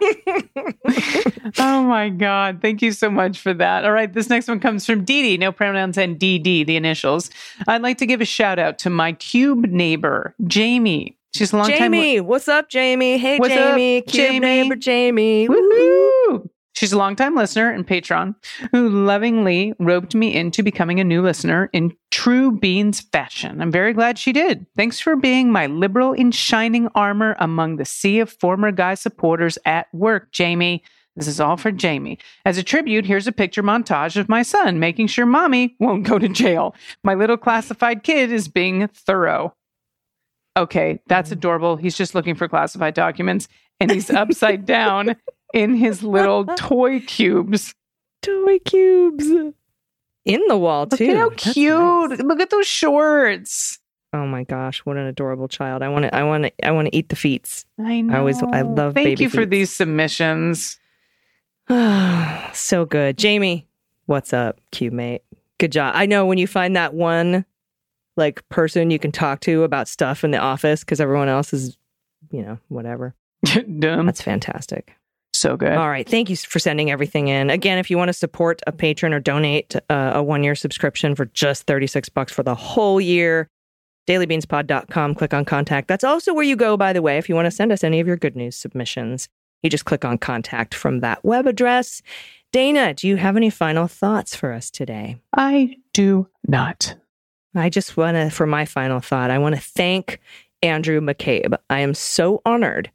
oh 1.58 1.82
my 1.84 2.08
God. 2.08 2.60
Thank 2.62 2.82
you 2.82 2.92
so 2.92 3.10
much 3.10 3.38
for 3.38 3.52
that. 3.54 3.84
All 3.84 3.92
right. 3.92 4.12
This 4.12 4.28
next 4.28 4.48
one 4.48 4.60
comes 4.60 4.86
from 4.86 5.04
Dee 5.04 5.22
Dee. 5.22 5.36
No 5.36 5.52
pronouns 5.52 5.98
and 5.98 6.18
DD, 6.18 6.66
the 6.66 6.76
initials. 6.76 7.30
I'd 7.66 7.82
like 7.82 7.98
to 7.98 8.06
give 8.06 8.20
a 8.20 8.24
shout 8.24 8.58
out 8.58 8.78
to 8.80 8.90
my 8.90 9.12
cube 9.12 9.66
neighbor, 9.66 10.34
Jamie. 10.46 11.16
She's 11.34 11.52
a 11.52 11.56
long 11.56 11.66
time. 11.66 11.78
Jamie, 11.78 12.20
what's 12.20 12.46
up, 12.46 12.68
Jamie? 12.68 13.18
Hey, 13.18 13.38
What's 13.38 13.54
up, 13.54 13.70
Jamie. 13.70 14.02
Cube 14.02 14.14
Jamie? 14.14 14.38
neighbor 14.40 14.76
Jamie. 14.76 15.48
Woohoo! 15.48 16.48
She's 16.74 16.92
a 16.92 16.98
longtime 16.98 17.36
listener 17.36 17.70
and 17.70 17.86
patron 17.86 18.34
who 18.72 18.88
lovingly 18.88 19.74
roped 19.78 20.14
me 20.14 20.34
into 20.34 20.62
becoming 20.62 20.98
a 20.98 21.04
new 21.04 21.22
listener 21.22 21.70
in 21.72 21.96
true 22.10 22.50
Beans 22.50 23.00
fashion. 23.00 23.62
I'm 23.62 23.70
very 23.70 23.92
glad 23.92 24.18
she 24.18 24.32
did. 24.32 24.66
Thanks 24.76 24.98
for 24.98 25.14
being 25.14 25.52
my 25.52 25.66
liberal 25.66 26.12
in 26.12 26.32
shining 26.32 26.88
armor 26.96 27.36
among 27.38 27.76
the 27.76 27.84
sea 27.84 28.18
of 28.18 28.32
former 28.32 28.72
guy 28.72 28.94
supporters 28.94 29.56
at 29.64 29.86
work, 29.94 30.32
Jamie. 30.32 30.82
This 31.14 31.28
is 31.28 31.38
all 31.38 31.56
for 31.56 31.70
Jamie. 31.70 32.18
As 32.44 32.58
a 32.58 32.62
tribute, 32.64 33.06
here's 33.06 33.28
a 33.28 33.32
picture 33.32 33.62
montage 33.62 34.16
of 34.16 34.28
my 34.28 34.42
son 34.42 34.80
making 34.80 35.06
sure 35.06 35.26
mommy 35.26 35.76
won't 35.78 36.02
go 36.02 36.18
to 36.18 36.28
jail. 36.28 36.74
My 37.04 37.14
little 37.14 37.36
classified 37.36 38.02
kid 38.02 38.32
is 38.32 38.48
being 38.48 38.88
thorough. 38.88 39.54
Okay, 40.56 41.00
that's 41.06 41.30
mm. 41.30 41.34
adorable. 41.34 41.76
He's 41.76 41.96
just 41.96 42.16
looking 42.16 42.34
for 42.34 42.48
classified 42.48 42.94
documents 42.94 43.48
and 43.80 43.90
he's 43.90 44.10
upside 44.10 44.66
down 44.66 45.16
in 45.54 45.74
his 45.74 46.02
little 46.02 46.44
toy 46.58 47.00
cubes. 47.00 47.74
Toy 48.22 48.58
cubes. 48.58 49.26
In 50.26 50.42
the 50.48 50.56
wall, 50.56 50.86
Look 50.90 50.98
too. 50.98 51.10
at 51.10 51.16
how 51.16 51.28
That's 51.30 51.52
cute. 51.52 52.10
nice. 52.10 52.18
Look 52.20 52.40
at 52.40 52.50
those 52.50 52.66
shorts. 52.66 53.78
Oh 54.12 54.26
my 54.26 54.44
gosh, 54.44 54.78
what 54.80 54.96
an 54.96 55.06
adorable 55.06 55.48
child. 55.48 55.82
I 55.82 55.88
want 55.88 56.04
to 56.04 56.14
I 56.14 56.22
want 56.22 56.44
to 56.44 56.66
I 56.66 56.70
want 56.70 56.86
to 56.88 56.96
eat 56.96 57.08
the 57.08 57.16
feets. 57.16 57.66
I 57.78 58.00
know. 58.00 58.14
I 58.14 58.18
always- 58.18 58.42
I 58.42 58.62
love 58.62 58.94
Thank 58.94 59.06
baby 59.06 59.24
you 59.24 59.28
for 59.30 59.38
feet. 59.42 59.50
these 59.50 59.70
submissions. 59.70 60.78
so 62.52 62.84
good. 62.84 63.18
Jamie, 63.18 63.66
what's 64.06 64.32
up, 64.32 64.58
cube 64.70 64.92
mate? 64.92 65.22
Good 65.58 65.72
job. 65.72 65.92
I 65.96 66.06
know 66.06 66.26
when 66.26 66.38
you 66.38 66.46
find 66.46 66.76
that 66.76 66.94
one 66.94 67.44
like 68.16 68.48
person 68.48 68.90
you 68.90 68.98
can 68.98 69.10
talk 69.12 69.40
to 69.40 69.62
about 69.64 69.88
stuff 69.88 70.22
in 70.24 70.30
the 70.30 70.38
office 70.38 70.80
because 70.84 71.00
everyone 71.00 71.28
else 71.28 71.52
is, 71.52 71.76
you 72.30 72.42
know, 72.42 72.58
whatever. 72.68 73.14
Dumb. 73.78 74.06
That's 74.06 74.22
fantastic. 74.22 74.94
So 75.44 75.58
good. 75.58 75.72
All 75.72 75.90
right. 75.90 76.08
Thank 76.08 76.30
you 76.30 76.36
for 76.36 76.58
sending 76.58 76.90
everything 76.90 77.28
in. 77.28 77.50
Again, 77.50 77.76
if 77.76 77.90
you 77.90 77.98
want 77.98 78.08
to 78.08 78.14
support 78.14 78.62
a 78.66 78.72
patron 78.72 79.12
or 79.12 79.20
donate 79.20 79.76
uh, 79.90 80.12
a 80.14 80.22
one 80.22 80.42
year 80.42 80.54
subscription 80.54 81.14
for 81.14 81.26
just 81.26 81.64
36 81.64 82.08
bucks 82.08 82.32
for 82.32 82.42
the 82.42 82.54
whole 82.54 82.98
year, 82.98 83.46
dailybeanspod.com, 84.08 85.14
click 85.14 85.34
on 85.34 85.44
contact. 85.44 85.86
That's 85.88 86.02
also 86.02 86.32
where 86.32 86.44
you 86.44 86.56
go, 86.56 86.78
by 86.78 86.94
the 86.94 87.02
way, 87.02 87.18
if 87.18 87.28
you 87.28 87.34
want 87.34 87.44
to 87.44 87.50
send 87.50 87.72
us 87.72 87.84
any 87.84 88.00
of 88.00 88.06
your 88.06 88.16
good 88.16 88.36
news 88.36 88.56
submissions. 88.56 89.28
You 89.62 89.68
just 89.68 89.84
click 89.84 90.04
on 90.04 90.16
contact 90.16 90.74
from 90.74 91.00
that 91.00 91.22
web 91.24 91.46
address. 91.46 92.00
Dana, 92.50 92.94
do 92.94 93.06
you 93.06 93.16
have 93.16 93.36
any 93.36 93.50
final 93.50 93.86
thoughts 93.86 94.34
for 94.34 94.50
us 94.50 94.70
today? 94.70 95.16
I 95.36 95.76
do 95.92 96.26
not. 96.48 96.96
I 97.54 97.68
just 97.68 97.98
want 97.98 98.16
to, 98.16 98.30
for 98.30 98.46
my 98.46 98.64
final 98.64 99.00
thought, 99.00 99.30
I 99.30 99.36
want 99.38 99.56
to 99.56 99.60
thank 99.60 100.20
Andrew 100.62 101.02
McCabe. 101.02 101.54
I 101.68 101.80
am 101.80 101.92
so 101.92 102.40
honored 102.46 102.90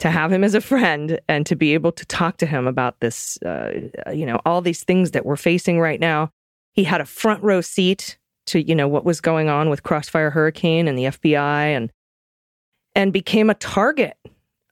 to 0.00 0.10
have 0.10 0.32
him 0.32 0.42
as 0.42 0.54
a 0.54 0.60
friend 0.60 1.20
and 1.28 1.46
to 1.46 1.54
be 1.54 1.74
able 1.74 1.92
to 1.92 2.04
talk 2.06 2.38
to 2.38 2.46
him 2.46 2.66
about 2.66 2.98
this, 3.00 3.40
uh, 3.42 3.72
you 4.12 4.26
know, 4.26 4.40
all 4.44 4.60
these 4.60 4.82
things 4.82 5.12
that 5.12 5.24
we're 5.24 5.36
facing 5.36 5.78
right 5.78 6.00
now. 6.00 6.30
He 6.72 6.84
had 6.84 7.00
a 7.00 7.06
front 7.06 7.42
row 7.42 7.60
seat 7.60 8.18
to, 8.46 8.62
you 8.62 8.74
know, 8.74 8.88
what 8.88 9.04
was 9.04 9.20
going 9.20 9.48
on 9.48 9.68
with 9.68 9.82
Crossfire 9.82 10.30
Hurricane 10.30 10.88
and 10.88 10.96
the 10.96 11.04
FBI 11.04 11.76
and, 11.76 11.92
and 12.94 13.12
became 13.12 13.50
a 13.50 13.54
target 13.54 14.16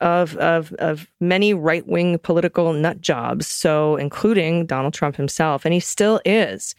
of, 0.00 0.34
of, 0.36 0.72
of 0.74 1.06
many 1.20 1.52
right 1.52 1.86
wing 1.86 2.18
political 2.18 2.72
nut 2.72 3.00
jobs. 3.00 3.46
So, 3.46 3.96
including 3.96 4.64
Donald 4.64 4.94
Trump 4.94 5.16
himself. 5.16 5.64
And 5.64 5.74
he 5.74 5.80
still 5.80 6.20
is. 6.24 6.74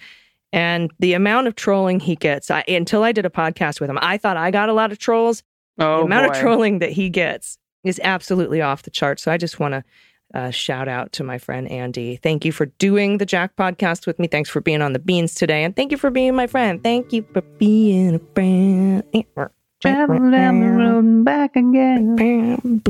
And 0.52 0.90
the 0.98 1.14
amount 1.14 1.46
of 1.46 1.56
trolling 1.56 2.00
he 2.00 2.16
gets, 2.16 2.50
I, 2.50 2.64
until 2.68 3.04
I 3.04 3.12
did 3.12 3.28
a 3.28 3.30
podcast 3.30 3.80
with 3.80 3.92
him, 3.92 4.00
I 4.02 4.18
thought 4.18 4.38
I 4.38 4.50
got 4.50 4.70
a 4.70 4.74
lot 4.74 4.92
of 4.92 4.98
trolls. 4.98 5.44
Oh, 5.78 6.00
the 6.00 6.06
amount 6.06 6.28
boy. 6.28 6.34
of 6.34 6.42
trolling 6.42 6.80
that 6.80 6.92
he 6.92 7.10
gets 7.10 7.60
is 7.84 8.00
absolutely 8.04 8.62
off 8.62 8.84
the 8.84 8.92
chart. 8.92 9.20
So 9.20 9.32
I 9.32 9.38
just 9.38 9.60
want 9.60 9.74
to 9.74 9.84
uh, 10.34 10.52
shout 10.52 10.88
out 10.88 11.12
to 11.14 11.24
my 11.24 11.38
friend 11.40 11.70
Andy. 11.72 12.18
Thank 12.18 12.46
you 12.46 12.52
for 12.52 12.68
doing 12.68 13.18
the 13.18 13.26
Jack 13.26 13.56
podcast 13.56 14.06
with 14.06 14.20
me. 14.20 14.28
Thanks 14.28 14.50
for 14.50 14.62
being 14.62 14.82
on 14.82 14.94
the 14.94 15.00
beans 15.00 15.34
today. 15.34 15.64
And 15.64 15.76
thank 15.76 15.92
you 15.92 15.98
for 15.98 16.12
being 16.12 16.36
my 16.36 16.46
friend. 16.48 16.84
Thank 16.84 17.12
you 17.14 17.26
for 17.34 17.42
being 17.42 18.16
a 18.16 18.20
friend. 18.36 19.04
Travel 19.82 20.30
down 20.30 20.60
the 20.60 20.68
road 20.68 21.06
and 21.06 21.24
back 21.24 21.56
again. 21.56 22.84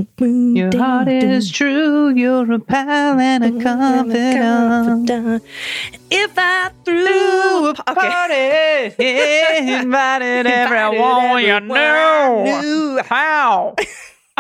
Your 0.55 0.75
heart 0.75 1.07
is 1.07 1.51
true. 1.51 2.09
You're 2.09 2.51
a 2.51 2.57
pal 2.59 3.19
and 3.19 3.43
a 3.43 3.63
confidant. 3.63 5.43
If 6.09 6.33
I 6.35 6.71
threw 6.83 7.67
a 7.67 7.69
Okay. 7.69 7.93
party, 7.93 8.95
yeah, 9.03 9.81
invited 9.81 10.47
everyone 10.47 11.43
you 11.43 11.47
everyone 11.49 11.77
I 11.77 12.61
knew. 12.61 12.99
How? 13.05 13.75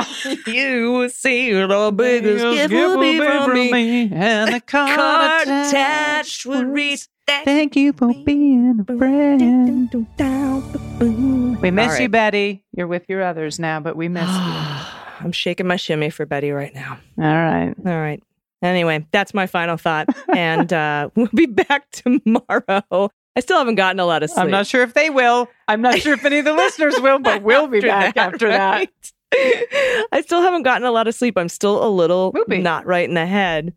you 0.47 1.09
see 1.09 1.51
the 1.51 1.93
biggest 1.95 2.43
gift 2.43 2.73
will 2.73 2.99
be 2.99 3.17
from 3.19 3.53
me. 3.53 4.09
and 4.11 4.53
the 4.53 4.61
card, 4.61 4.95
Card 4.95 5.47
attached 5.47 6.45
would 6.45 6.67
read 6.67 6.99
that. 7.27 7.45
Thank 7.45 7.75
you 7.75 7.93
for 7.93 8.13
being 8.25 8.85
a 8.87 8.97
friend. 8.97 9.91
We 11.61 11.71
miss 11.71 11.93
All 11.93 11.99
you. 11.99 12.09
Betty. 12.09 12.63
You're 12.75 12.87
with 12.87 13.05
your 13.07 13.23
others 13.23 13.59
now, 13.59 13.79
but 13.79 13.95
we 13.95 14.07
miss 14.07 14.27
you. 14.27 14.33
I'm 15.21 15.31
shaking 15.31 15.67
my 15.67 15.75
shimmy 15.75 16.09
for 16.09 16.25
Betty 16.25 16.51
right 16.51 16.73
now. 16.73 16.97
All 17.17 17.23
right. 17.25 17.73
All 17.85 17.99
right. 17.99 18.23
Anyway, 18.61 19.05
that's 19.11 19.33
my 19.33 19.47
final 19.47 19.77
thought. 19.77 20.07
And 20.35 20.71
uh, 20.71 21.09
we'll 21.15 21.27
be 21.33 21.47
back 21.47 21.89
tomorrow. 21.91 23.09
I 23.35 23.39
still 23.39 23.57
haven't 23.57 23.75
gotten 23.75 23.99
a 23.99 24.05
lot 24.05 24.23
of 24.23 24.29
sleep. 24.29 24.45
I'm 24.45 24.51
not 24.51 24.67
sure 24.67 24.83
if 24.83 24.93
they 24.93 25.09
will. 25.09 25.47
I'm 25.67 25.81
not 25.81 25.99
sure 25.99 26.13
if 26.13 26.23
any 26.23 26.39
of 26.39 26.45
the 26.45 26.53
listeners 26.53 26.99
will, 26.99 27.19
but 27.19 27.41
we'll 27.41 27.67
be 27.67 27.81
back 27.81 28.15
after 28.15 28.47
that. 28.49 28.89
I 30.11 30.21
still 30.25 30.41
haven't 30.41 30.63
gotten 30.63 30.87
a 30.87 30.91
lot 30.91 31.07
of 31.07 31.15
sleep. 31.15 31.37
I'm 31.37 31.49
still 31.49 31.85
a 31.85 31.89
little 31.89 32.31
not 32.63 32.85
right 32.85 33.07
in 33.07 33.15
the 33.15 33.25
head 33.25 33.73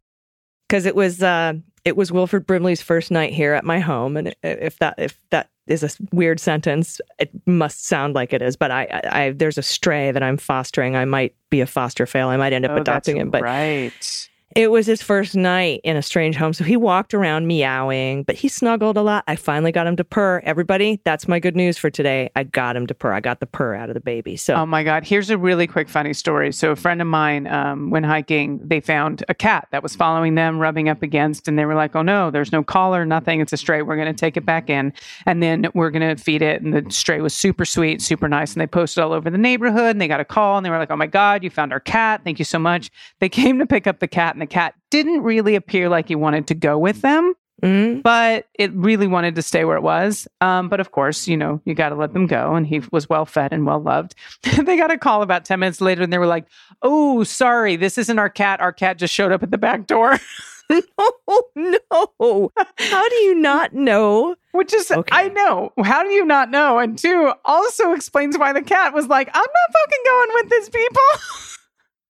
because 0.69 0.87
it 0.87 0.95
was 0.97 1.23
uh, 1.23 1.55
it 1.85 1.97
was 1.97 2.11
Wilford 2.13 2.47
Brimley's 2.47 2.81
first 2.83 3.11
night 3.11 3.33
here 3.33 3.53
at 3.55 3.65
my 3.65 3.79
home, 3.79 4.17
and 4.17 4.35
if 4.43 4.79
that 4.79 4.95
if 4.99 5.19
that 5.31 5.51
is 5.67 5.83
a 5.83 5.91
weird 6.15 6.41
sentence, 6.41 7.01
it 7.19 7.31
must 7.47 7.87
sound 7.87 8.15
like 8.15 8.33
it 8.33 8.43
is. 8.43 8.57
But 8.57 8.71
I, 8.71 8.83
I, 9.05 9.25
I 9.27 9.31
there's 9.31 9.59
a 9.59 9.63
stray 9.63 10.11
that 10.11 10.23
I'm 10.23 10.37
fostering. 10.37 10.97
I 10.97 11.05
might 11.05 11.35
be 11.51 11.61
a 11.61 11.67
foster 11.67 12.07
fail. 12.07 12.29
I 12.29 12.37
might 12.37 12.53
end 12.53 12.65
up 12.65 12.73
Oh, 12.73 12.77
adopting 12.81 13.17
him, 13.19 13.31
but 13.31 13.43
right. 13.43 14.29
It 14.57 14.71
was 14.71 14.87
his 14.87 15.03
first 15.03 15.37
night 15.37 15.81
in 15.85 15.97
a 15.97 16.03
strange 16.03 16.37
home. 16.37 16.53
So 16.53 16.65
he 16.65 16.77
walked 16.77 17.13
around 17.13 17.47
meowing, 17.47 18.23
but 18.23 18.37
he 18.37 18.49
snuggled 18.49 18.97
a 18.97 19.03
lot. 19.03 19.25
I 19.27 19.37
finally 19.37 19.73
got 19.73 19.87
him 19.87 19.97
to 19.97 20.05
purr. 20.05 20.41
Everybody, 20.45 21.01
that's 21.05 21.29
my 21.29 21.39
good 21.39 21.57
news 21.57 21.77
for 21.77 21.91
today. 21.91 22.31
I 22.37 22.45
got 22.45 22.77
him 22.77 22.87
to 22.87 22.95
purr. 22.95 23.13
I 23.13 23.21
got 23.21 23.41
the 23.41 23.47
purr 23.47 23.75
out 23.75 23.91
of 23.91 23.95
the 23.95 24.01
baby. 24.01 24.37
So 24.37 24.63
Oh 24.63 24.67
my 24.67 24.85
God. 24.85 25.05
Here's 25.05 25.29
a 25.29 25.37
really 25.37 25.67
quick 25.67 25.89
funny 25.89 26.13
story. 26.13 26.53
So, 26.53 26.71
a 26.71 26.77
friend 26.77 27.01
of 27.01 27.09
mine, 27.09 27.47
um, 27.49 27.91
when 27.91 28.05
hiking, 28.05 28.61
they 28.63 28.81
found 28.81 29.25
a 29.29 29.35
cat 29.35 29.67
that 29.73 29.83
was 29.83 29.97
following 29.97 30.37
them, 30.37 30.59
rubbing 30.59 30.89
up 30.89 31.03
against, 31.03 31.49
and 31.49 31.59
they 31.59 31.65
were 31.65 31.75
like, 31.75 31.97
oh 31.97 32.03
no, 32.03 32.31
there's 32.31 32.53
no 32.53 32.63
collar, 32.63 33.05
nothing. 33.05 33.41
It's 33.41 33.53
a 33.53 33.57
stray. 33.57 33.83
We're 33.83 33.97
going 33.97 34.07
to 34.07 34.19
take 34.19 34.37
it 34.37 34.47
back 34.47 34.71
in. 34.71 34.93
And 35.27 35.43
then 35.43 35.67
we're 35.75 35.91
going 35.91 36.17
to 36.17 36.23
feed 36.23 36.43
it. 36.43 36.63
And 36.63 36.73
the 36.73 36.89
stray 36.93 37.21
was 37.21 37.35
super 37.35 37.65
sweet, 37.65 38.01
super 38.01 38.29
nice. 38.29 38.53
And 38.53 38.61
they 38.61 38.67
posted 38.67 39.03
all 39.03 39.13
over 39.13 39.31
the 39.31 39.39
neighborhood 39.39 39.91
and 39.91 40.01
they 40.01 40.09
got 40.09 40.21
a 40.21 40.25
call 40.25 40.57
and 40.57 40.65
they 40.65 40.71
were 40.71 40.79
like, 40.79 40.91
oh 40.91 40.97
my 40.97 41.07
God, 41.07 41.43
you 41.43 41.51
found 41.51 41.73
our 41.73 41.81
cat. 41.81 42.21
Thank 42.23 42.39
you 42.39 42.45
so 42.45 42.59
much. 42.59 42.91
They 43.19 43.29
came 43.29 43.59
to 43.59 43.67
pick 43.67 43.87
up 43.87 43.99
the 43.99 44.09
cat, 44.09 44.37
and 44.43 44.49
the 44.49 44.53
cat 44.53 44.75
didn't 44.91 45.23
really 45.23 45.55
appear 45.55 45.89
like 45.89 46.09
he 46.09 46.15
wanted 46.15 46.47
to 46.49 46.55
go 46.55 46.79
with 46.79 47.01
them 47.03 47.35
mm, 47.63 48.03
but 48.03 48.47
it 48.55 48.73
really 48.75 49.07
wanted 49.07 49.35
to 49.37 49.43
stay 49.43 49.65
where 49.65 49.77
it 49.77 49.83
was. 49.83 50.27
Um, 50.41 50.69
but 50.69 50.81
of 50.81 50.91
course, 50.91 51.29
you 51.29 51.37
know, 51.37 51.61
you 51.65 51.75
got 51.75 51.91
to 51.91 51.95
let 51.95 52.13
them 52.13 52.27
go. 52.27 52.55
And 52.55 52.67
he 52.67 52.83
was 52.91 53.09
well 53.09 53.25
fed 53.25 53.53
and 53.53 53.65
well 53.65 53.81
loved. 53.81 54.15
they 54.43 54.77
got 54.77 54.91
a 54.91 54.99
call 54.99 55.23
about 55.23 55.45
10 55.45 55.61
minutes 55.61 55.81
later 55.81 56.03
and 56.03 56.13
they 56.13 56.19
were 56.19 56.27
like, 56.27 56.47
oh, 56.83 57.23
sorry, 57.23 57.77
this 57.77 57.99
isn't 57.99 58.19
our 58.19 58.29
cat. 58.29 58.61
Our 58.61 58.73
cat 58.73 58.99
just 58.99 59.15
showed 59.15 59.33
up 59.33 59.43
at 59.43 59.51
the 59.51 59.59
back 59.59 59.87
door, 59.87 60.19
oh 60.99 61.43
no. 61.55 62.53
How 62.79 63.09
do 63.09 63.15
you 63.17 63.35
not 63.35 63.75
know? 63.75 64.37
which 64.53 64.73
is, 64.75 64.91
Okay. 64.91 65.09
I 65.11 65.29
know. 65.29 65.73
How 65.83 66.03
do 66.03 66.11
you 66.11 66.25
not 66.25 66.51
know? 66.51 66.79
And 66.79 66.99
two, 66.99 67.33
also 67.45 67.93
explains 67.93 68.37
why 68.37 68.53
the 68.53 68.63
cat 68.63 68.93
was 68.93 69.07
like, 69.07 69.29
I'm 69.29 69.41
not 69.41 69.73
fucking 69.73 70.03
going 70.05 70.29
with 70.35 70.51
this 70.51 70.69
people. 70.69 71.03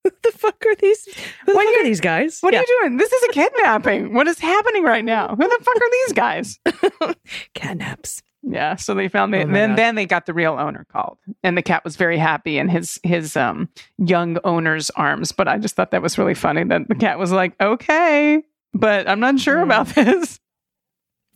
Who 0.04 0.10
the 0.22 0.32
fuck 0.32 0.62
are 0.66 0.74
these? 0.76 1.04
Who 1.04 1.12
the 1.46 1.54
What 1.54 1.66
fuck 1.66 1.80
are 1.80 1.84
these 1.84 2.00
guys? 2.00 2.38
what 2.40 2.52
Yeah. 2.52 2.60
are 2.60 2.62
you 2.62 2.78
doing? 2.80 2.96
This 2.96 3.12
is 3.12 3.22
a 3.24 3.32
kidnapping. 3.32 4.14
what 4.14 4.26
is 4.28 4.38
happening 4.38 4.82
right 4.84 5.04
now? 5.04 5.28
Who 5.28 5.36
the 5.48 5.58
fuck 5.64 5.76
are 5.76 5.90
these 5.90 6.12
guys? 6.12 6.58
Catnaps. 7.54 8.22
Yeah, 8.44 8.74
so 8.74 8.94
they 8.94 9.06
found 9.08 9.32
it. 9.36 9.46
Oh 9.48 9.52
then 9.52 9.70
gosh. 9.70 9.76
then 9.76 9.94
they 9.94 10.04
got 10.04 10.26
the 10.26 10.34
real 10.34 10.54
owner 10.54 10.84
called, 10.90 11.18
and 11.44 11.56
the 11.56 11.62
cat 11.62 11.84
was 11.84 11.94
very 11.94 12.18
happy 12.18 12.58
in 12.58 12.68
his 12.68 12.98
his 13.04 13.36
um 13.36 13.68
young 13.98 14.38
owner's 14.42 14.90
arms. 14.90 15.30
But 15.30 15.46
I 15.46 15.58
just 15.58 15.76
thought 15.76 15.92
that 15.92 16.02
was 16.02 16.18
really 16.18 16.34
funny 16.34 16.64
that 16.64 16.88
the 16.88 16.96
cat 16.96 17.20
was 17.20 17.30
like, 17.30 17.54
"Okay, 17.60 18.42
but 18.74 19.08
I'm 19.08 19.20
not 19.20 19.38
sure 19.38 19.58
Yeah. 19.58 19.62
about 19.62 19.86
this." 19.94 20.40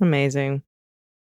Amazing. 0.00 0.62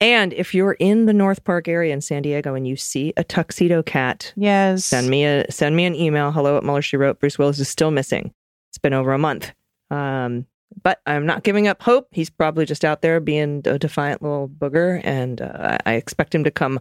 And 0.02 0.34
if 0.34 0.54
you're 0.54 0.74
in 0.74 1.06
the 1.06 1.14
North 1.14 1.43
Park 1.43 1.68
area 1.68 1.93
in 1.93 2.02
San 2.02 2.22
Diego 2.22 2.54
and 2.54 2.68
you 2.68 2.76
see 2.76 3.14
a 3.16 3.24
tuxedo 3.24 3.82
cat, 3.82 4.34
Yes, 4.36 4.86
send 4.86 5.10
me 5.10 5.26
a 5.26 5.50
send 5.52 5.76
me 5.76 5.86
an 5.86 5.96
email. 5.96 6.32
Hello 6.32 6.58
at 6.58 6.64
Mueller. 6.64 6.82
She 6.82 6.98
wrote. 6.98 7.20
Bruce 7.20 7.39
Willis 7.39 7.60
is 7.60 7.70
still 7.70 7.91
missing. 7.91 8.34
It's 8.72 8.78
been 8.78 8.93
over 8.93 9.14
a 9.14 9.18
month. 9.18 9.54
Um, 9.89 10.46
but 10.84 11.00
I'm 11.06 11.26
not 11.26 11.43
giving 11.43 11.68
up 11.68 11.82
hope. 11.82 12.08
He's 12.12 12.30
probably 12.30 12.66
just 12.66 12.84
out 12.84 13.02
there 13.02 13.20
being 13.20 13.62
a 13.66 13.80
defiant 13.80 14.22
little 14.22 14.50
booger, 14.50 15.00
and 15.04 15.41
uh, 15.41 15.78
I 15.86 15.93
expect 15.93 16.36
him 16.36 16.43
to 16.43 16.52
come 16.52 16.80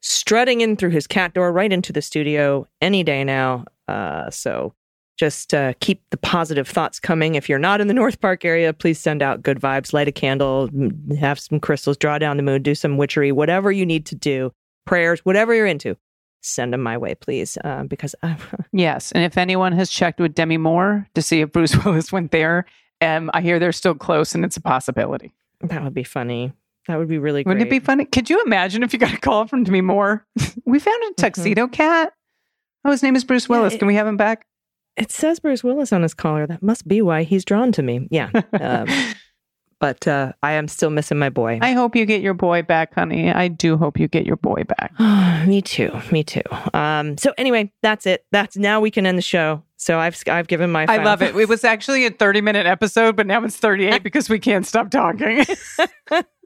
strutting 0.00 0.60
in 0.60 0.76
through 0.76 0.90
his 0.90 1.06
cat 1.06 1.34
door 1.34 1.52
right 1.52 1.72
into 1.72 1.92
the 1.92 2.02
studio 2.02 2.66
any 2.80 3.04
day 3.04 3.22
now. 3.24 3.64
Uh, 3.86 4.30
so 4.30 4.74
just 5.18 5.52
uh, 5.52 5.72
keep 5.80 6.02
the 6.10 6.16
positive 6.16 6.68
thoughts 6.68 7.00
coming. 7.00 7.34
If 7.34 7.48
you're 7.48 7.58
not 7.58 7.80
in 7.80 7.88
the 7.88 7.94
North 7.94 8.20
Park 8.20 8.44
area, 8.44 8.72
please 8.72 8.98
send 9.00 9.20
out 9.22 9.42
good 9.42 9.60
vibes, 9.60 9.92
light 9.92 10.08
a 10.08 10.12
candle, 10.12 10.70
have 11.18 11.38
some 11.40 11.58
crystals, 11.60 11.96
draw 11.96 12.18
down 12.18 12.36
the 12.36 12.42
moon, 12.42 12.62
do 12.62 12.74
some 12.74 12.96
witchery, 12.96 13.32
whatever 13.32 13.72
you 13.72 13.84
need 13.84 14.06
to 14.06 14.14
do, 14.14 14.52
prayers, 14.86 15.20
whatever 15.24 15.52
you're 15.54 15.66
into. 15.66 15.96
Send 16.40 16.72
them 16.72 16.82
my 16.82 16.96
way, 16.96 17.16
please, 17.16 17.58
uh, 17.64 17.82
because 17.82 18.14
i 18.22 18.36
Yes. 18.72 19.10
And 19.10 19.24
if 19.24 19.36
anyone 19.36 19.72
has 19.72 19.90
checked 19.90 20.20
with 20.20 20.34
Demi 20.34 20.56
Moore 20.56 21.08
to 21.14 21.20
see 21.20 21.40
if 21.40 21.50
Bruce 21.50 21.76
Willis 21.84 22.12
went 22.12 22.30
there, 22.30 22.64
um, 23.00 23.28
I 23.34 23.40
hear 23.40 23.58
they're 23.58 23.72
still 23.72 23.94
close 23.96 24.34
and 24.36 24.44
it's 24.44 24.56
a 24.56 24.60
possibility. 24.60 25.32
that 25.62 25.82
would 25.82 25.94
be 25.94 26.04
funny. 26.04 26.52
That 26.86 26.96
would 26.96 27.08
be 27.08 27.18
really 27.18 27.42
great. 27.42 27.54
Wouldn't 27.54 27.66
it 27.66 27.70
be 27.70 27.80
funny? 27.84 28.04
Could 28.06 28.30
you 28.30 28.42
imagine 28.44 28.82
if 28.84 28.92
you 28.92 28.98
got 29.00 29.12
a 29.12 29.18
call 29.18 29.46
from 29.48 29.64
Demi 29.64 29.80
Moore? 29.82 30.24
we 30.64 30.78
found 30.78 31.02
a 31.10 31.14
tuxedo 31.14 31.66
cat. 31.66 32.12
Oh, 32.84 32.92
his 32.92 33.02
name 33.02 33.16
is 33.16 33.24
Bruce 33.24 33.44
Mm-hmm. 33.44 33.52
Yeah, 33.52 33.58
Willis. 33.58 33.74
it- 33.74 33.78
Can 33.78 33.88
we 33.88 33.96
have 33.96 34.06
him 34.06 34.16
back? 34.16 34.46
It 34.98 35.10
says 35.10 35.40
Bruce 35.40 35.62
Willis 35.62 35.92
on 35.92 36.02
his 36.02 36.14
collar. 36.14 36.46
That 36.46 36.62
must 36.62 36.86
be 36.86 37.02
why 37.02 37.22
he's 37.22 37.44
drawn 37.44 37.72
to 37.72 37.82
me. 37.82 38.08
Yeah. 38.10 38.30
Um, 38.60 38.88
but 39.80 40.08
uh, 40.08 40.32
I 40.42 40.52
am 40.52 40.66
still 40.66 40.90
missing 40.90 41.18
my 41.18 41.30
boy. 41.30 41.60
I 41.62 41.72
hope 41.72 41.94
you 41.94 42.04
get 42.04 42.20
your 42.20 42.34
boy 42.34 42.62
back, 42.62 42.94
honey. 42.94 43.30
I 43.30 43.46
do 43.48 43.76
hope 43.76 43.98
you 43.98 44.08
get 44.08 44.26
your 44.26 44.36
boy 44.36 44.64
back. 44.64 44.98
me 45.46 45.62
too. 45.62 45.92
Me 46.10 46.24
too. 46.24 46.42
Um, 46.74 47.16
so 47.16 47.32
anyway, 47.38 47.72
that's 47.82 48.06
it. 48.06 48.24
That's 48.32 48.56
now 48.56 48.80
we 48.80 48.90
can 48.90 49.06
end 49.06 49.16
the 49.16 49.22
show. 49.22 49.62
So 49.80 49.98
I've 50.00 50.20
I've 50.26 50.48
given 50.48 50.72
my. 50.72 50.86
I 50.88 50.96
love 51.04 51.22
it. 51.22 51.36
It 51.36 51.48
was 51.48 51.62
actually 51.62 52.04
a 52.04 52.10
30 52.10 52.40
minute 52.40 52.66
episode, 52.66 53.14
but 53.14 53.28
now 53.28 53.44
it's 53.44 53.56
38 53.56 54.02
because 54.02 54.28
we 54.28 54.38
can't 54.40 54.66
stop 54.66 54.90
talking. 54.90 55.44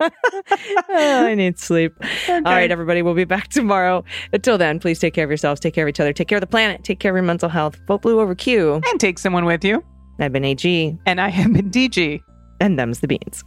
Oh, 0.04 1.26
I 1.26 1.34
need 1.36 1.58
sleep. 1.60 1.94
All 2.28 2.40
right, 2.42 2.70
everybody. 2.70 3.02
We'll 3.02 3.14
be 3.14 3.24
back 3.24 3.48
tomorrow. 3.48 4.04
Until 4.32 4.58
then, 4.58 4.80
please 4.80 4.98
take 4.98 5.14
care 5.14 5.22
of 5.24 5.30
yourselves. 5.30 5.60
Take 5.60 5.74
care 5.74 5.84
of 5.84 5.88
each 5.88 6.00
other. 6.00 6.12
Take 6.12 6.26
care 6.26 6.38
of 6.38 6.40
the 6.40 6.46
planet. 6.48 6.82
Take 6.82 6.98
care 6.98 7.12
of 7.12 7.16
your 7.16 7.22
mental 7.22 7.48
health. 7.48 7.78
Vote 7.86 8.02
blue 8.02 8.18
over 8.20 8.34
Q. 8.34 8.80
and 8.84 9.00
take 9.00 9.18
someone 9.20 9.44
with 9.44 9.64
you. 9.64 9.82
I've 10.18 10.32
been 10.32 10.44
AG, 10.44 10.98
And 11.06 11.20
I 11.20 11.28
have 11.28 11.52
been 11.52 11.70
DG. 11.70 12.20
and 12.60 12.78
them's 12.78 12.98
the 13.00 13.06
beans. 13.08 13.44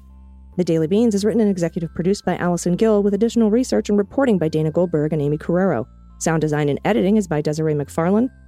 The 0.58 0.64
Daily 0.64 0.88
Beans 0.88 1.14
is 1.14 1.26
written 1.26 1.42
and 1.42 1.50
executive 1.52 1.94
produced 1.94 2.24
by 2.26 2.38
Allison 2.38 2.78
Gill 2.78 3.04
with 3.04 3.14
additional 3.14 3.52
research 3.52 3.90
and 3.90 3.98
reporting 3.98 4.38
by 4.38 4.48
Dana 4.48 4.72
Goldberg 4.72 5.12
and 5.12 5.22
Amy 5.22 5.38
Carrero. 5.38 5.86
Sound 6.20 6.40
design 6.42 6.70
and 6.70 6.80
editing 6.86 7.18
is 7.18 7.28
by 7.28 7.42
Desiree 7.42 7.74
McFarlane, 7.76 8.30